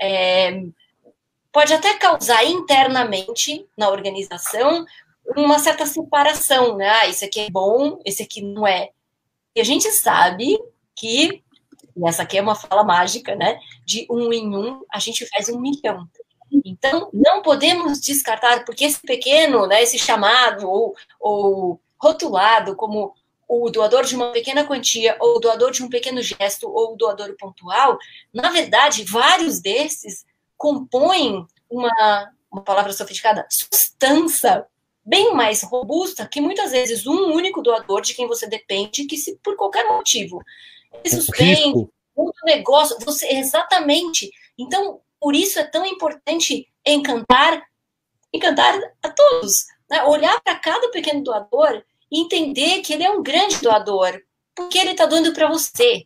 é, 0.03 0.63
pode 1.51 1.73
até 1.73 1.97
causar 1.97 2.43
internamente 2.43 3.65
na 3.77 3.89
organização 3.89 4.85
uma 5.37 5.57
certa 5.57 5.85
separação, 5.85 6.75
né? 6.75 6.89
Ah, 6.89 7.07
esse 7.07 7.23
aqui 7.23 7.39
é 7.39 7.49
bom, 7.49 7.99
esse 8.03 8.21
aqui 8.21 8.41
não 8.41 8.67
é. 8.67 8.89
E 9.55 9.61
a 9.61 9.63
gente 9.63 9.89
sabe 9.91 10.59
que, 10.93 11.41
e 11.95 12.07
essa 12.07 12.23
aqui 12.23 12.37
é 12.37 12.41
uma 12.41 12.55
fala 12.55 12.83
mágica, 12.83 13.33
né? 13.35 13.57
De 13.85 14.05
um 14.09 14.33
em 14.33 14.53
um, 14.53 14.83
a 14.91 14.99
gente 14.99 15.25
faz 15.27 15.47
um 15.47 15.59
milhão. 15.59 16.05
Então, 16.65 17.09
não 17.13 17.41
podemos 17.41 18.01
descartar, 18.01 18.65
porque 18.65 18.83
esse 18.83 19.01
pequeno, 19.01 19.65
né, 19.65 19.81
esse 19.81 19.97
chamado 19.97 20.69
ou, 20.69 20.95
ou 21.19 21.81
rotulado 21.97 22.75
como 22.75 23.15
o 23.47 23.69
doador 23.69 24.03
de 24.03 24.15
uma 24.15 24.31
pequena 24.31 24.65
quantia, 24.65 25.15
ou 25.19 25.37
o 25.37 25.39
doador 25.39 25.71
de 25.71 25.83
um 25.83 25.89
pequeno 25.89 26.21
gesto, 26.21 26.69
ou 26.69 26.93
o 26.93 26.95
doador 26.95 27.35
pontual, 27.37 27.97
na 28.33 28.49
verdade, 28.49 29.03
vários 29.03 29.61
desses 29.61 30.25
compõem 30.57 31.45
uma, 31.69 32.31
uma 32.51 32.61
palavra 32.61 32.93
sofisticada, 32.93 33.45
sustância 33.49 34.65
bem 35.05 35.33
mais 35.33 35.61
robusta 35.63 36.25
que 36.25 36.39
muitas 36.39 36.71
vezes 36.71 37.05
um 37.05 37.33
único 37.33 37.61
doador 37.61 38.01
de 38.01 38.13
quem 38.13 38.27
você 38.27 38.47
depende, 38.47 39.05
que 39.05 39.17
se 39.17 39.37
por 39.43 39.55
qualquer 39.57 39.85
motivo 39.85 40.41
ele 41.03 41.15
suspende, 41.15 41.89
muito 42.15 42.45
negócio, 42.45 42.97
você 43.03 43.27
exatamente. 43.27 44.31
Então, 44.57 45.01
por 45.19 45.35
isso 45.35 45.59
é 45.59 45.63
tão 45.63 45.85
importante 45.85 46.67
encantar, 46.85 47.63
encantar 48.31 48.79
a 49.01 49.09
todos, 49.09 49.65
né? 49.89 50.03
olhar 50.03 50.39
para 50.41 50.55
cada 50.55 50.89
pequeno 50.91 51.23
doador 51.23 51.83
entender 52.13 52.81
que 52.81 52.93
ele 52.93 53.03
é 53.03 53.11
um 53.11 53.23
grande 53.23 53.59
doador, 53.59 54.21
porque 54.55 54.77
ele 54.77 54.91
está 54.91 55.05
doando 55.05 55.33
para 55.33 55.47
você. 55.47 56.05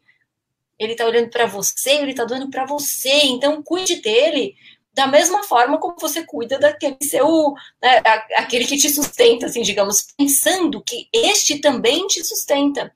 Ele 0.80 0.92
está 0.94 1.06
olhando 1.06 1.30
para 1.30 1.46
você, 1.46 1.92
ele 1.92 2.12
está 2.12 2.24
doando 2.24 2.50
para 2.50 2.66
você. 2.66 3.12
Então, 3.26 3.62
cuide 3.64 3.96
dele 3.98 4.56
da 4.94 5.06
mesma 5.06 5.44
forma 5.44 5.78
como 5.78 5.96
você 6.00 6.26
cuida 6.26 6.58
daquele 6.58 6.98
seu, 7.04 7.54
né, 7.82 8.02
aquele 8.36 8.66
que 8.66 8.78
te 8.78 8.90
sustenta, 8.90 9.46
assim, 9.46 9.62
digamos, 9.62 10.08
pensando 10.18 10.82
que 10.82 11.08
este 11.14 11.60
também 11.60 12.08
te 12.08 12.24
sustenta. 12.24 12.92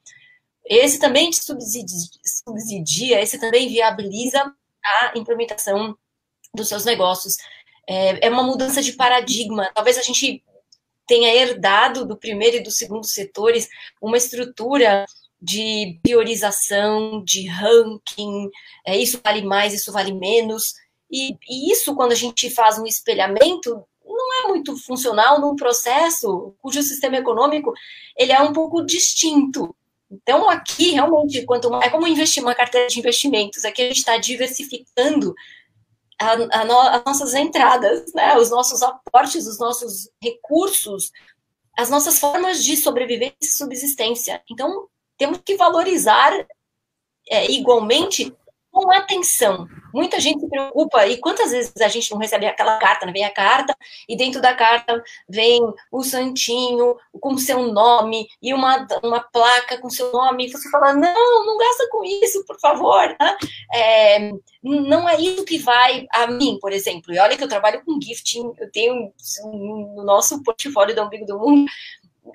Esse 0.66 0.98
também 1.00 1.30
te 1.30 1.40
subsidia, 1.44 3.22
esse 3.22 3.40
também 3.40 3.68
viabiliza 3.68 4.42
a 4.84 5.12
implementação 5.16 5.96
dos 6.54 6.68
seus 6.68 6.86
negócios. 6.86 7.38
É, 7.88 8.28
é 8.28 8.30
uma 8.30 8.44
mudança 8.44 8.82
de 8.82 8.94
paradigma. 8.94 9.70
Talvez 9.76 9.98
a 9.98 10.02
gente 10.02 10.44
tenha 11.08 11.34
herdado 11.34 12.06
do 12.06 12.18
primeiro 12.18 12.58
e 12.58 12.64
do 12.64 12.72
segundo 12.72 13.06
setores 13.06 13.70
uma 14.02 14.18
estrutura 14.18 15.06
de 15.42 16.00
priorização, 16.04 17.24
de 17.24 17.48
ranking, 17.48 18.50
é, 18.86 18.96
isso 18.98 19.20
vale 19.24 19.44
mais, 19.44 19.74
isso 19.74 19.92
vale 19.92 20.14
menos, 20.14 20.76
e, 21.12 21.36
e 21.50 21.72
isso, 21.72 21.94
quando 21.96 22.14
a 22.14 22.16
gente 22.16 22.50
faz 22.50 22.80
um 22.80 22.86
espelhamento, 22.86 23.84
não 24.06 24.46
é 24.46 24.48
muito 24.48 24.78
funcional 24.78 25.42
num 25.42 25.56
processo 25.56 26.56
cujo 26.62 26.82
sistema 26.82 27.18
econômico 27.18 27.74
ele 28.18 28.32
é 28.32 28.42
um 28.42 28.54
pouco 28.54 28.82
distinto. 28.86 29.76
Então, 30.10 30.50
aqui, 30.50 30.92
realmente, 30.92 31.44
quanto 31.46 31.74
é 31.82 31.90
como 31.90 32.08
investir 32.08 32.44
uma 32.44 32.56
carteira 32.56 32.88
de 32.88 33.00
investimentos, 33.00 33.64
aqui 33.64 33.82
a 33.82 33.88
gente 33.88 33.98
está 33.98 34.18
diversificando 34.18 35.34
a, 36.22 36.62
a 36.62 36.66
no, 36.66 36.80
as 36.80 37.04
nossas 37.04 37.34
entradas, 37.34 38.14
né, 38.14 38.38
os 38.38 38.50
nossos 38.50 38.84
aportes, 38.84 39.48
os 39.48 39.58
nossos 39.58 40.10
recursos, 40.22 41.12
as 41.78 41.90
nossas 41.90 42.20
formas 42.20 42.64
de 42.64 42.78
sobrevivência 42.78 43.36
e 43.42 43.48
subsistência. 43.48 44.42
Então, 44.50 44.88
temos 45.18 45.40
que 45.44 45.56
valorizar 45.56 46.32
é, 47.28 47.50
igualmente 47.52 48.36
com 48.72 48.92
atenção. 48.92 49.68
Muita 49.94 50.20
gente 50.20 50.40
se 50.40 50.50
preocupa, 50.50 51.06
e 51.08 51.18
quantas 51.18 51.52
vezes 51.52 51.74
a 51.82 51.88
gente 51.88 52.12
não 52.12 52.18
recebe 52.18 52.46
aquela 52.46 52.78
carta, 52.78 53.06
né? 53.06 53.12
vem 53.12 53.26
a 53.26 53.34
carta, 53.34 53.76
e 54.08 54.16
dentro 54.16 54.42
da 54.42 54.54
carta 54.54 55.04
vem 55.28 55.62
o 55.92 56.04
santinho 56.04 56.96
com 57.20 57.38
seu 57.38 57.72
nome, 57.72 58.28
e 58.42 58.54
uma, 58.54 58.88
uma 59.04 59.20
placa 59.20 59.78
com 59.80 59.90
seu 59.90 60.12
nome, 60.12 60.48
e 60.48 60.52
você 60.52 60.70
fala, 60.70 60.94
não, 60.94 61.46
não 61.46 61.58
gasta 61.58 61.88
com 61.90 62.04
isso, 62.04 62.46
por 62.46 62.60
favor. 62.60 63.16
Né? 63.20 63.38
É, 63.74 64.32
não 64.64 65.08
é 65.08 65.20
isso 65.20 65.46
que 65.46 65.58
vai 65.58 66.08
a 66.12 66.28
mim, 66.28 66.58
por 66.62 66.72
exemplo. 66.72 67.14
E 67.14 67.20
olha 67.20 67.38
que 67.38 67.44
eu 67.44 67.50
trabalho 67.50 67.84
com 67.86 68.00
gifting, 68.02 68.54
eu 68.60 68.72
tenho 68.72 69.12
no 69.44 70.04
nosso 70.04 70.42
portfólio 70.44 70.96
do 70.96 71.04
Umbigo 71.04 71.26
do 71.26 71.40
Mundo, 71.40 71.66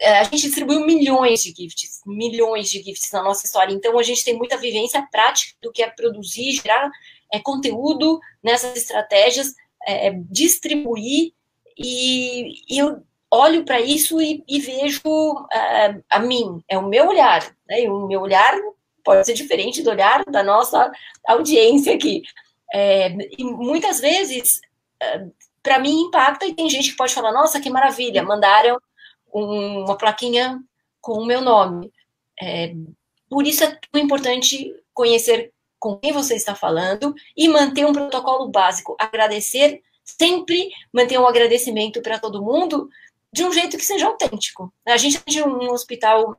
é, 0.00 0.18
a 0.18 0.24
gente 0.24 0.42
distribuiu 0.42 0.84
milhões 0.84 1.42
de 1.42 1.54
gifts, 1.57 2.00
milhões 2.04 2.68
de 2.68 2.82
gifts 2.82 3.11
na 3.12 3.22
nossa 3.22 3.46
história. 3.46 3.72
Então, 3.72 3.98
a 3.98 4.02
gente 4.02 4.24
tem 4.24 4.36
muita 4.36 4.57
vivência 4.57 5.07
prática 5.11 5.54
do 5.62 5.72
que 5.72 5.82
é 5.82 5.88
produzir, 5.88 6.52
gerar 6.52 6.90
é, 7.37 7.41
conteúdo 7.41 8.20
nessas 8.43 8.76
estratégias, 8.76 9.55
é, 9.87 10.12
distribuir, 10.30 11.32
e, 11.78 12.62
e, 12.68 12.78
eu 12.78 13.03
olho 13.30 13.64
para 13.64 13.80
isso 13.80 14.20
e, 14.20 14.43
e 14.49 14.59
vejo 14.61 15.47
é, 15.53 16.01
a 16.09 16.18
mim, 16.18 16.62
é 16.68 16.78
o 16.78 16.89
meu 16.89 17.09
olhar, 17.09 17.43
né? 17.68 17.82
E 17.82 17.89
o 17.89 18.07
meu 18.07 18.20
olhar 18.22 18.55
pode 19.05 19.26
ser 19.26 19.34
diferente 19.34 19.82
do 19.82 19.91
olhar 19.91 20.24
da 20.24 20.43
nossa 20.43 20.91
audiência 21.26 21.95
aqui. 21.95 22.22
É, 22.72 23.09
e 23.39 23.45
muitas 23.45 24.01
vezes, 24.01 24.61
é, 25.01 25.26
para 25.62 25.78
mim, 25.78 26.03
impacta, 26.03 26.47
e 26.47 26.55
tem 26.55 26.68
gente 26.70 26.91
que 26.91 26.97
pode 26.97 27.14
falar: 27.14 27.32
nossa, 27.32 27.61
que 27.61 27.70
maravilha, 27.70 28.22
mandaram 28.22 28.80
uma 29.32 29.97
plaquinha 29.97 30.59
com 31.01 31.12
o 31.20 31.26
meu 31.26 31.43
nome. 31.43 31.93
É, 32.41 32.72
por 33.28 33.47
isso 33.47 33.64
é 33.64 33.78
tão 33.91 34.01
importante 34.01 34.74
conhecer 34.95 35.53
com 35.78 35.96
quem 35.98 36.12
você 36.12 36.34
está 36.34 36.54
falando 36.54 37.14
e 37.36 37.48
manter 37.48 37.84
um 37.86 37.92
protocolo 37.92 38.48
básico. 38.50 38.96
Agradecer, 38.98 39.82
sempre 40.04 40.70
manter 40.92 41.18
um 41.18 41.26
agradecimento 41.26 42.00
para 42.00 42.18
todo 42.18 42.42
mundo 42.42 42.88
de 43.32 43.44
um 43.44 43.52
jeito 43.52 43.76
que 43.76 43.84
seja 43.84 44.06
autêntico. 44.06 44.72
A 44.86 44.96
gente 44.96 45.20
tem 45.20 45.42
um 45.42 45.70
hospital 45.70 46.38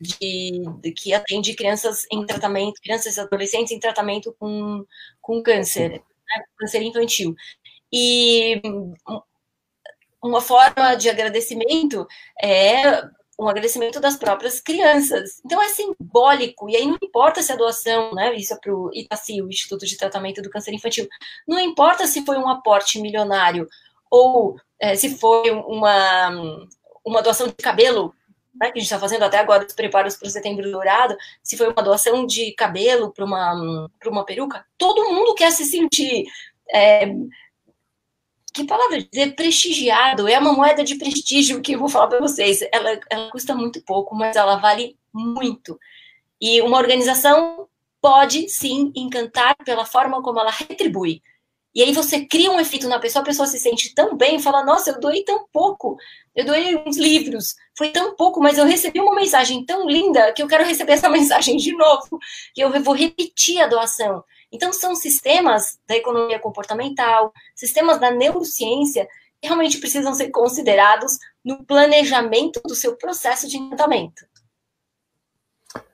de, 0.00 0.62
de, 0.80 0.92
que 0.92 1.12
atende 1.12 1.54
crianças 1.54 2.06
em 2.10 2.24
tratamento, 2.24 2.80
crianças 2.80 3.16
e 3.16 3.20
adolescentes 3.20 3.72
em 3.72 3.80
tratamento 3.80 4.34
com, 4.38 4.84
com 5.20 5.42
câncer, 5.42 5.90
né, 5.90 6.44
câncer 6.56 6.82
infantil. 6.82 7.34
E 7.92 8.60
uma 10.22 10.40
forma 10.40 10.94
de 10.94 11.08
agradecimento 11.08 12.06
é 12.42 13.02
um 13.38 13.48
agradecimento 13.48 14.00
das 14.00 14.16
próprias 14.16 14.60
crianças. 14.60 15.40
Então 15.44 15.62
é 15.62 15.68
simbólico, 15.68 16.68
e 16.68 16.76
aí 16.76 16.86
não 16.86 16.98
importa 17.00 17.40
se 17.42 17.52
a 17.52 17.56
doação, 17.56 18.12
né, 18.12 18.34
isso 18.34 18.52
é 18.52 18.58
para 18.58 18.74
o 18.74 18.90
ITACI, 18.92 19.42
o 19.42 19.48
Instituto 19.48 19.86
de 19.86 19.96
Tratamento 19.96 20.42
do 20.42 20.50
Câncer 20.50 20.74
Infantil, 20.74 21.08
não 21.46 21.60
importa 21.60 22.06
se 22.06 22.24
foi 22.24 22.36
um 22.36 22.48
aporte 22.48 23.00
milionário 23.00 23.68
ou 24.10 24.56
é, 24.80 24.96
se 24.96 25.16
foi 25.16 25.50
uma, 25.50 26.30
uma 27.04 27.22
doação 27.22 27.46
de 27.46 27.54
cabelo, 27.54 28.12
né, 28.54 28.72
que 28.72 28.78
a 28.78 28.80
gente 28.80 28.90
está 28.90 28.98
fazendo 28.98 29.22
até 29.22 29.38
agora 29.38 29.64
os 29.64 29.72
preparos 29.72 30.16
para 30.16 30.26
o 30.26 30.30
Setembro 30.30 30.70
Dourado, 30.70 31.16
se 31.42 31.56
foi 31.56 31.68
uma 31.68 31.82
doação 31.82 32.26
de 32.26 32.52
cabelo 32.54 33.12
para 33.12 33.24
uma, 33.24 33.88
uma 34.06 34.24
peruca, 34.24 34.64
todo 34.76 35.12
mundo 35.12 35.34
quer 35.34 35.52
se 35.52 35.64
sentir 35.64 36.26
é, 36.70 37.06
que 38.52 38.64
palavra 38.64 39.02
dizer, 39.02 39.34
prestigiado, 39.34 40.26
é 40.26 40.38
uma 40.38 40.52
moeda 40.52 40.82
de 40.82 40.96
prestígio 40.96 41.60
que 41.60 41.72
eu 41.72 41.78
vou 41.78 41.88
falar 41.88 42.08
para 42.08 42.20
vocês. 42.20 42.60
Ela, 42.72 43.00
ela 43.10 43.30
custa 43.30 43.54
muito 43.54 43.82
pouco, 43.82 44.14
mas 44.14 44.36
ela 44.36 44.56
vale 44.56 44.96
muito. 45.12 45.78
E 46.40 46.60
uma 46.62 46.78
organização 46.78 47.68
pode 48.00 48.48
sim 48.48 48.92
encantar 48.94 49.56
pela 49.64 49.84
forma 49.84 50.22
como 50.22 50.40
ela 50.40 50.50
retribui. 50.50 51.22
E 51.74 51.82
aí 51.82 51.92
você 51.92 52.24
cria 52.24 52.50
um 52.50 52.58
efeito 52.58 52.88
na 52.88 52.98
pessoa, 52.98 53.22
a 53.22 53.26
pessoa 53.26 53.46
se 53.46 53.58
sente 53.58 53.94
tão 53.94 54.16
bem, 54.16 54.40
fala: 54.40 54.64
Nossa, 54.64 54.90
eu 54.90 55.00
doei 55.00 55.22
tão 55.22 55.46
pouco, 55.52 55.96
eu 56.34 56.44
doei 56.44 56.76
uns 56.76 56.96
livros, 56.96 57.54
foi 57.76 57.90
tão 57.90 58.16
pouco, 58.16 58.40
mas 58.40 58.58
eu 58.58 58.64
recebi 58.64 58.98
uma 59.00 59.14
mensagem 59.14 59.64
tão 59.64 59.86
linda 59.86 60.32
que 60.32 60.42
eu 60.42 60.48
quero 60.48 60.64
receber 60.64 60.92
essa 60.92 61.08
mensagem 61.10 61.56
de 61.56 61.72
novo, 61.76 62.18
que 62.54 62.62
eu 62.62 62.82
vou 62.82 62.94
repetir 62.94 63.60
a 63.60 63.66
doação. 63.66 64.24
Então, 64.50 64.72
são 64.72 64.94
sistemas 64.94 65.78
da 65.86 65.96
economia 65.96 66.38
comportamental, 66.38 67.32
sistemas 67.54 68.00
da 68.00 68.10
neurociência, 68.10 69.06
que 69.40 69.46
realmente 69.46 69.78
precisam 69.78 70.14
ser 70.14 70.30
considerados 70.30 71.18
no 71.44 71.64
planejamento 71.64 72.60
do 72.64 72.74
seu 72.74 72.96
processo 72.96 73.48
de 73.48 73.56
encantamento. 73.56 74.26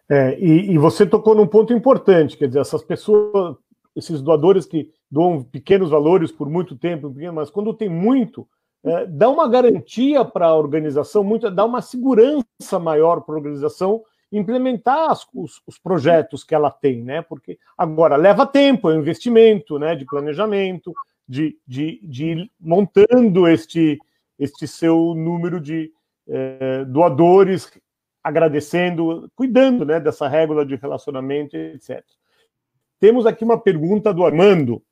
É, 0.09 0.39
e, 0.39 0.73
e, 0.73 0.79
você 0.79 1.07
tocou 1.07 1.35
num 1.35 1.47
ponto 1.47 1.73
importante, 1.73 2.37
quer 2.37 2.47
dizer, 2.47 2.61
essas 2.61 2.83
pessoas, 2.83 3.57
esses 3.97 4.21
doadores 4.21 4.67
que 4.67 4.91
doam 5.11 5.43
pequenos 5.43 5.91
valores 5.91 6.31
por 6.31 6.49
muito 6.49 6.77
tempo, 6.77 7.13
mas 7.33 7.51
quando 7.51 7.73
tem 7.73 7.89
muito, 7.89 8.47
é, 8.85 9.07
dá 9.07 9.31
uma 9.31 9.49
garantia 9.49 10.25
para 10.25 10.47
a 10.47 10.55
organização, 10.55 11.25
muito, 11.25 11.51
dá 11.51 11.65
uma 11.65 11.81
segurança 11.81 12.79
maior 12.79 13.23
para 13.23 13.35
a 13.35 13.39
organização 13.39 14.03
implementar 14.37 15.11
as, 15.11 15.27
os, 15.35 15.63
os, 15.67 15.79
projetos 15.79 16.43
que 16.43 16.55
ela 16.55 16.71
tem, 16.71 17.03
né? 17.03 17.23
Porque 17.23 17.59
agora 17.77 18.17
leva 18.17 18.47
tempo, 18.47 18.91
é 18.91 18.95
um 18.95 19.01
investimento, 19.01 19.79
né? 19.79 19.95
De 19.95 20.05
planejamento, 20.05 20.93
de, 21.29 21.59
de, 21.67 22.01
de 22.07 22.27
ir 22.27 22.51
montando 22.61 23.47
este, 23.47 23.99
este 24.39 24.67
seu 24.67 25.15
número 25.15 25.61
de 25.61 25.93
é, 26.29 26.85
doadores, 26.85 27.71
agradecendo, 28.23 29.31
cuidando, 29.35 29.85
né? 29.85 30.01
Dessa 30.01 30.29
régua 30.29 30.67
de 30.67 30.77
relacionamento, 30.77 31.57
etc. 31.57 32.03
Temos 32.99 33.27
aqui 33.27 33.45
uma 33.45 33.61
pergunta 33.61 34.13
do 34.13 34.25
Armando. 34.25 34.83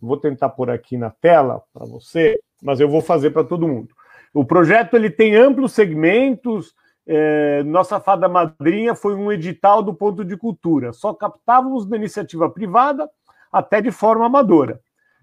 Vou 0.00 0.16
tentar 0.16 0.48
pôr 0.48 0.70
aqui 0.70 0.96
na 0.96 1.10
tela 1.10 1.62
para 1.72 1.86
você, 1.86 2.38
mas 2.62 2.80
eu 2.80 2.88
vou 2.88 3.00
fazer 3.00 3.30
para 3.30 3.44
todo 3.44 3.68
mundo. 3.68 3.94
O 4.32 4.44
projeto 4.44 4.94
ele 4.94 5.10
tem 5.10 5.36
amplos 5.36 5.72
segmentos 5.72 6.74
é, 7.10 7.62
nossa 7.62 7.98
fada 7.98 8.28
madrinha 8.28 8.94
foi 8.94 9.14
um 9.14 9.32
edital 9.32 9.82
do 9.82 9.94
ponto 9.94 10.22
de 10.22 10.36
cultura. 10.36 10.92
Só 10.92 11.14
captávamos 11.14 11.86
da 11.86 11.96
iniciativa 11.96 12.50
privada, 12.50 13.10
até 13.50 13.80
de 13.80 13.90
forma 13.90 14.26
amadora. 14.26 14.78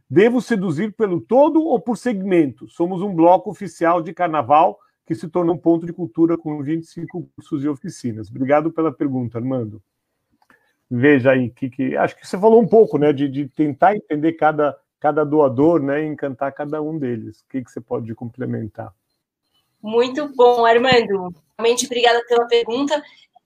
Devo 0.09 0.41
seduzir 0.41 0.95
pelo 0.95 1.21
todo 1.21 1.63
ou 1.63 1.79
por 1.79 1.95
segmento? 1.95 2.67
Somos 2.67 3.03
um 3.03 3.13
bloco 3.13 3.51
oficial 3.51 4.01
de 4.01 4.13
carnaval 4.13 4.79
que 5.05 5.13
se 5.13 5.29
tornou 5.29 5.53
um 5.53 5.59
ponto 5.59 5.85
de 5.85 5.93
cultura 5.93 6.35
com 6.35 6.59
25 6.63 7.29
cursos 7.35 7.63
e 7.63 7.67
oficinas. 7.67 8.31
Obrigado 8.31 8.71
pela 8.71 8.91
pergunta, 8.91 9.37
Armando. 9.37 9.79
Veja 10.89 11.31
aí, 11.31 11.51
que, 11.51 11.69
que 11.69 11.95
acho 11.95 12.15
que 12.15 12.25
você 12.27 12.37
falou 12.37 12.61
um 12.61 12.67
pouco, 12.67 12.97
né, 12.97 13.13
de, 13.13 13.29
de 13.29 13.47
tentar 13.47 13.95
entender 13.95 14.33
cada, 14.33 14.75
cada 14.99 15.23
doador, 15.23 15.81
né, 15.81 16.03
e 16.03 16.07
encantar 16.07 16.51
cada 16.51 16.81
um 16.81 16.97
deles. 16.97 17.41
O 17.41 17.49
que, 17.49 17.63
que 17.63 17.69
você 17.71 17.79
pode 17.79 18.13
complementar? 18.15 18.91
Muito 19.85 20.27
bom, 20.29 20.65
Armando. 20.65 21.31
Realmente, 21.59 21.85
obrigada 21.85 22.19
pela 22.27 22.47
pergunta. 22.47 23.03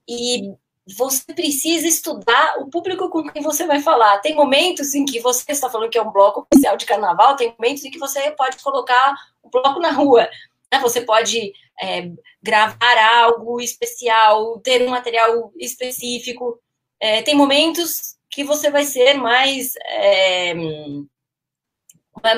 E 0.08 0.54
você 0.98 1.34
precisa 1.34 1.86
estudar 1.86 2.60
o 2.60 2.70
público 2.70 3.10
com 3.10 3.28
quem 3.28 3.42
você 3.42 3.68
vai 3.68 3.82
falar. 3.82 4.20
Tem 4.20 4.34
momentos 4.36 4.96
em 4.96 5.04
que 5.04 5.20
você 5.20 5.52
está 5.52 5.70
falando 5.70 5.90
que 5.90 5.98
é 5.98 6.02
um 6.02 6.14
bloco 6.14 6.48
oficial 6.50 6.78
de 6.78 6.86
carnaval, 6.86 7.36
tem 7.36 7.54
momentos 7.60 7.84
em 7.84 7.92
que 7.92 8.00
você 8.00 8.32
pode 8.32 8.56
colocar 8.64 9.14
o 9.44 9.50
bloco 9.50 9.82
na 9.82 9.92
rua. 9.92 10.30
Né? 10.72 10.80
Você 10.80 11.02
pode 11.02 11.52
é, 11.82 12.10
gravar 12.42 12.98
algo 13.22 13.60
especial, 13.60 14.62
ter 14.62 14.82
um 14.88 14.92
material 14.92 15.52
específico. 15.58 16.58
É, 17.02 17.22
tem 17.22 17.36
momentos 17.36 18.16
que 18.32 18.46
você 18.46 18.72
vai 18.72 18.86
ser 18.86 19.16
mais, 19.16 19.74
é, 19.88 20.54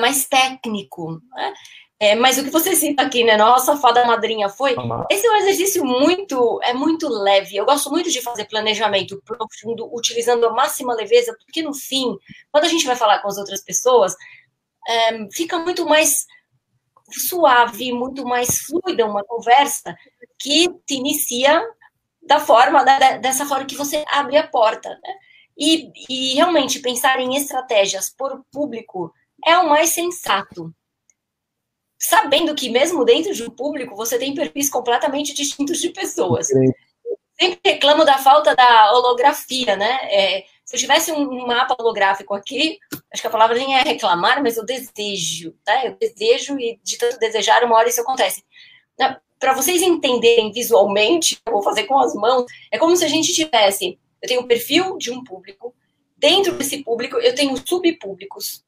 mais 0.00 0.26
técnico. 0.26 1.22
Né? 1.36 1.54
É, 2.02 2.16
mas 2.16 2.36
o 2.36 2.42
que 2.42 2.50
você 2.50 2.74
cita 2.74 3.00
aqui, 3.00 3.22
né? 3.22 3.36
Nossa 3.36 3.76
fada 3.76 4.04
madrinha 4.04 4.48
foi. 4.48 4.74
Esse 5.08 5.24
é 5.24 5.30
um 5.30 5.36
exercício 5.36 5.84
muito, 5.84 6.58
é 6.64 6.74
muito 6.74 7.08
leve. 7.08 7.54
Eu 7.54 7.64
gosto 7.64 7.90
muito 7.90 8.10
de 8.10 8.20
fazer 8.20 8.46
planejamento 8.46 9.22
profundo, 9.24 9.88
utilizando 9.94 10.44
a 10.46 10.52
máxima 10.52 10.94
leveza, 10.94 11.32
porque 11.38 11.62
no 11.62 11.72
fim, 11.72 12.18
quando 12.50 12.64
a 12.64 12.68
gente 12.68 12.84
vai 12.84 12.96
falar 12.96 13.20
com 13.20 13.28
as 13.28 13.38
outras 13.38 13.62
pessoas, 13.62 14.16
é, 14.88 15.28
fica 15.30 15.60
muito 15.60 15.86
mais 15.86 16.26
suave, 17.08 17.92
muito 17.92 18.24
mais 18.24 18.58
fluida 18.62 19.06
uma 19.06 19.22
conversa 19.22 19.96
que 20.40 20.68
te 20.84 20.94
inicia 20.94 21.62
da 22.20 22.40
forma, 22.40 22.82
dessa 23.20 23.46
forma 23.46 23.64
que 23.64 23.76
você 23.76 24.04
abre 24.10 24.36
a 24.36 24.48
porta. 24.48 24.88
Né? 24.88 25.14
E, 25.56 25.92
e 26.08 26.34
realmente 26.34 26.80
pensar 26.80 27.20
em 27.20 27.36
estratégias 27.36 28.10
por 28.10 28.44
público 28.50 29.14
é 29.46 29.56
o 29.56 29.68
mais 29.68 29.90
sensato 29.90 30.74
sabendo 32.02 32.52
que 32.54 32.68
mesmo 32.68 33.04
dentro 33.04 33.32
de 33.32 33.44
um 33.44 33.50
público 33.50 33.94
você 33.94 34.18
tem 34.18 34.34
perfis 34.34 34.68
completamente 34.68 35.32
distintos 35.32 35.80
de 35.80 35.90
pessoas. 35.90 36.48
Sempre 37.40 37.60
reclamo 37.64 38.04
da 38.04 38.18
falta 38.18 38.56
da 38.56 38.92
holografia, 38.92 39.76
né? 39.76 39.98
É, 40.10 40.44
se 40.64 40.74
eu 40.74 40.80
tivesse 40.80 41.12
um 41.12 41.46
mapa 41.46 41.76
holográfico 41.78 42.34
aqui, 42.34 42.78
acho 43.12 43.22
que 43.22 43.28
a 43.28 43.30
palavra 43.30 43.56
nem 43.56 43.76
é 43.76 43.82
reclamar, 43.82 44.42
mas 44.42 44.56
eu 44.56 44.64
desejo, 44.64 45.54
tá? 45.64 45.86
Eu 45.86 45.96
desejo 45.96 46.58
e 46.58 46.80
de 46.82 46.98
tanto 46.98 47.18
desejar, 47.18 47.62
uma 47.62 47.76
hora 47.76 47.88
isso 47.88 48.00
acontece. 48.00 48.42
Para 49.38 49.54
vocês 49.54 49.80
entenderem 49.80 50.50
visualmente, 50.52 51.38
eu 51.46 51.52
vou 51.52 51.62
fazer 51.62 51.84
com 51.84 51.98
as 51.98 52.14
mãos, 52.14 52.46
é 52.70 52.78
como 52.78 52.96
se 52.96 53.04
a 53.04 53.08
gente 53.08 53.32
tivesse, 53.32 53.98
eu 54.20 54.28
tenho 54.28 54.40
o 54.40 54.46
perfil 54.46 54.98
de 54.98 55.10
um 55.10 55.22
público, 55.22 55.74
dentro 56.16 56.52
desse 56.52 56.82
público 56.82 57.16
eu 57.18 57.34
tenho 57.34 57.56
subpúblicos, 57.56 58.64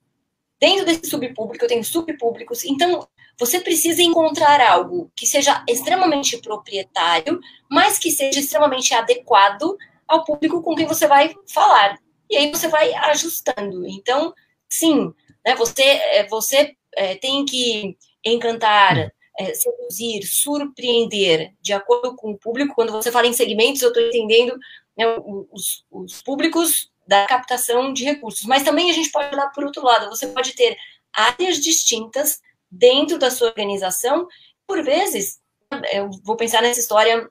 dentro 0.60 0.84
desse 0.84 1.06
subpúblico 1.06 1.64
eu 1.64 1.68
tenho 1.68 1.84
subpúblicos, 1.84 2.64
então 2.64 3.06
você 3.38 3.60
precisa 3.60 4.02
encontrar 4.02 4.60
algo 4.60 5.10
que 5.16 5.26
seja 5.26 5.64
extremamente 5.68 6.38
proprietário, 6.38 7.40
mas 7.70 7.98
que 7.98 8.10
seja 8.10 8.40
extremamente 8.40 8.94
adequado 8.94 9.76
ao 10.06 10.24
público 10.24 10.62
com 10.62 10.74
quem 10.74 10.86
você 10.86 11.06
vai 11.06 11.34
falar. 11.52 11.98
E 12.30 12.36
aí 12.36 12.50
você 12.50 12.68
vai 12.68 12.92
ajustando. 12.94 13.86
Então, 13.86 14.32
sim, 14.68 15.12
né, 15.44 15.54
você, 15.54 15.82
é, 15.82 16.26
você 16.28 16.74
é, 16.96 17.16
tem 17.16 17.44
que 17.44 17.96
encantar, 18.24 19.12
é, 19.38 19.54
seduzir, 19.54 20.22
surpreender 20.24 21.52
de 21.60 21.72
acordo 21.72 22.14
com 22.16 22.30
o 22.30 22.38
público. 22.38 22.74
Quando 22.74 22.92
você 22.92 23.10
fala 23.10 23.26
em 23.26 23.32
segmentos, 23.32 23.82
eu 23.82 23.88
estou 23.88 24.02
entendendo 24.02 24.56
né, 24.96 25.04
os, 25.50 25.84
os 25.90 26.22
públicos 26.22 26.90
da 27.06 27.26
captação 27.26 27.92
de 27.92 28.04
recursos. 28.04 28.46
Mas 28.46 28.62
também 28.62 28.90
a 28.90 28.94
gente 28.94 29.10
pode 29.10 29.34
olhar 29.34 29.50
por 29.50 29.64
outro 29.64 29.84
lado. 29.84 30.08
Você 30.08 30.28
pode 30.28 30.54
ter 30.54 30.76
áreas 31.12 31.58
distintas 31.58 32.40
dentro 32.76 33.18
da 33.18 33.30
sua 33.30 33.48
organização. 33.48 34.26
Por 34.66 34.82
vezes, 34.82 35.40
eu 35.92 36.10
vou 36.22 36.36
pensar 36.36 36.62
nessa 36.62 36.80
história 36.80 37.28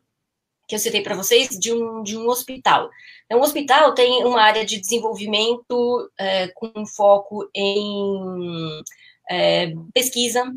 que 0.67 0.75
eu 0.75 0.79
citei 0.79 1.01
para 1.01 1.15
vocês 1.15 1.49
de 1.49 1.73
um, 1.73 2.03
de 2.03 2.17
um 2.17 2.27
hospital. 2.27 2.89
Um 3.31 3.41
hospital 3.41 3.93
tem 3.93 4.23
uma 4.23 4.41
área 4.41 4.65
de 4.65 4.79
desenvolvimento 4.79 6.11
é, 6.17 6.47
com 6.49 6.85
foco 6.85 7.49
em 7.53 8.83
é, 9.29 9.73
pesquisa, 9.93 10.53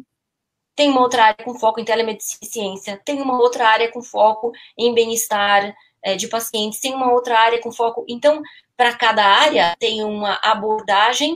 tem 0.77 0.91
uma 0.91 1.01
outra 1.01 1.25
área 1.25 1.45
com 1.45 1.59
foco 1.59 1.81
em 1.81 1.85
telemedicina 1.85 3.01
tem 3.03 3.23
uma 3.23 3.41
outra 3.41 3.67
área 3.67 3.91
com 3.91 4.03
foco 4.03 4.53
em 4.77 4.93
bem-estar 4.93 5.75
é, 6.05 6.15
de 6.15 6.29
pacientes, 6.29 6.81
tem 6.81 6.95
uma 6.95 7.11
outra 7.11 7.39
área 7.39 7.61
com 7.61 7.73
foco. 7.73 8.05
Então, 8.07 8.43
para 8.77 8.95
cada 8.95 9.25
área, 9.25 9.75
tem 9.79 10.05
uma 10.05 10.39
abordagem 10.43 11.35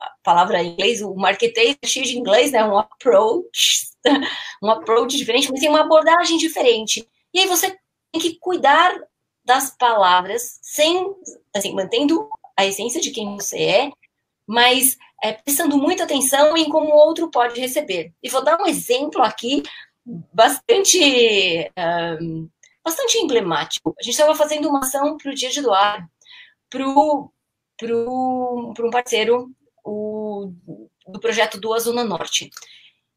a 0.00 0.10
palavra 0.22 0.62
em 0.62 0.72
inglês, 0.72 1.02
o 1.02 1.14
marketing 1.14 1.76
é 1.82 1.86
cheio 1.86 2.04
de 2.04 2.18
inglês, 2.18 2.52
né? 2.52 2.64
Um 2.64 2.78
approach, 2.78 3.88
um 4.62 4.70
approach 4.70 5.16
diferente, 5.16 5.50
mas 5.50 5.60
tem 5.60 5.68
uma 5.68 5.80
abordagem 5.80 6.38
diferente. 6.38 7.08
E 7.32 7.40
aí 7.40 7.46
você 7.46 7.76
tem 8.12 8.20
que 8.20 8.38
cuidar 8.38 8.94
das 9.44 9.76
palavras, 9.76 10.58
sem, 10.60 11.14
assim, 11.54 11.72
mantendo 11.72 12.28
a 12.56 12.66
essência 12.66 13.00
de 13.00 13.10
quem 13.10 13.36
você 13.36 13.62
é, 13.62 13.90
mas 14.46 14.96
é, 15.22 15.32
prestando 15.32 15.76
muita 15.76 16.04
atenção 16.04 16.56
em 16.56 16.68
como 16.68 16.88
o 16.88 16.96
outro 16.96 17.30
pode 17.30 17.60
receber. 17.60 18.12
E 18.22 18.28
vou 18.28 18.42
dar 18.44 18.60
um 18.60 18.66
exemplo 18.66 19.22
aqui 19.22 19.62
bastante, 20.04 21.70
um, 22.20 22.48
bastante 22.84 23.18
emblemático. 23.18 23.94
A 23.98 24.02
gente 24.02 24.14
estava 24.14 24.34
fazendo 24.34 24.68
uma 24.68 24.80
ação 24.80 25.16
para 25.16 25.30
o 25.30 25.34
Dia 25.34 25.50
de 25.50 25.60
Doar, 25.60 26.08
para 26.70 26.86
para 27.76 28.86
um 28.86 28.90
parceiro 28.90 29.50
o, 29.84 30.52
do 31.06 31.20
projeto 31.20 31.60
do 31.60 31.78
Zona 31.78 32.04
Norte. 32.04 32.50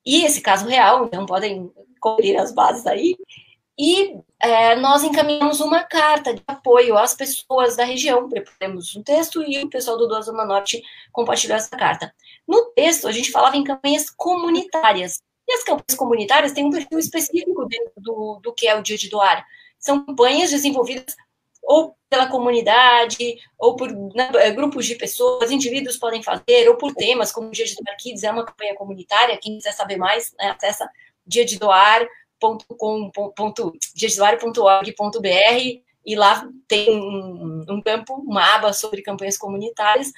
E 0.05 0.25
esse 0.25 0.41
caso 0.41 0.67
real, 0.67 1.05
então 1.05 1.25
podem 1.25 1.71
cobrir 1.99 2.37
as 2.37 2.53
bases 2.53 2.85
aí. 2.85 3.17
E 3.77 4.17
é, 4.41 4.75
nós 4.75 5.03
encaminhamos 5.03 5.61
uma 5.61 5.83
carta 5.83 6.33
de 6.33 6.43
apoio 6.45 6.97
às 6.97 7.13
pessoas 7.13 7.77
da 7.77 7.85
região, 7.85 8.27
preparamos 8.27 8.93
um 8.95 9.01
texto 9.01 9.41
e 9.41 9.63
o 9.63 9.69
pessoal 9.69 9.97
do 9.97 10.07
Doa 10.07 10.21
Zona 10.21 10.45
Norte 10.45 10.81
compartilhou 11.13 11.55
essa 11.55 11.75
carta. 11.77 12.13
No 12.47 12.65
texto, 12.75 13.07
a 13.07 13.11
gente 13.11 13.31
falava 13.31 13.55
em 13.55 13.63
campanhas 13.63 14.09
comunitárias. 14.09 15.21
E 15.47 15.53
as 15.53 15.63
campanhas 15.63 15.97
comunitárias 15.97 16.51
têm 16.51 16.65
um 16.65 16.71
perfil 16.71 16.99
específico 16.99 17.65
dentro 17.67 17.93
do, 17.97 18.39
do 18.43 18.53
que 18.53 18.67
é 18.67 18.77
o 18.77 18.83
Dia 18.83 18.97
de 18.97 19.09
Doar. 19.09 19.45
São 19.79 20.05
campanhas 20.05 20.49
desenvolvidas 20.49 21.15
ou 21.61 21.95
pela 22.09 22.27
comunidade, 22.27 23.37
ou 23.57 23.75
por 23.75 23.91
né, 23.91 24.31
é, 24.35 24.51
grupos 24.51 24.85
de 24.85 24.95
pessoas, 24.95 25.51
indivíduos 25.51 25.97
podem 25.97 26.23
fazer, 26.23 26.67
ou 26.67 26.75
por 26.75 26.93
temas, 26.93 27.31
como 27.31 27.49
o 27.49 27.51
Dia 27.51 27.65
de 27.65 27.75
Doar 27.75 27.97
Kids 27.97 28.23
é 28.23 28.31
uma 28.31 28.45
campanha 28.45 28.75
comunitária, 28.75 29.37
quem 29.37 29.57
quiser 29.57 29.73
saber 29.73 29.97
mais, 29.97 30.33
né, 30.39 30.49
acessa 30.49 30.89
dia 31.25 31.45
de 31.45 31.59
e 36.05 36.15
lá 36.15 36.47
tem 36.67 36.89
um, 36.89 37.65
um 37.69 37.81
campo, 37.81 38.15
uma 38.15 38.55
aba 38.55 38.73
sobre 38.73 39.01
campanhas 39.01 39.37
comunitárias. 39.37 40.11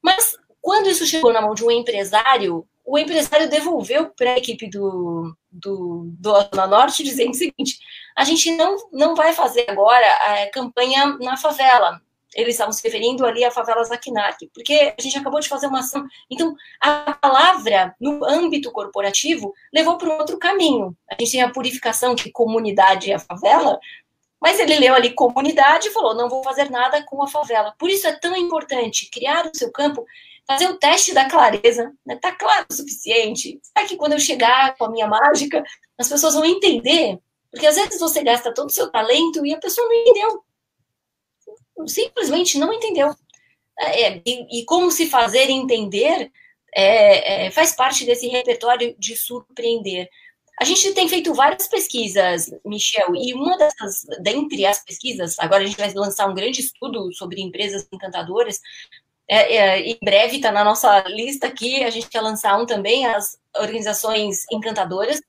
Mas 0.00 0.36
quando 0.60 0.88
isso 0.88 1.06
chegou 1.06 1.32
na 1.32 1.40
mão 1.40 1.54
de 1.54 1.64
um 1.64 1.70
empresário, 1.70 2.66
o 2.84 2.96
empresário 2.96 3.48
devolveu 3.48 4.10
para 4.10 4.34
a 4.34 4.38
equipe 4.38 4.68
do, 4.68 5.34
do, 5.50 6.08
do 6.18 6.30
Zona 6.54 6.66
Norte 6.66 7.02
dizendo 7.02 7.30
o 7.30 7.34
seguinte: 7.34 7.78
a 8.16 8.24
gente 8.24 8.50
não, 8.52 8.76
não 8.92 9.14
vai 9.14 9.32
fazer 9.32 9.66
agora 9.68 10.06
a 10.06 10.50
campanha 10.50 11.16
na 11.20 11.36
favela. 11.36 12.00
Eles 12.34 12.54
estavam 12.54 12.72
se 12.72 12.82
referindo 12.82 13.24
ali 13.24 13.44
à 13.44 13.50
favela 13.50 13.84
Zaquinac, 13.84 14.50
porque 14.52 14.94
a 14.98 15.00
gente 15.00 15.18
acabou 15.18 15.40
de 15.40 15.48
fazer 15.48 15.66
uma 15.66 15.80
ação. 15.80 16.04
Então, 16.30 16.54
a 16.80 17.12
palavra, 17.12 17.94
no 18.00 18.24
âmbito 18.24 18.70
corporativo, 18.72 19.54
levou 19.72 19.96
para 19.96 20.08
um 20.08 20.18
outro 20.18 20.38
caminho. 20.38 20.96
A 21.10 21.14
gente 21.18 21.32
tem 21.32 21.42
a 21.42 21.50
purificação 21.50 22.14
que 22.14 22.30
comunidade 22.30 23.10
é 23.10 23.14
a 23.14 23.18
favela, 23.18 23.78
mas 24.40 24.60
ele 24.60 24.78
leu 24.78 24.94
ali 24.94 25.14
comunidade 25.14 25.88
e 25.88 25.92
falou: 25.92 26.14
não 26.14 26.28
vou 26.28 26.42
fazer 26.42 26.70
nada 26.70 27.02
com 27.04 27.22
a 27.22 27.28
favela. 27.28 27.74
Por 27.78 27.88
isso 27.88 28.06
é 28.06 28.12
tão 28.12 28.36
importante 28.36 29.08
criar 29.10 29.46
o 29.46 29.56
seu 29.56 29.70
campo 29.70 30.04
fazer 30.46 30.68
o 30.68 30.78
teste 30.78 31.12
da 31.12 31.28
clareza, 31.28 31.92
né? 32.06 32.16
Tá 32.16 32.32
claro 32.32 32.66
o 32.70 32.72
suficiente? 32.72 33.58
Será 33.62 33.86
que 33.86 33.96
quando 33.96 34.12
eu 34.12 34.20
chegar 34.20 34.76
com 34.76 34.84
a 34.84 34.90
minha 34.90 35.08
mágica, 35.08 35.62
as 35.98 36.08
pessoas 36.08 36.34
vão 36.34 36.44
entender? 36.44 37.18
Porque 37.50 37.66
às 37.66 37.76
vezes 37.76 38.00
você 38.00 38.22
gasta 38.22 38.52
todo 38.52 38.68
o 38.68 38.72
seu 38.72 38.90
talento 38.90 39.44
e 39.44 39.54
a 39.54 39.58
pessoa 39.58 39.86
não 39.86 39.94
entendeu. 39.94 40.44
Simplesmente 41.86 42.58
não 42.58 42.72
entendeu. 42.72 43.14
É, 43.78 44.16
e, 44.24 44.60
e, 44.60 44.64
como 44.64 44.90
se 44.90 45.08
fazer 45.08 45.50
entender 45.50 46.30
é, 46.74 47.46
é, 47.46 47.50
faz 47.50 47.72
parte 47.72 48.04
desse 48.04 48.26
repertório 48.28 48.94
de 48.98 49.16
surpreender. 49.16 50.08
A 50.58 50.64
gente 50.64 50.92
tem 50.94 51.06
feito 51.08 51.34
várias 51.34 51.68
pesquisas, 51.68 52.50
Michel, 52.64 53.14
e 53.14 53.34
uma 53.34 53.58
dessas, 53.58 54.06
dentre 54.22 54.64
as 54.64 54.82
pesquisas, 54.82 55.38
agora 55.38 55.62
a 55.62 55.66
gente 55.66 55.76
vai 55.76 55.92
lançar 55.92 56.26
um 56.26 56.34
grande 56.34 56.60
estudo 56.60 57.12
sobre 57.12 57.42
empresas 57.42 57.86
encantadoras, 57.92 58.60
É, 59.28 59.56
é, 59.56 59.80
em 59.80 59.98
breve 60.02 60.36
está 60.36 60.52
na 60.52 60.62
nossa 60.62 61.00
lista 61.08 61.48
aqui, 61.48 61.82
a 61.82 61.90
gente 61.90 62.08
quer 62.08 62.20
lançar 62.20 62.56
um 62.58 62.64
também, 62.64 63.06
as 63.06 63.36
organizações 63.56 64.44
encantadoras, 64.52 65.20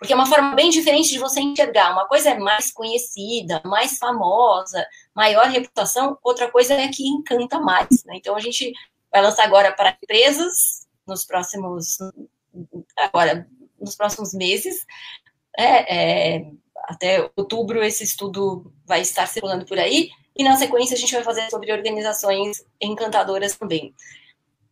porque 0.00 0.14
é 0.14 0.16
uma 0.16 0.24
forma 0.24 0.54
bem 0.54 0.70
diferente 0.70 1.10
de 1.10 1.18
você 1.18 1.42
enxergar. 1.42 1.92
Uma 1.92 2.08
coisa 2.08 2.30
é 2.30 2.38
mais 2.38 2.72
conhecida, 2.72 3.60
mais 3.66 3.98
famosa, 3.98 4.82
maior 5.14 5.46
reputação, 5.48 6.16
outra 6.24 6.50
coisa 6.50 6.72
é 6.72 6.88
que 6.88 7.06
encanta 7.06 7.60
mais. 7.60 8.02
Né? 8.06 8.14
Então 8.16 8.34
a 8.34 8.40
gente 8.40 8.72
vai 9.12 9.20
lançar 9.20 9.44
agora 9.44 9.70
para 9.72 9.94
empresas 10.02 10.86
nos 11.06 11.26
próximos 11.26 11.98
agora 12.96 13.46
nos 13.78 13.94
próximos 13.94 14.32
meses. 14.32 14.86
É, 15.58 16.36
é, 16.38 16.50
até 16.84 17.30
outubro 17.36 17.84
esse 17.84 18.02
estudo 18.02 18.72
vai 18.86 19.02
estar 19.02 19.26
circulando 19.26 19.66
por 19.66 19.78
aí. 19.78 20.08
E 20.34 20.42
na 20.42 20.56
sequência 20.56 20.94
a 20.94 20.98
gente 20.98 21.12
vai 21.12 21.22
fazer 21.22 21.50
sobre 21.50 21.70
organizações 21.74 22.64
encantadoras 22.80 23.54
também. 23.54 23.94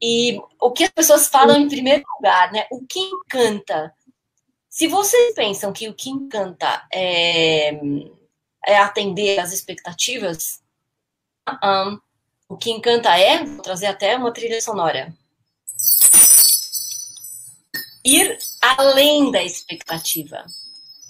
E 0.00 0.40
o 0.58 0.70
que 0.70 0.84
as 0.84 0.90
pessoas 0.90 1.28
falam 1.28 1.60
em 1.60 1.68
primeiro 1.68 2.02
lugar, 2.16 2.50
né? 2.50 2.66
O 2.70 2.80
que 2.86 2.98
encanta? 2.98 3.92
Se 4.78 4.86
vocês 4.86 5.34
pensam 5.34 5.72
que 5.72 5.88
o 5.88 5.92
que 5.92 6.08
encanta 6.08 6.86
é, 6.94 7.72
é 8.64 8.78
atender 8.78 9.40
às 9.40 9.52
expectativas, 9.52 10.62
uh 11.50 11.66
-uh. 11.66 12.00
o 12.48 12.56
que 12.56 12.70
encanta 12.70 13.18
é, 13.18 13.42
vou 13.42 13.60
trazer 13.60 13.86
até 13.86 14.16
uma 14.16 14.32
trilha 14.32 14.62
sonora, 14.62 15.12
ir 18.04 18.38
além 18.60 19.32
da 19.32 19.42
expectativa. 19.42 20.46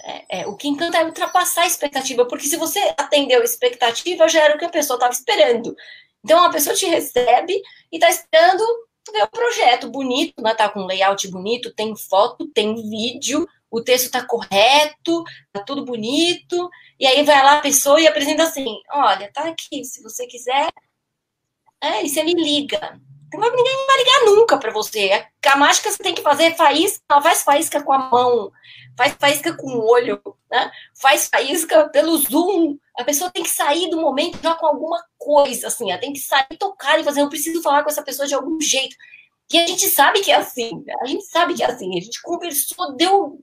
É, 0.03 0.39
é, 0.39 0.47
o 0.47 0.55
que 0.55 0.67
encanta 0.67 0.97
é 0.97 1.05
ultrapassar 1.05 1.61
a 1.61 1.67
expectativa, 1.67 2.25
porque 2.25 2.47
se 2.47 2.57
você 2.57 2.79
atendeu 2.97 3.39
a 3.39 3.45
expectativa, 3.45 4.27
já 4.27 4.45
era 4.45 4.55
o 4.55 4.57
que 4.57 4.65
a 4.65 4.69
pessoa 4.69 4.95
estava 4.95 5.13
esperando. 5.13 5.77
Então 6.23 6.43
a 6.43 6.49
pessoa 6.49 6.75
te 6.75 6.87
recebe 6.87 7.53
e 7.91 7.97
está 7.97 8.09
esperando 8.09 8.63
ver 9.11 9.23
o 9.25 9.27
projeto 9.27 9.91
bonito, 9.91 10.41
né? 10.41 10.55
Tá 10.55 10.69
com 10.69 10.81
um 10.81 10.87
layout 10.87 11.27
bonito, 11.27 11.71
tem 11.71 11.95
foto, 11.95 12.47
tem 12.47 12.73
vídeo, 12.89 13.47
o 13.71 13.81
texto 13.81 14.05
está 14.05 14.25
correto, 14.25 15.23
tá 15.51 15.61
tudo 15.63 15.85
bonito, 15.85 16.69
e 16.99 17.05
aí 17.05 17.23
vai 17.23 17.43
lá 17.43 17.57
a 17.57 17.61
pessoa 17.61 17.99
e 18.01 18.07
apresenta 18.07 18.43
assim: 18.43 18.79
olha, 18.91 19.31
tá 19.31 19.43
aqui, 19.43 19.83
se 19.83 20.01
você 20.01 20.25
quiser, 20.27 20.69
é, 21.81 22.03
e 22.03 22.09
você 22.09 22.23
me 22.23 22.33
liga. 22.33 22.99
Ninguém 23.31 23.85
vai 23.85 23.97
ligar 23.97 24.25
nunca 24.25 24.57
para 24.57 24.71
você. 24.71 25.25
A 25.45 25.55
mágica 25.55 25.91
você 25.91 26.01
tem 26.01 26.15
que 26.15 26.21
fazer 26.21 26.55
faísca, 26.55 27.21
faz 27.21 27.43
faísca 27.43 27.83
com 27.83 27.93
a 27.93 28.09
mão, 28.09 28.51
faz 28.97 29.15
faísca 29.19 29.55
com 29.55 29.67
o 29.67 29.87
olho, 29.87 30.19
né? 30.49 30.71
faz 30.99 31.27
faísca 31.27 31.87
pelo 31.89 32.17
Zoom. 32.17 32.77
A 32.97 33.03
pessoa 33.03 33.29
tem 33.29 33.43
que 33.43 33.49
sair 33.49 33.89
do 33.89 34.01
momento 34.01 34.39
já 34.41 34.55
com 34.55 34.65
alguma 34.65 35.03
coisa, 35.17 35.67
assim, 35.67 35.91
ela 35.91 36.01
tem 36.01 36.11
que 36.11 36.19
sair, 36.19 36.57
tocar 36.57 36.99
e 36.99 37.03
fazer. 37.03 37.21
Eu 37.21 37.29
preciso 37.29 37.61
falar 37.61 37.83
com 37.83 37.89
essa 37.89 38.03
pessoa 38.03 38.27
de 38.27 38.33
algum 38.33 38.59
jeito. 38.59 38.95
E 39.51 39.59
a 39.59 39.65
gente 39.65 39.87
sabe 39.87 40.21
que 40.21 40.31
é 40.31 40.35
assim, 40.35 40.83
a 41.01 41.05
gente 41.05 41.25
sabe 41.25 41.53
que 41.53 41.63
é 41.63 41.67
assim. 41.67 41.97
A 41.97 42.01
gente 42.01 42.21
conversou, 42.21 42.95
deu, 42.95 43.39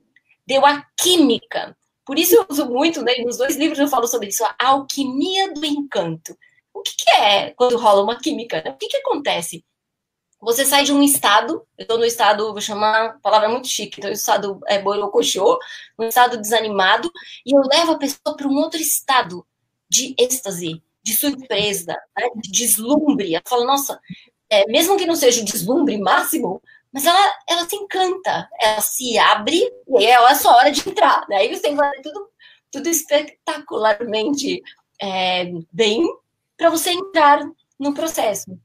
deu 0.47 0.65
a 0.65 0.85
química. 0.97 1.77
Por 2.05 2.19
isso 2.19 2.37
eu 2.37 2.47
uso 2.49 2.67
muito, 2.67 3.03
né? 3.03 3.15
Nos 3.25 3.37
dois 3.37 3.57
livros 3.57 3.79
eu 3.79 3.89
falo 3.89 4.07
sobre 4.07 4.29
isso, 4.29 4.45
a 4.45 4.69
alquimia 4.69 5.53
do 5.53 5.65
encanto. 5.65 6.37
O 6.73 6.83
que, 6.83 6.93
que 6.97 7.11
é 7.11 7.51
quando 7.51 7.77
rola 7.77 8.03
uma 8.03 8.19
química? 8.19 8.63
Né? 8.63 8.71
O 8.71 8.77
que, 8.77 8.89
que 8.89 8.99
acontece? 8.99 9.65
você 10.41 10.65
sai 10.65 10.85
de 10.85 10.93
um 10.93 11.03
estado, 11.03 11.67
eu 11.77 11.83
estou 11.83 11.99
no 11.99 12.05
estado, 12.05 12.53
vou 12.53 12.61
chamar 12.61 13.19
palavra 13.21 13.49
muito 13.49 13.69
chique, 13.69 13.99
então, 13.99 14.11
o 14.11 14.13
estado 14.13 14.61
é 14.67 14.79
borocochô, 14.81 15.59
um 15.99 16.05
estado 16.05 16.37
desanimado, 16.37 17.11
e 17.45 17.57
eu 17.57 17.63
levo 17.63 17.93
a 17.93 17.99
pessoa 17.99 18.37
para 18.37 18.47
um 18.47 18.55
outro 18.57 18.81
estado 18.81 19.47
de 19.89 20.15
êxtase, 20.19 20.83
de 21.03 21.15
surpresa, 21.15 21.97
né, 22.17 22.29
de 22.37 22.51
deslumbre. 22.51 23.35
Ela 23.35 23.43
fala, 23.47 23.65
nossa, 23.65 23.99
é, 24.51 24.67
mesmo 24.67 24.97
que 24.97 25.07
não 25.07 25.17
seja 25.17 25.41
o 25.41 25.45
deslumbre 25.45 25.99
máximo, 25.99 26.63
mas 26.97 27.05
ela, 27.05 27.35
ela 27.47 27.69
se 27.69 27.77
encanta, 27.77 28.49
ela 28.59 28.81
se 28.81 29.19
abre, 29.19 29.71
e 29.87 30.07
é 30.07 30.35
só 30.35 30.57
hora 30.57 30.71
de 30.73 30.89
entrar. 30.89 31.27
Né? 31.29 31.37
Aí 31.37 31.55
você 31.55 31.61
tem 31.61 31.73
que 31.73 31.77
fazer 31.77 32.01
tudo, 32.01 32.31
tudo 32.73 32.89
espetacularmente 32.89 34.63
é, 35.03 35.45
bem 35.71 36.09
para 36.57 36.71
você 36.71 36.93
entrar 36.93 37.47
no 37.79 37.93
processo. 37.93 38.59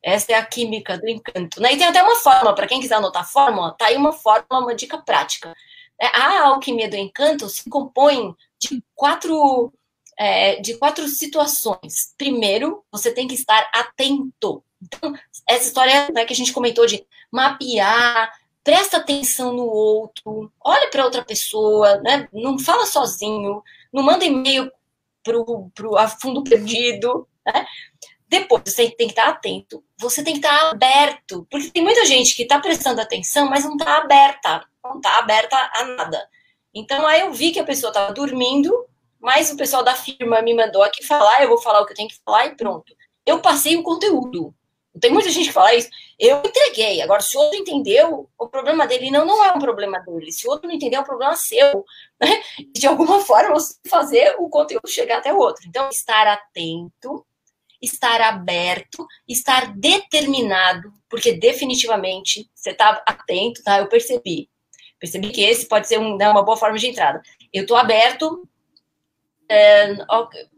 Essa 0.00 0.30
é 0.30 0.34
a 0.36 0.46
química 0.46 0.96
do 0.96 1.08
encanto. 1.08 1.60
Né? 1.60 1.72
E 1.72 1.76
tem 1.76 1.88
até 1.88 2.00
uma 2.00 2.14
fórmula, 2.14 2.54
para 2.54 2.68
quem 2.68 2.80
quiser 2.80 2.94
anotar 2.94 3.22
a 3.22 3.26
fórmula, 3.26 3.74
tá 3.76 3.86
aí 3.86 3.96
uma 3.96 4.12
fórmula, 4.12 4.60
uma 4.60 4.74
dica 4.76 4.96
prática. 4.98 5.52
É, 6.00 6.06
a 6.06 6.46
alquimia 6.46 6.88
do 6.88 6.94
encanto 6.94 7.48
se 7.48 7.68
compõe 7.68 8.32
de 8.60 8.80
quatro, 8.94 9.72
é, 10.16 10.60
de 10.60 10.76
quatro 10.76 11.08
situações. 11.08 12.14
Primeiro, 12.16 12.84
você 12.92 13.12
tem 13.12 13.26
que 13.26 13.34
estar 13.34 13.68
atento. 13.74 14.62
Então, 14.82 15.14
essa 15.48 15.66
história 15.66 16.10
né, 16.12 16.24
que 16.24 16.32
a 16.32 16.36
gente 16.36 16.52
comentou 16.52 16.86
de 16.86 17.06
mapear, 17.30 18.32
presta 18.64 18.98
atenção 18.98 19.52
no 19.52 19.64
outro, 19.64 20.52
olha 20.60 20.90
para 20.90 21.04
outra 21.04 21.24
pessoa, 21.24 21.96
né? 21.98 22.28
não 22.32 22.58
fala 22.58 22.86
sozinho, 22.86 23.62
não 23.92 24.02
manda 24.02 24.24
e-mail 24.24 24.70
para 25.22 25.38
o 25.38 25.70
fundo 26.20 26.42
perdido. 26.42 27.28
Né? 27.46 27.66
Depois, 28.28 28.62
você 28.66 28.90
tem 28.90 29.08
que 29.08 29.12
estar 29.12 29.28
atento, 29.28 29.84
você 29.98 30.24
tem 30.24 30.34
que 30.34 30.46
estar 30.46 30.70
aberto, 30.70 31.46
porque 31.50 31.70
tem 31.70 31.82
muita 31.82 32.04
gente 32.06 32.34
que 32.34 32.42
está 32.42 32.58
prestando 32.58 33.00
atenção, 33.00 33.48
mas 33.48 33.64
não 33.64 33.76
está 33.76 33.98
aberta, 33.98 34.66
não 34.82 34.96
está 34.96 35.18
aberta 35.18 35.70
a 35.74 35.84
nada. 35.84 36.28
Então, 36.74 37.06
aí 37.06 37.20
eu 37.20 37.32
vi 37.32 37.52
que 37.52 37.60
a 37.60 37.64
pessoa 37.64 37.90
estava 37.90 38.12
dormindo, 38.12 38.72
mas 39.20 39.50
o 39.52 39.56
pessoal 39.56 39.84
da 39.84 39.94
firma 39.94 40.40
me 40.40 40.54
mandou 40.54 40.82
aqui 40.82 41.04
falar, 41.04 41.42
eu 41.42 41.48
vou 41.48 41.58
falar 41.60 41.80
o 41.80 41.86
que 41.86 41.92
eu 41.92 41.96
tenho 41.96 42.08
que 42.08 42.18
falar 42.24 42.46
e 42.46 42.56
pronto. 42.56 42.94
Eu 43.26 43.40
passei 43.40 43.76
o 43.76 43.82
conteúdo. 43.82 44.54
Tem 45.00 45.10
muita 45.10 45.30
gente 45.30 45.46
que 45.46 45.52
fala 45.52 45.74
isso. 45.74 45.88
Eu 46.18 46.38
entreguei. 46.38 47.00
Agora, 47.00 47.20
se 47.20 47.36
o 47.36 47.40
outro 47.40 47.58
entendeu, 47.58 48.28
o 48.38 48.48
problema 48.48 48.86
dele 48.86 49.10
não, 49.10 49.24
não 49.24 49.44
é 49.44 49.52
um 49.52 49.58
problema 49.58 49.98
dele. 50.00 50.30
Se 50.30 50.46
o 50.46 50.50
outro 50.50 50.68
não 50.68 50.74
entendeu, 50.74 50.98
é 50.98 51.02
um 51.02 51.06
problema 51.06 51.34
seu. 51.34 51.84
Né? 52.20 52.42
De 52.74 52.86
alguma 52.86 53.20
forma, 53.24 53.54
você 53.54 53.74
fazer 53.88 54.36
o 54.38 54.48
conteúdo 54.48 54.88
chegar 54.88 55.18
até 55.18 55.32
o 55.32 55.38
outro. 55.38 55.64
Então, 55.66 55.88
estar 55.88 56.26
atento 56.26 57.24
estar 57.82 58.20
aberto, 58.20 59.06
estar 59.26 59.74
determinado, 59.76 60.92
porque 61.10 61.32
definitivamente 61.32 62.48
você 62.54 62.70
está 62.70 63.02
atento, 63.04 63.62
tá? 63.64 63.80
Eu 63.80 63.88
percebi. 63.88 64.48
Percebi 65.00 65.30
que 65.30 65.42
esse 65.42 65.66
pode 65.66 65.88
ser 65.88 65.98
um, 65.98 66.16
né, 66.16 66.28
uma 66.28 66.44
boa 66.44 66.56
forma 66.56 66.78
de 66.78 66.86
entrada. 66.86 67.20
Eu 67.52 67.62
estou 67.62 67.76
aberto, 67.76 68.48
é, 69.48 69.96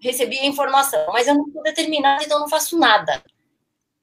recebi 0.02 0.38
a 0.38 0.44
informação, 0.44 1.06
mas 1.12 1.26
eu 1.26 1.34
não 1.34 1.46
estou 1.46 1.62
determinado, 1.62 2.22
então 2.22 2.38
não 2.38 2.48
faço 2.48 2.78
nada. 2.78 3.24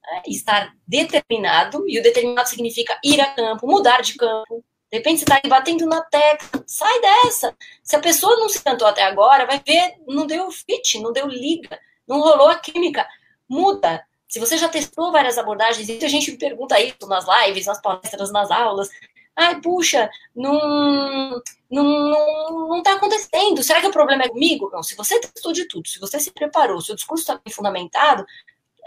É, 0.04 0.30
estar 0.30 0.74
determinado, 0.88 1.88
e 1.88 1.99
o 1.99 2.04
determinado 2.04 2.49
significa 2.49 2.99
ir 3.04 3.22
a 3.22 3.34
campo, 3.34 3.68
mudar 3.68 4.02
de 4.02 4.16
campo. 4.16 4.64
De 4.91 4.97
repente 4.97 5.20
você 5.20 5.26
está 5.26 5.39
aí 5.41 5.49
batendo 5.49 5.86
na 5.86 6.02
tecla, 6.02 6.64
sai 6.66 6.99
dessa. 6.99 7.56
Se 7.84 7.95
a 7.95 7.99
pessoa 7.99 8.36
não 8.38 8.49
se 8.49 8.62
cantou 8.62 8.88
até 8.88 9.04
agora, 9.04 9.45
vai 9.45 9.62
ver, 9.66 9.95
não 10.08 10.26
deu 10.26 10.52
fit, 10.52 10.99
não 10.99 11.14
deu 11.14 11.28
liga 11.28 11.80
não 12.12 12.20
rolou 12.20 12.49
a 12.49 12.56
química. 12.56 13.08
Muda. 13.47 14.06
Se 14.28 14.39
você 14.39 14.58
já 14.58 14.70
testou 14.70 15.12
várias 15.12 15.38
abordagens, 15.38 15.89
a 15.89 16.08
gente 16.08 16.32
me 16.32 16.38
pergunta 16.38 16.80
isso 16.80 17.08
nas 17.08 17.26
lives, 17.26 17.66
nas 17.66 17.82
palestras, 17.82 18.32
nas 18.32 18.52
aulas. 18.52 18.89
Ai, 19.36 19.60
puxa, 19.62 20.10
não, 20.36 21.41
não, 21.70 21.84
não, 21.84 22.68
não 22.70 22.84
tá 22.84 22.93
acontecendo. 22.93 23.64
Será 23.64 23.82
que 23.82 23.88
o 23.88 23.91
problema 23.91 24.24
é 24.24 24.30
comigo? 24.30 24.70
Não, 24.72 24.84
se 24.84 24.95
você 24.95 25.20
testou 25.20 25.54
de 25.54 25.68
tudo, 25.68 25.88
se 25.88 25.99
você 25.99 26.20
se 26.20 26.32
preparou, 26.32 26.82
se 26.82 26.91
o 26.91 26.95
discurso 26.95 27.24
está 27.24 27.39
bem 27.43 27.54
fundamentado, 27.54 28.26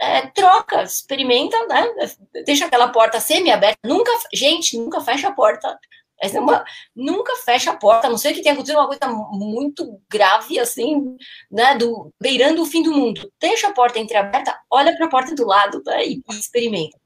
é, 0.01 0.27
troca, 0.29 0.83
experimenta, 0.83 1.57
né? 1.67 1.87
Deixa 2.45 2.67
aquela 2.67 2.89
porta 2.89 3.21
semi-aberta. 3.21 3.79
Nunca, 3.85 4.11
gente, 4.33 4.77
nunca 4.77 5.01
fecha 5.01 5.29
a 5.29 5.33
porta 5.33 5.79
é 6.33 6.41
uma, 6.41 6.65
nunca 6.95 7.37
fecha 7.45 7.71
a 7.71 7.77
porta, 7.77 8.07
a 8.07 8.11
não 8.11 8.17
ser 8.17 8.33
que 8.33 8.41
tenha 8.41 8.55
acontecido 8.55 8.79
uma 8.79 8.87
coisa 8.87 9.07
muito 9.33 10.01
grave, 10.09 10.59
assim, 10.59 11.17
né, 11.51 11.77
do, 11.77 12.13
beirando 12.21 12.63
o 12.63 12.67
fim 12.67 12.83
do 12.83 12.93
mundo. 12.93 13.31
Deixa 13.41 13.69
a 13.69 13.73
porta 13.73 13.99
entreaberta, 13.99 14.59
olha 14.71 14.97
para 14.97 15.07
a 15.07 15.11
porta 15.11 15.35
do 15.35 15.45
lado 15.45 15.83
né, 15.85 16.07
e 16.07 16.23
experimenta. 16.31 16.99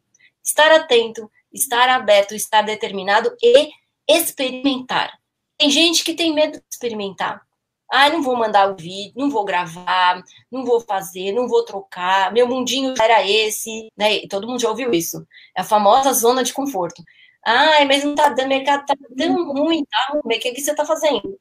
Estar 0.45 0.71
atento, 0.73 1.31
estar 1.53 1.89
aberto, 1.89 2.35
estar 2.35 2.63
determinado 2.63 3.35
e 3.43 3.71
experimentar. 4.09 5.19
Tem 5.59 5.71
gente 5.71 6.05
que 6.05 6.15
tem 6.15 6.33
medo 6.33 6.59
de 6.59 6.65
experimentar. 6.71 7.43
Ah, 7.91 8.11
não 8.11 8.23
vou 8.23 8.37
mandar 8.37 8.71
o 8.71 8.77
vídeo, 8.77 9.15
não 9.17 9.31
vou 9.31 9.45
gravar, 9.45 10.23
não 10.51 10.65
vou 10.65 10.81
fazer, 10.81 11.33
não 11.33 11.49
vou 11.49 11.65
trocar, 11.65 12.33
meu 12.33 12.47
mundinho 12.47 12.95
era 13.01 13.27
esse, 13.27 13.91
né? 13.97 14.27
Todo 14.29 14.47
mundo 14.47 14.61
já 14.61 14.69
ouviu 14.69 14.93
isso. 14.93 15.27
É 15.57 15.63
a 15.63 15.65
famosa 15.65 16.13
zona 16.13 16.45
de 16.45 16.53
conforto. 16.53 17.03
Ai, 17.47 17.87
mas 17.87 18.05
não 18.05 18.15
tá 18.15 18.29
dando, 18.29 18.47
o 18.47 18.49
mercado 18.49 18.85
tá 18.87 18.95
dando 19.11 19.53
ruim, 19.53 19.85
tá 19.85 20.21
o 20.23 20.29
que, 20.29 20.53
que 20.53 20.61
você 20.61 20.75
tá 20.75 20.85
fazendo? 20.85 21.39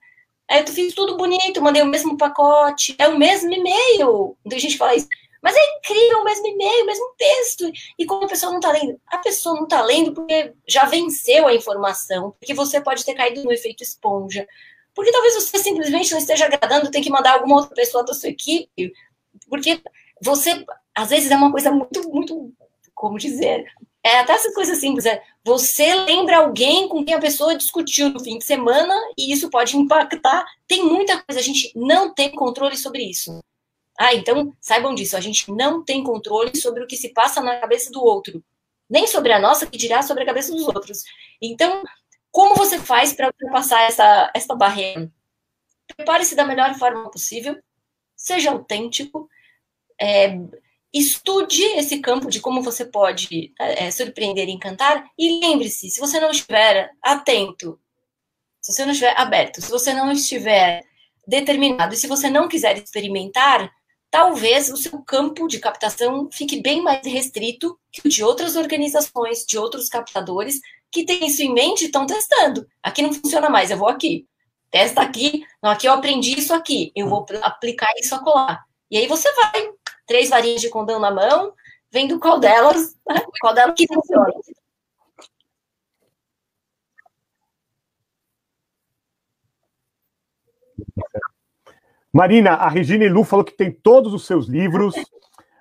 Aí 0.49 0.61
eu 0.61 0.67
fiz 0.67 0.93
tudo 0.93 1.17
bonito, 1.17 1.61
mandei 1.61 1.81
o 1.81 1.85
mesmo 1.85 2.17
pacote, 2.17 2.95
é 2.97 3.07
o 3.07 3.17
mesmo 3.17 3.51
e-mail. 3.53 4.37
Tem 4.49 4.59
gente 4.59 4.73
que 4.73 4.77
fala 4.77 4.95
isso, 4.95 5.07
mas 5.41 5.55
é 5.55 5.77
incrível, 5.77 6.19
o 6.19 6.23
mesmo 6.23 6.47
e-mail, 6.47 6.83
o 6.83 6.85
mesmo 6.87 7.13
texto. 7.17 7.71
E 7.99 8.05
como 8.05 8.25
a 8.25 8.27
pessoa 8.27 8.51
não 8.53 8.59
tá 8.59 8.71
lendo? 8.71 8.99
A 9.07 9.17
pessoa 9.17 9.55
não 9.55 9.67
tá 9.67 9.81
lendo 9.81 10.13
porque 10.13 10.53
já 10.67 10.85
venceu 10.85 11.47
a 11.47 11.53
informação, 11.53 12.31
porque 12.39 12.53
você 12.53 12.81
pode 12.81 13.03
ter 13.05 13.13
caído 13.13 13.43
no 13.43 13.51
efeito 13.51 13.83
esponja. 13.83 14.47
Porque 14.97 15.11
talvez 15.11 15.35
você 15.35 15.59
simplesmente 15.59 16.09
não 16.09 16.17
esteja 16.17 16.45
agradando, 16.45 16.89
tem 16.89 17.03
que 17.03 17.11
mandar 17.11 17.33
alguma 17.33 17.57
outra 17.57 17.75
pessoa 17.75 18.03
da 18.03 18.15
sua 18.15 18.29
equipe, 18.29 18.91
porque 19.47 19.79
você, 20.19 20.65
às 20.95 21.11
vezes, 21.11 21.29
é 21.29 21.35
uma 21.35 21.51
coisa 21.51 21.69
muito, 21.69 22.09
muito, 22.09 22.51
como 22.95 23.19
dizer, 23.19 23.63
é 24.03 24.17
até 24.17 24.33
essas 24.33 24.55
coisas 24.55 24.79
simples, 24.79 25.05
é, 25.05 25.21
você 25.45 25.93
lembra 25.93 26.37
alguém 26.37 26.89
com 26.89 27.05
quem 27.05 27.13
a 27.13 27.19
pessoa 27.19 27.55
discutiu 27.55 28.09
no 28.09 28.19
fim 28.19 28.39
de 28.39 28.45
semana 28.45 28.95
e 29.15 29.31
isso 29.31 29.51
pode 29.51 29.77
impactar. 29.77 30.43
Tem 30.67 30.83
muita 30.83 31.21
coisa, 31.21 31.39
a 31.39 31.43
gente 31.43 31.71
não 31.75 32.11
tem 32.11 32.31
controle 32.31 32.75
sobre 32.75 33.03
isso. 33.03 33.39
Ah, 33.99 34.15
então 34.15 34.51
saibam 34.59 34.95
disso, 34.95 35.15
a 35.15 35.21
gente 35.21 35.51
não 35.51 35.85
tem 35.85 36.03
controle 36.03 36.57
sobre 36.57 36.83
o 36.83 36.87
que 36.87 36.97
se 36.97 37.09
passa 37.09 37.39
na 37.39 37.59
cabeça 37.59 37.91
do 37.91 38.03
outro, 38.03 38.43
nem 38.89 39.05
sobre 39.05 39.31
a 39.31 39.39
nossa, 39.39 39.67
que 39.67 39.77
dirá 39.77 40.01
sobre 40.01 40.23
a 40.23 40.25
cabeça 40.25 40.51
dos 40.51 40.67
outros. 40.67 41.03
Então, 41.39 41.83
como 42.37 42.53
você 42.53 42.77
faz 42.77 43.13
para 43.13 43.29
ultrapassar 43.29 43.81
essa, 43.85 44.31
essa 44.31 44.53
barreira? 44.53 45.11
Prepare-se 45.87 46.35
da 46.35 46.45
melhor 46.45 46.75
forma 46.75 47.09
possível, 47.09 47.57
seja 48.15 48.51
autêntico, 48.51 49.27
é, 49.99 50.37
estude 50.93 51.63
esse 51.63 51.97
campo 51.97 52.29
de 52.29 52.39
como 52.39 52.61
você 52.61 52.85
pode 52.85 53.51
é, 53.59 53.89
surpreender 53.89 54.47
e 54.47 54.51
encantar, 54.51 55.03
e 55.17 55.39
lembre-se, 55.39 55.89
se 55.89 55.99
você 55.99 56.19
não 56.19 56.29
estiver 56.29 56.91
atento, 57.01 57.79
se 58.61 58.71
você 58.71 58.85
não 58.85 58.91
estiver 58.91 59.19
aberto, 59.19 59.59
se 59.59 59.71
você 59.71 59.91
não 59.91 60.11
estiver 60.11 60.83
determinado, 61.27 61.95
e 61.95 61.97
se 61.97 62.05
você 62.05 62.29
não 62.29 62.47
quiser 62.47 62.77
experimentar, 62.77 63.73
talvez 64.11 64.69
o 64.69 64.77
seu 64.77 65.01
campo 65.01 65.47
de 65.47 65.57
captação 65.57 66.29
fique 66.31 66.61
bem 66.61 66.83
mais 66.83 67.03
restrito 67.03 67.79
que 67.91 68.07
o 68.07 68.09
de 68.11 68.23
outras 68.23 68.55
organizações, 68.55 69.43
de 69.43 69.57
outros 69.57 69.89
captadores 69.89 70.61
que 70.97 71.05
têm 71.05 71.27
isso 71.27 71.43
em 71.43 71.53
mente 71.53 71.85
estão 71.85 72.07
testando. 72.07 72.67
Aqui 72.81 73.03
não 73.03 73.13
funciona 73.13 73.49
mais, 73.49 73.69
eu 73.69 73.77
vou 73.77 73.87
aqui. 73.87 74.27
Testa 74.71 75.01
aqui, 75.01 75.45
não, 75.61 75.69
aqui 75.69 75.87
eu 75.87 75.93
aprendi 75.93 76.37
isso 76.37 76.53
aqui, 76.53 76.91
eu 76.95 77.07
vou 77.07 77.25
aplicar 77.43 77.87
isso 77.97 78.15
acolá. 78.15 78.63
E 78.89 78.97
aí 78.97 79.07
você 79.07 79.31
vai, 79.33 79.69
três 80.07 80.29
varinhas 80.29 80.59
de 80.59 80.69
condão 80.69 80.99
na 80.99 81.11
mão, 81.11 81.53
vendo 81.91 82.19
qual 82.19 82.39
delas, 82.39 82.95
qual 83.39 83.53
delas 83.53 83.75
que 83.77 83.87
funciona. 83.87 84.33
Marina, 92.11 92.53
a 92.53 92.67
Regina 92.67 93.07
Lu 93.07 93.23
falou 93.23 93.45
que 93.45 93.55
tem 93.55 93.71
todos 93.71 94.13
os 94.13 94.25
seus 94.25 94.47
livros. 94.47 94.95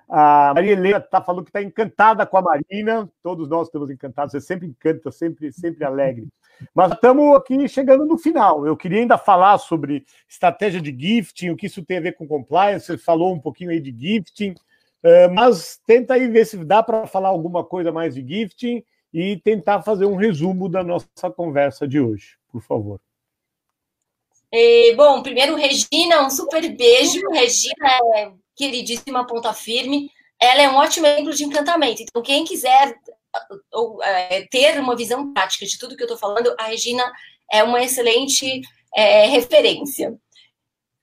A 0.09 0.53
Maria 0.55 0.71
Helena 0.71 1.01
tá 1.01 1.21
falando 1.21 1.43
que 1.43 1.49
está 1.49 1.61
encantada 1.61 2.25
com 2.25 2.37
a 2.37 2.41
Marina. 2.41 3.09
Todos 3.21 3.49
nós 3.49 3.67
estamos 3.67 3.89
encantados. 3.89 4.31
Você 4.31 4.39
sempre 4.39 4.67
encanta, 4.67 5.11
sempre, 5.11 5.51
sempre 5.51 5.83
alegre. 5.83 6.27
Mas 6.73 6.93
estamos 6.93 7.35
aqui 7.35 7.67
chegando 7.67 8.05
no 8.05 8.17
final. 8.17 8.65
Eu 8.65 8.77
queria 8.77 8.99
ainda 9.01 9.17
falar 9.17 9.57
sobre 9.57 10.05
estratégia 10.27 10.81
de 10.81 10.95
gifting, 10.97 11.49
o 11.49 11.57
que 11.57 11.65
isso 11.65 11.83
tem 11.83 11.97
a 11.97 12.01
ver 12.01 12.13
com 12.13 12.25
compliance. 12.25 12.85
Você 12.85 12.97
falou 12.97 13.33
um 13.33 13.39
pouquinho 13.39 13.69
aí 13.69 13.81
de 13.81 13.93
gifting, 13.95 14.55
eh, 15.03 15.27
mas 15.27 15.79
tenta 15.85 16.13
aí 16.13 16.27
ver 16.27 16.45
se 16.45 16.57
dá 16.63 16.81
para 16.81 17.05
falar 17.05 17.29
alguma 17.29 17.63
coisa 17.63 17.91
mais 17.91 18.15
de 18.15 18.25
gifting 18.25 18.83
e 19.13 19.37
tentar 19.37 19.81
fazer 19.81 20.05
um 20.05 20.15
resumo 20.15 20.69
da 20.69 20.83
nossa 20.83 21.29
conversa 21.35 21.87
de 21.87 21.99
hoje, 21.99 22.37
por 22.49 22.61
favor. 22.61 22.99
Bom, 24.95 25.21
primeiro, 25.21 25.55
Regina, 25.55 26.25
um 26.25 26.29
super 26.29 26.61
beijo. 26.75 27.19
Regina 27.29 27.89
é 28.15 28.31
queridíssima, 28.57 29.25
ponta 29.25 29.53
firme. 29.53 30.09
Ela 30.39 30.63
é 30.63 30.69
um 30.69 30.75
ótimo 30.75 31.05
exemplo 31.05 31.33
de 31.33 31.43
encantamento. 31.43 32.01
Então, 32.01 32.21
quem 32.21 32.43
quiser 32.43 32.95
ou, 33.71 34.03
é, 34.03 34.45
ter 34.49 34.79
uma 34.79 34.95
visão 34.95 35.33
prática 35.33 35.65
de 35.65 35.77
tudo 35.77 35.95
que 35.95 36.03
eu 36.03 36.07
estou 36.07 36.17
falando, 36.17 36.53
a 36.59 36.65
Regina 36.65 37.03
é 37.51 37.63
uma 37.63 37.81
excelente 37.81 38.61
é, 38.95 39.27
referência. 39.27 40.17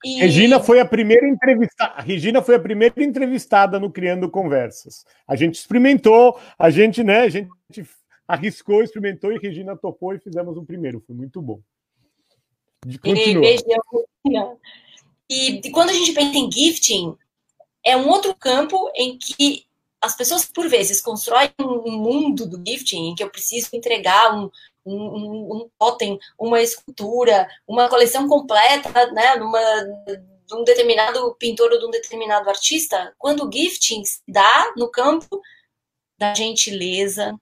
E... 0.04 0.20
Regina 0.20 0.60
foi 0.60 0.80
a 0.80 0.84
primeira 0.84 1.26
entrevistada. 1.26 2.02
Regina 2.02 2.42
foi 2.42 2.56
a 2.56 2.60
primeira 2.60 3.02
entrevistada 3.02 3.80
no 3.80 3.90
Criando 3.90 4.30
Conversas. 4.30 5.04
A 5.26 5.34
gente 5.34 5.54
experimentou, 5.54 6.38
a 6.58 6.68
gente, 6.68 7.02
né, 7.02 7.20
a 7.20 7.28
gente 7.28 7.50
arriscou, 8.28 8.82
experimentou 8.82 9.32
e 9.32 9.38
Regina 9.38 9.76
topou 9.76 10.14
e 10.14 10.18
fizemos 10.18 10.56
o 10.56 10.64
primeiro. 10.64 11.02
Foi 11.06 11.14
muito 11.16 11.40
bom. 11.40 11.60
Continua. 13.00 13.44
E, 15.30 15.60
e 15.66 15.70
quando 15.70 15.88
a 15.88 15.94
gente 15.94 16.12
pensa 16.12 16.36
em 16.36 16.52
gifting, 16.52 17.16
é 17.84 17.96
um 17.96 18.08
outro 18.08 18.34
campo 18.34 18.90
em 18.94 19.18
que 19.18 19.66
as 20.00 20.16
pessoas, 20.16 20.44
por 20.44 20.68
vezes, 20.68 21.00
constroem 21.00 21.50
um 21.58 21.92
mundo 21.92 22.46
do 22.46 22.62
gifting 22.66 23.10
em 23.10 23.14
que 23.14 23.22
eu 23.22 23.30
preciso 23.30 23.70
entregar 23.72 24.34
um, 24.34 24.50
um, 24.84 25.56
um 25.56 25.70
totem, 25.78 26.18
uma 26.38 26.60
escultura, 26.60 27.48
uma 27.66 27.88
coleção 27.88 28.28
completa, 28.28 29.10
né, 29.12 29.36
numa, 29.36 29.60
de 30.46 30.54
um 30.54 30.62
determinado 30.62 31.34
pintor 31.36 31.72
ou 31.72 31.78
de 31.78 31.86
um 31.86 31.90
determinado 31.90 32.48
artista, 32.48 33.14
quando 33.18 33.46
o 33.46 33.50
gifting 33.50 34.04
se 34.04 34.20
dá 34.28 34.72
no 34.76 34.90
campo 34.90 35.40
da 36.18 36.34
gentileza, 36.34 37.34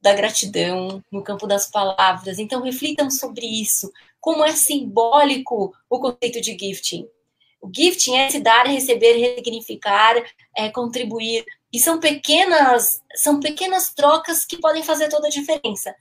da 0.00 0.14
gratidão, 0.14 1.02
no 1.10 1.22
campo 1.22 1.46
das 1.46 1.68
palavras. 1.68 2.38
Então, 2.38 2.62
reflitam 2.62 3.10
sobre 3.10 3.46
isso. 3.46 3.92
Como 4.20 4.44
é 4.44 4.52
simbólico 4.52 5.74
o 5.90 5.98
conceito 5.98 6.40
de 6.40 6.56
gifting. 6.56 7.08
O 7.60 7.70
gifting 7.74 8.16
é 8.16 8.30
se 8.30 8.40
dar, 8.40 8.66
receber, 8.66 9.14
ressignificar, 9.16 10.14
é, 10.56 10.70
contribuir. 10.70 11.44
E 11.72 11.78
são 11.78 11.98
pequenas, 12.00 13.02
são 13.16 13.40
pequenas 13.40 13.92
trocas 13.92 14.44
que 14.44 14.58
podem 14.58 14.82
fazer 14.82 15.08
toda 15.08 15.26
a 15.26 15.30
diferença. 15.30 15.94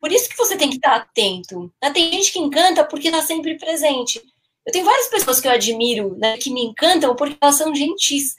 Por 0.00 0.12
isso 0.12 0.28
que 0.28 0.36
você 0.36 0.56
tem 0.56 0.70
que 0.70 0.76
estar 0.76 0.94
atento. 0.94 1.72
Né? 1.82 1.90
Tem 1.90 2.12
gente 2.12 2.32
que 2.32 2.38
encanta 2.38 2.84
porque 2.84 3.08
está 3.08 3.22
sempre 3.22 3.58
presente. 3.58 4.22
Eu 4.64 4.72
tenho 4.72 4.84
várias 4.84 5.08
pessoas 5.08 5.40
que 5.40 5.48
eu 5.48 5.52
admiro, 5.52 6.16
né, 6.16 6.38
que 6.38 6.50
me 6.50 6.64
encantam 6.64 7.14
porque 7.14 7.36
elas 7.40 7.56
são 7.56 7.74
gentis. 7.74 8.34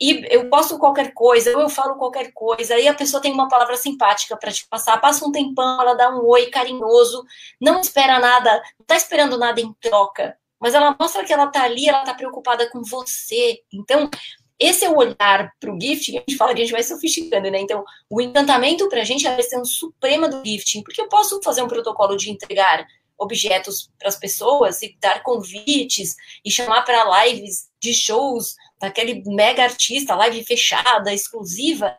E 0.00 0.24
eu 0.30 0.48
posto 0.48 0.78
qualquer 0.78 1.12
coisa, 1.14 1.56
ou 1.56 1.62
eu 1.62 1.68
falo 1.68 1.96
qualquer 1.96 2.30
coisa, 2.32 2.74
aí 2.74 2.86
a 2.86 2.94
pessoa 2.94 3.20
tem 3.20 3.32
uma 3.32 3.48
palavra 3.48 3.76
simpática 3.76 4.36
para 4.36 4.52
te 4.52 4.68
passar, 4.68 5.00
passa 5.00 5.26
um 5.26 5.32
tempão, 5.32 5.80
ela 5.80 5.94
dá 5.94 6.10
um 6.14 6.24
oi 6.26 6.46
carinhoso, 6.46 7.24
não 7.60 7.80
espera 7.80 8.20
nada, 8.20 8.62
não 8.78 8.82
está 8.82 8.94
esperando 8.94 9.38
nada 9.38 9.60
em 9.60 9.72
troca 9.80 10.36
mas 10.60 10.74
ela 10.74 10.96
mostra 10.98 11.24
que 11.24 11.32
ela 11.32 11.44
está 11.44 11.62
ali, 11.62 11.88
ela 11.88 12.00
está 12.00 12.14
preocupada 12.14 12.68
com 12.70 12.82
você. 12.82 13.60
Então, 13.72 14.10
esse 14.58 14.84
é 14.84 14.90
o 14.90 14.96
olhar 14.96 15.52
para 15.60 15.72
o 15.72 15.78
gifting, 15.80 16.16
a 16.16 16.20
gente 16.20 16.36
fala 16.36 16.54
que 16.54 16.62
a 16.62 16.64
gente 16.64 16.72
vai 16.72 16.82
sofisticando, 16.82 17.50
né? 17.50 17.60
Então, 17.60 17.84
o 18.08 18.20
encantamento 18.20 18.88
para 18.88 19.02
a 19.02 19.04
gente 19.04 19.26
é 19.26 19.30
a 19.30 19.36
questão 19.36 19.64
suprema 19.64 20.28
do 20.28 20.42
gifting, 20.44 20.82
porque 20.82 21.00
eu 21.00 21.08
posso 21.08 21.40
fazer 21.42 21.62
um 21.62 21.68
protocolo 21.68 22.16
de 22.16 22.30
entregar 22.30 22.86
objetos 23.18 23.90
para 23.98 24.08
as 24.08 24.16
pessoas 24.16 24.82
e 24.82 24.96
dar 25.00 25.22
convites 25.22 26.14
e 26.44 26.50
chamar 26.50 26.82
para 26.82 27.24
lives 27.24 27.68
de 27.80 27.94
shows 27.94 28.54
daquele 28.80 29.22
mega 29.26 29.62
artista, 29.62 30.14
live 30.14 30.44
fechada, 30.44 31.12
exclusiva, 31.12 31.96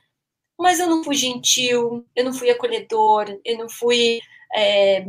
mas 0.60 0.80
eu 0.80 0.88
não 0.88 1.04
fui 1.04 1.16
gentil, 1.16 2.06
eu 2.16 2.26
não 2.26 2.34
fui 2.34 2.50
acolhedor, 2.50 3.40
eu 3.46 3.58
não 3.58 3.70
fui 3.70 4.20
é, 4.54 5.06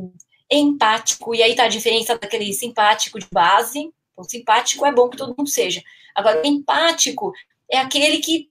empático, 0.57 1.35
e 1.35 1.43
aí 1.43 1.55
tá 1.55 1.65
a 1.65 1.69
diferença 1.69 2.17
daquele 2.17 2.53
simpático 2.53 3.19
de 3.19 3.27
base. 3.33 3.93
O 4.17 4.25
simpático 4.25 4.85
é 4.87 4.93
bom 4.93 5.09
que 5.09 5.17
todo 5.17 5.35
mundo 5.37 5.49
seja. 5.49 5.83
Agora, 6.15 6.47
empático 6.47 7.33
é 7.71 7.79
aquele 7.79 8.19
que. 8.19 8.49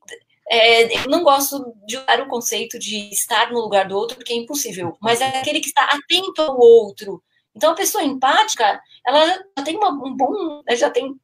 É, 0.49 0.99
eu 0.99 1.09
não 1.09 1.23
gosto 1.23 1.73
de 1.85 1.97
usar 1.97 2.21
o 2.21 2.27
conceito 2.27 2.79
de 2.79 3.09
estar 3.09 3.51
no 3.51 3.59
lugar 3.59 3.87
do 3.87 3.97
outro, 3.97 4.15
porque 4.15 4.31
é 4.31 4.35
impossível, 4.37 4.95
mas 5.01 5.19
é 5.19 5.27
aquele 5.27 5.59
que 5.59 5.67
está 5.67 5.83
atento 5.83 6.41
ao 6.41 6.57
outro. 6.57 7.21
Então, 7.53 7.71
a 7.71 7.75
pessoa 7.75 8.03
empática, 8.03 8.79
ela 9.05 9.25
já 9.57 9.63
tem 9.65 9.75
uma, 9.75 9.89
um 9.89 10.15
bom. 10.15 10.61
já 10.71 10.89
tem 10.89 11.19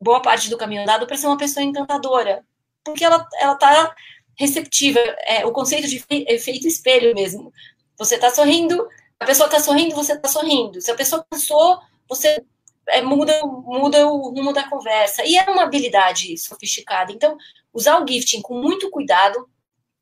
boa 0.00 0.22
parte 0.22 0.48
do 0.48 0.56
caminho 0.56 0.82
andado 0.82 1.06
para 1.06 1.16
ser 1.16 1.26
uma 1.26 1.36
pessoa 1.36 1.64
encantadora, 1.64 2.44
porque 2.84 3.04
ela 3.04 3.26
está 3.40 3.94
receptiva. 4.38 5.00
É, 5.26 5.44
o 5.44 5.52
conceito 5.52 5.88
de 5.88 6.04
efeito 6.08 6.68
espelho 6.68 7.14
mesmo. 7.14 7.52
Você 7.98 8.14
está 8.14 8.30
sorrindo, 8.30 8.86
a 9.20 9.26
pessoa 9.26 9.46
está 9.46 9.60
sorrindo, 9.60 9.94
você 9.94 10.14
está 10.14 10.28
sorrindo. 10.28 10.80
Se 10.80 10.90
a 10.90 10.96
pessoa 10.96 11.24
cansou, 11.30 11.78
você 12.08 12.42
é, 12.88 13.02
muda, 13.02 13.38
muda 13.44 14.06
o 14.06 14.30
rumo 14.30 14.52
da 14.52 14.68
conversa. 14.68 15.22
E 15.24 15.36
é 15.36 15.42
uma 15.50 15.64
habilidade 15.64 16.36
sofisticada. 16.38 17.12
Então, 17.12 17.36
usar 17.72 18.02
o 18.02 18.08
gifting 18.08 18.40
com 18.40 18.60
muito 18.60 18.90
cuidado. 18.90 19.46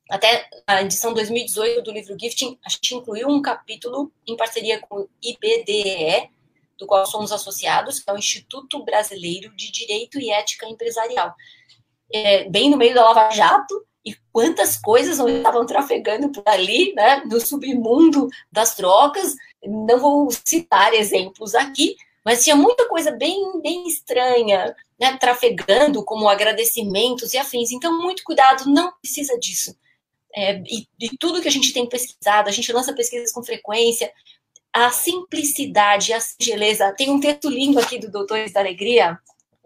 Até 0.09 0.49
a 0.67 0.81
edição 0.81 1.13
2018 1.13 1.83
do 1.83 1.93
livro 1.93 2.17
Gifting, 2.19 2.59
a 2.65 2.71
gente 2.71 2.95
incluiu 2.95 3.29
um 3.29 3.43
capítulo 3.43 4.11
em 4.27 4.37
parceria 4.37 4.81
com 4.81 5.01
o 5.01 5.09
IBDE, 5.21 6.31
do 6.79 6.87
qual 6.87 7.05
somos 7.05 7.31
associados, 7.31 7.99
que 7.99 8.09
é 8.09 8.15
o 8.15 8.17
Instituto 8.17 8.83
Brasileiro 8.85 9.55
de 9.55 9.71
Direito 9.71 10.19
e 10.19 10.31
Ética 10.31 10.67
Empresarial. 10.67 11.35
É, 12.11 12.49
bem 12.49 12.71
no 12.71 12.79
meio 12.79 12.95
da 12.95 13.05
Lava 13.05 13.29
Jato, 13.31 13.85
e 14.09 14.17
quantas 14.33 14.77
coisas 14.77 15.19
não 15.19 15.29
estavam 15.29 15.67
trafegando 15.67 16.31
por 16.31 16.43
ali, 16.47 16.95
né, 16.95 17.23
no 17.27 17.41
submundo 17.41 18.29
das 18.51 18.75
trocas. 18.75 19.35
Não 19.65 19.99
vou 19.99 20.29
citar 20.31 20.95
exemplos 20.95 21.55
aqui, 21.55 21.97
mas 22.25 22.45
tinha 22.45 22.57
muita 22.57 22.89
coisa 22.89 23.11
bem, 23.11 23.61
bem 23.61 23.87
estranha, 23.87 24.75
né, 24.99 25.17
trafegando, 25.19 26.05
como 26.05 26.29
agradecimentos 26.29 27.35
e 27.35 27.39
afins. 27.39 27.71
Então, 27.71 28.01
muito 28.01 28.25
cuidado, 28.25 28.71
não 28.71 28.93
precisa 29.01 29.39
disso. 29.39 29.77
É, 30.35 30.59
e, 30.67 30.87
e 31.01 31.17
tudo 31.19 31.41
que 31.41 31.49
a 31.49 31.53
gente 31.53 31.73
tem 31.73 31.89
pesquisado, 31.89 32.49
a 32.49 32.53
gente 32.53 32.73
lança 32.73 32.93
pesquisas 32.95 33.33
com 33.33 33.43
frequência, 33.43 34.13
a 34.73 34.91
simplicidade, 34.91 36.13
a 36.13 36.21
singeleza. 36.21 36.95
Tem 36.97 37.11
um 37.11 37.21
texto 37.21 37.49
lindo 37.49 37.79
aqui 37.79 37.99
do 37.99 38.11
Doutores 38.11 38.53
da 38.53 38.61
Alegria, 38.61 39.19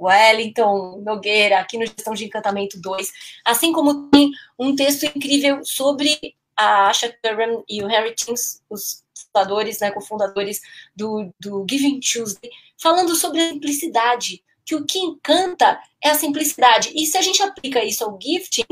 Wellington 0.04 1.02
Nogueira, 1.04 1.58
aqui 1.58 1.78
no 1.78 1.86
Gestão 1.86 2.14
de 2.14 2.24
Encantamento 2.24 2.80
2, 2.80 3.12
assim 3.44 3.72
como 3.72 4.08
tem 4.10 4.30
um 4.58 4.74
texto 4.74 5.04
incrível 5.04 5.64
sobre 5.64 6.18
a 6.56 6.88
Asha 6.88 7.14
Curran 7.22 7.62
e 7.68 7.82
o 7.82 7.86
Harry 7.86 8.14
Tins, 8.14 8.62
os 8.68 9.04
fundadores, 9.32 9.80
né, 9.80 9.90
cofundadores 9.90 10.60
do, 10.94 11.32
do 11.40 11.64
Giving 11.68 12.00
Tuesday, 12.00 12.50
falando 12.80 13.14
sobre 13.16 13.40
a 13.40 13.48
simplicidade, 13.48 14.42
que 14.64 14.74
o 14.74 14.84
que 14.84 14.98
encanta 14.98 15.80
é 16.02 16.10
a 16.10 16.14
simplicidade. 16.14 16.92
E 16.94 17.06
se 17.06 17.16
a 17.16 17.22
gente 17.22 17.42
aplica 17.42 17.84
isso 17.84 18.04
ao 18.04 18.18
gifting, 18.20 18.66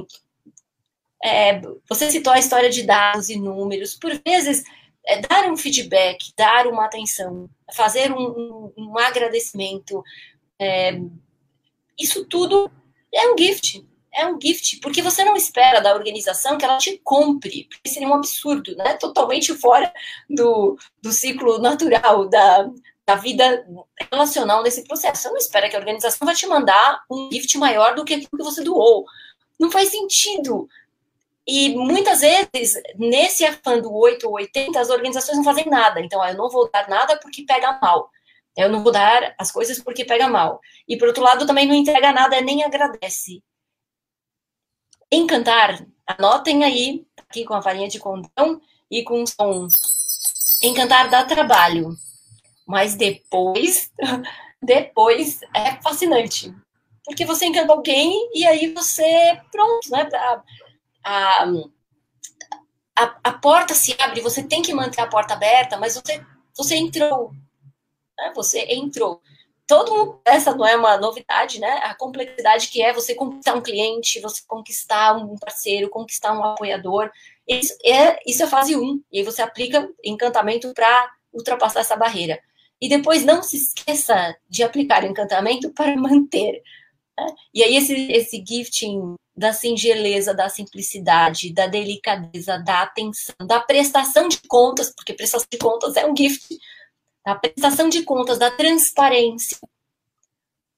é, 1.23 1.61
você 1.89 2.11
citou 2.11 2.33
a 2.33 2.39
história 2.39 2.71
de 2.71 2.83
dados 2.83 3.29
e 3.29 3.37
números, 3.37 3.95
por 3.95 4.13
vezes 4.25 4.65
é, 5.05 5.21
dar 5.21 5.51
um 5.51 5.57
feedback, 5.57 6.33
dar 6.37 6.67
uma 6.67 6.85
atenção, 6.85 7.49
fazer 7.75 8.13
um, 8.13 8.23
um, 8.23 8.73
um 8.77 8.99
agradecimento, 8.99 10.03
é, 10.61 11.01
isso 11.99 12.27
tudo 12.27 12.71
é 13.13 13.33
um 13.33 13.37
gift, 13.37 13.83
é 14.13 14.27
um 14.27 14.39
gift, 14.41 14.79
porque 14.81 15.01
você 15.01 15.25
não 15.25 15.35
espera 15.35 15.81
da 15.81 15.95
organização 15.95 16.59
que 16.59 16.65
ela 16.65 16.77
te 16.77 17.01
compre, 17.03 17.67
porque 17.71 17.89
seria 17.89 18.09
um 18.09 18.15
absurdo, 18.15 18.77
né? 18.77 18.95
Totalmente 18.95 19.55
fora 19.55 19.91
do, 20.29 20.77
do 21.01 21.13
ciclo 21.13 21.59
natural 21.59 22.29
da, 22.29 22.71
da 23.07 23.15
vida 23.15 23.67
relacional 24.13 24.63
nesse 24.63 24.85
processo. 24.85 25.23
Você 25.23 25.31
não 25.31 25.37
espera 25.39 25.69
que 25.71 25.77
a 25.77 25.79
organização 25.79 26.27
vai 26.27 26.35
te 26.35 26.47
mandar 26.47 27.03
um 27.11 27.31
gift 27.33 27.57
maior 27.57 27.95
do 27.95 28.05
que 28.05 28.15
aquilo 28.15 28.37
que 28.37 28.45
você 28.45 28.63
doou. 28.63 29.07
Não 29.59 29.71
faz 29.71 29.89
sentido. 29.89 30.69
E 31.47 31.71
muitas 31.75 32.21
vezes, 32.21 32.75
nesse 32.97 33.45
afã 33.45 33.79
do 33.79 33.93
8 33.93 34.27
ou 34.27 34.35
80, 34.35 34.79
as 34.79 34.91
organizações 34.91 35.39
não 35.39 35.45
fazem 35.45 35.67
nada. 35.67 36.01
Então, 36.01 36.25
eu 36.25 36.35
não 36.35 36.51
vou 36.51 36.71
dar 36.71 36.89
nada 36.89 37.17
porque 37.17 37.45
pega 37.45 37.79
mal. 37.81 38.11
Eu 38.61 38.71
não 38.71 38.83
vou 38.83 38.93
dar 38.93 39.35
as 39.39 39.51
coisas 39.51 39.81
porque 39.81 40.05
pega 40.05 40.29
mal. 40.29 40.61
E, 40.89 40.97
por 40.97 41.09
outro 41.09 41.23
lado, 41.23 41.47
também 41.47 41.67
não 41.67 41.75
entrega 41.75 42.13
nada 42.13 42.41
nem 42.41 42.63
agradece. 42.63 43.43
Encantar, 45.11 45.85
anotem 46.07 46.65
aí, 46.65 47.07
aqui 47.17 47.45
com 47.45 47.55
a 47.55 47.61
varinha 47.61 47.89
de 47.89 47.99
condão 47.99 48.61
e 48.91 49.03
com 49.03 49.25
som. 49.27 49.67
Encantar 50.63 51.09
dá 51.09 51.25
trabalho, 51.25 51.97
mas 52.67 52.95
depois, 52.95 53.91
depois 54.63 55.41
é 55.55 55.81
fascinante. 55.83 56.55
Porque 57.05 57.25
você 57.25 57.47
encanta 57.47 57.73
alguém 57.73 58.31
e 58.35 58.47
aí 58.47 58.73
você, 58.73 59.41
pronto, 59.51 59.91
né? 59.91 60.09
A, 60.15 60.43
a, 61.05 61.45
a, 62.97 63.19
a 63.25 63.33
porta 63.33 63.75
se 63.75 63.97
abre, 63.99 64.21
você 64.21 64.43
tem 64.43 64.63
que 64.63 64.75
manter 64.75 65.01
a 65.01 65.09
porta 65.09 65.35
aberta, 65.35 65.77
mas 65.77 65.95
você, 65.95 66.25
você 66.57 66.77
entrou. 66.77 67.33
Né? 68.21 68.33
Você 68.35 68.61
entrou 68.69 69.21
todo 69.71 69.95
mundo, 69.95 70.21
essa 70.25 70.53
não 70.53 70.67
é 70.67 70.77
uma 70.77 70.97
novidade, 70.97 71.61
né? 71.61 71.81
A 71.85 71.95
complexidade 71.95 72.69
que 72.69 72.83
é 72.83 72.93
você 72.93 73.15
conquistar 73.15 73.55
um 73.55 73.63
cliente, 73.63 74.21
você 74.21 74.43
conquistar 74.45 75.17
um 75.17 75.39
parceiro, 75.39 75.89
conquistar 75.89 76.33
um 76.33 76.43
apoiador. 76.43 77.09
Isso 77.47 77.73
é, 77.85 78.19
isso 78.27 78.43
é 78.43 78.49
fase 78.49 78.75
1. 78.75 78.81
Um, 78.81 79.01
e 79.13 79.19
aí 79.19 79.25
você 79.25 79.41
aplica 79.41 79.89
encantamento 80.05 80.75
para 80.75 81.13
ultrapassar 81.33 81.81
essa 81.81 81.97
barreira. 81.97 82.41
E 82.81 82.89
depois 82.89 83.25
não 83.25 83.45
se 83.45 83.59
esqueça 83.59 84.37
de 84.49 84.65
aplicar 84.65 85.05
encantamento 85.05 85.71
para 85.75 85.97
manter. 85.97 86.63
Né? 87.17 87.27
E 87.55 87.63
aí 87.63 87.77
esse, 87.77 88.11
esse 88.11 88.45
gifting 88.45 89.15
da 89.37 89.53
singeleza, 89.53 90.35
da 90.35 90.49
simplicidade, 90.49 91.53
da 91.53 91.69
delicadeza, 91.69 92.59
da 92.59 92.83
atenção, 92.83 93.37
da 93.47 93.61
prestação 93.61 94.29
de 94.29 94.41
contas, 94.49 94.93
porque 94.95 95.15
prestação 95.15 95.47
de 95.51 95.59
contas 95.59 95.97
é 95.97 96.05
um 96.05 96.17
gift, 96.17 96.59
da 97.25 97.35
prestação 97.35 97.89
de 97.89 98.03
contas, 98.03 98.39
da 98.39 98.51
transparência, 98.51 99.59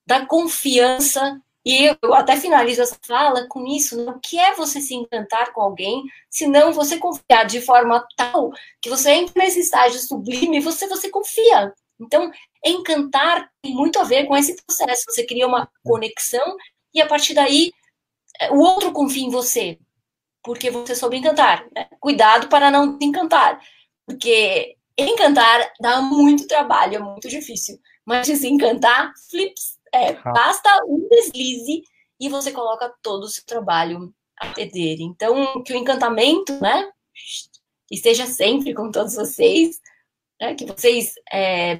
da 0.06 0.26
confiança. 0.26 1.40
E 1.64 1.84
eu 2.02 2.14
até 2.14 2.36
finalizo 2.36 2.82
essa 2.82 2.98
fala 3.06 3.46
com 3.48 3.66
isso: 3.66 4.08
o 4.08 4.18
que 4.20 4.38
é 4.38 4.54
você 4.54 4.80
se 4.80 4.94
encantar 4.94 5.52
com 5.52 5.60
alguém, 5.60 6.02
se 6.28 6.46
não 6.46 6.72
você 6.72 6.98
confiar 6.98 7.44
de 7.46 7.60
forma 7.60 8.04
tal 8.16 8.50
que 8.80 8.90
você 8.90 9.12
entra 9.12 9.42
nesse 9.42 9.60
estágio 9.60 10.00
sublime 10.00 10.58
e 10.58 10.60
você, 10.60 10.88
você 10.88 11.08
confia. 11.08 11.72
Então, 12.00 12.32
encantar 12.64 13.48
tem 13.62 13.74
muito 13.74 13.98
a 13.98 14.04
ver 14.04 14.26
com 14.26 14.36
esse 14.36 14.56
processo. 14.56 15.04
Você 15.08 15.24
cria 15.24 15.46
uma 15.46 15.68
conexão 15.84 16.56
e 16.92 17.00
a 17.00 17.06
partir 17.06 17.34
daí 17.34 17.72
o 18.50 18.58
outro 18.58 18.92
confia 18.92 19.24
em 19.24 19.30
você, 19.30 19.78
porque 20.42 20.70
você 20.70 20.94
soube 20.94 21.16
encantar. 21.16 21.64
Né? 21.74 21.88
Cuidado 22.00 22.48
para 22.48 22.70
não 22.70 22.98
te 22.98 23.04
encantar, 23.04 23.60
porque 24.06 24.76
Encantar 24.96 25.72
dá 25.80 26.00
muito 26.02 26.46
trabalho, 26.46 26.96
é 26.96 26.98
muito 26.98 27.28
difícil. 27.28 27.78
Mas 28.04 28.26
desencantar, 28.26 29.12
flips, 29.30 29.78
é, 29.92 30.14
basta 30.14 30.68
um 30.86 31.08
deslize 31.08 31.82
e 32.20 32.28
você 32.28 32.52
coloca 32.52 32.92
todo 33.02 33.24
o 33.24 33.28
seu 33.28 33.44
trabalho 33.44 34.12
a 34.38 34.48
perder. 34.48 34.98
Então, 35.00 35.62
que 35.62 35.72
o 35.72 35.76
encantamento, 35.76 36.52
né, 36.60 36.90
esteja 37.90 38.26
sempre 38.26 38.74
com 38.74 38.90
todos 38.90 39.14
vocês, 39.14 39.80
né, 40.40 40.54
que 40.54 40.64
vocês 40.64 41.14
é, 41.32 41.78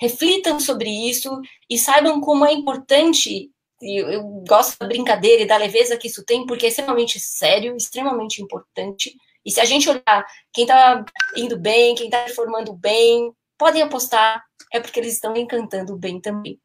reflitam 0.00 0.60
sobre 0.60 0.88
isso 0.88 1.40
e 1.68 1.78
saibam 1.78 2.20
como 2.20 2.44
é 2.44 2.52
importante. 2.52 3.50
Eu, 3.82 4.08
eu 4.08 4.22
gosto 4.48 4.78
da 4.78 4.86
brincadeira 4.86 5.42
e 5.42 5.46
da 5.46 5.56
leveza 5.56 5.96
que 5.96 6.06
isso 6.06 6.24
tem, 6.24 6.46
porque 6.46 6.66
é 6.66 6.68
extremamente 6.68 7.18
sério, 7.18 7.76
extremamente 7.76 8.40
importante 8.40 9.14
e 9.44 9.50
se 9.50 9.60
a 9.60 9.64
gente 9.64 9.88
olhar 9.88 10.26
quem 10.52 10.64
está 10.64 11.04
indo 11.36 11.58
bem, 11.58 11.94
quem 11.94 12.06
está 12.06 12.22
performando 12.24 12.72
bem, 12.72 13.32
podem 13.58 13.82
apostar, 13.82 14.42
é 14.72 14.80
porque 14.80 14.98
eles 14.98 15.14
estão 15.14 15.36
encantando 15.36 15.96
bem 15.96 16.20
também. 16.20 16.58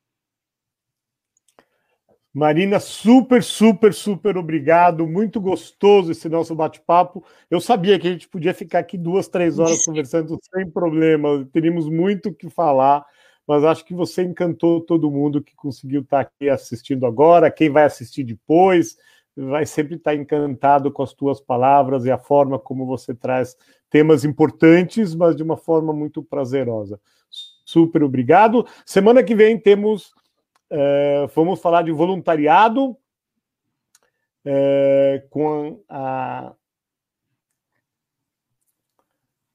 Marina, 2.33 2.79
super, 2.79 3.43
super, 3.43 3.93
super 3.93 4.37
obrigado. 4.37 5.05
Muito 5.07 5.41
gostoso 5.41 6.11
esse 6.11 6.29
nosso 6.29 6.55
bate-papo. 6.55 7.25
Eu 7.49 7.59
sabia 7.59 7.97
que 7.99 8.07
a 8.07 8.11
gente 8.11 8.29
podia 8.29 8.53
ficar 8.53 8.79
aqui 8.79 8.97
duas, 8.97 9.27
três 9.27 9.57
horas 9.57 9.83
conversando 9.85 10.37
sem 10.53 10.69
problema. 10.69 11.47
Teríamos 11.51 11.89
muito 11.89 12.29
o 12.29 12.33
que 12.33 12.49
falar, 12.49 13.03
mas 13.47 13.63
acho 13.63 13.83
que 13.83 13.95
você 13.95 14.23
encantou 14.23 14.79
todo 14.79 15.09
mundo 15.09 15.43
que 15.43 15.55
conseguiu 15.55 16.01
estar 16.01 16.21
aqui 16.21 16.49
assistindo 16.49 17.05
agora, 17.05 17.51
quem 17.51 17.69
vai 17.69 17.83
assistir 17.83 18.23
depois 18.23 18.95
vai 19.47 19.65
sempre 19.65 19.95
estar 19.95 20.15
encantado 20.15 20.91
com 20.91 21.01
as 21.01 21.13
tuas 21.13 21.39
palavras 21.39 22.05
e 22.05 22.11
a 22.11 22.17
forma 22.17 22.59
como 22.59 22.85
você 22.85 23.13
traz 23.13 23.55
temas 23.89 24.23
importantes, 24.23 25.15
mas 25.15 25.35
de 25.35 25.43
uma 25.43 25.57
forma 25.57 25.93
muito 25.93 26.21
prazerosa. 26.21 26.99
Super 27.65 28.03
obrigado. 28.03 28.65
Semana 28.85 29.23
que 29.23 29.35
vem 29.35 29.57
temos, 29.57 30.13
é, 30.69 31.27
vamos 31.35 31.61
falar 31.61 31.83
de 31.83 31.91
voluntariado 31.91 32.97
é, 34.45 35.23
com 35.29 35.81
a 35.87 36.53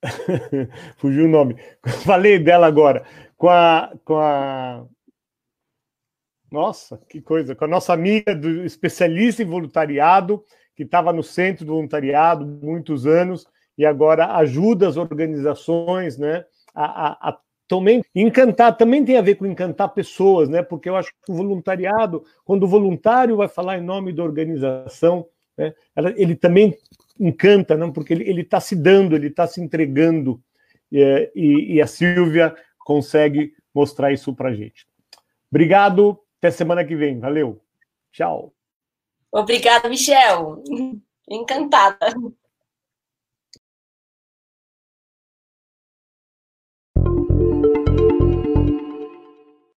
Fugiu 0.97 1.25
o 1.25 1.29
nome. 1.29 1.57
Falei 2.05 2.39
dela 2.39 2.67
agora. 2.67 3.05
Com 3.37 3.49
a, 3.49 3.93
com 4.05 4.17
a 4.19 4.87
nossa, 6.55 7.01
que 7.09 7.21
coisa! 7.21 7.55
Com 7.55 7.65
a 7.65 7.69
nossa 7.69 7.93
amiga 7.93 8.35
do 8.35 8.65
especialista 8.65 9.43
em 9.43 9.47
voluntariado, 9.47 10.45
que 10.77 10.85
estava 10.85 11.13
no 11.13 11.23
centro 11.23 11.65
do 11.65 11.75
voluntariado 11.75 12.47
muitos 12.47 13.07
anos 13.07 13.47
e 13.77 13.85
agora 13.85 14.37
ajuda 14.37 14.89
as 14.89 14.97
organizações, 14.97 16.17
né, 16.17 16.45
a, 16.73 17.09
a, 17.09 17.31
a 17.31 17.39
também 17.67 18.03
encantar 18.15 18.77
também 18.77 19.05
tem 19.05 19.17
a 19.17 19.23
ver 19.23 19.35
com 19.35 19.47
encantar 19.47 19.89
pessoas, 19.95 20.49
né? 20.49 20.63
Porque 20.63 20.89
eu 20.89 20.97
acho 20.97 21.11
que 21.25 21.33
o 21.33 21.35
voluntariado, 21.35 22.23
quando 22.45 22.65
o 22.65 22.69
voluntário 22.69 23.37
vai 23.37 23.49
falar 23.49 23.79
em 23.79 23.83
nome 23.83 24.13
da 24.13 24.23
organização, 24.23 25.27
né, 25.57 25.75
ele 26.17 26.37
também 26.37 26.77
encanta, 27.19 27.77
não? 27.77 27.91
Porque 27.91 28.13
ele 28.13 28.43
está 28.43 28.61
se 28.61 28.77
dando, 28.77 29.17
ele 29.17 29.29
está 29.29 29.47
se 29.47 29.61
entregando 29.61 30.41
e, 30.93 31.75
e, 31.75 31.83
a 31.83 31.87
Silvia 31.87 32.55
consegue 32.79 33.55
mostrar 33.75 34.13
isso 34.13 34.33
para 34.35 34.55
gente. 34.55 34.87
Obrigado 35.51 36.21
até 36.45 36.51
semana 36.51 36.85
que 36.85 36.95
vem. 36.95 37.19
Valeu. 37.19 37.59
Tchau. 38.13 38.53
Obrigada, 39.33 39.89
Michel. 39.89 40.63
Encantada. 41.27 42.15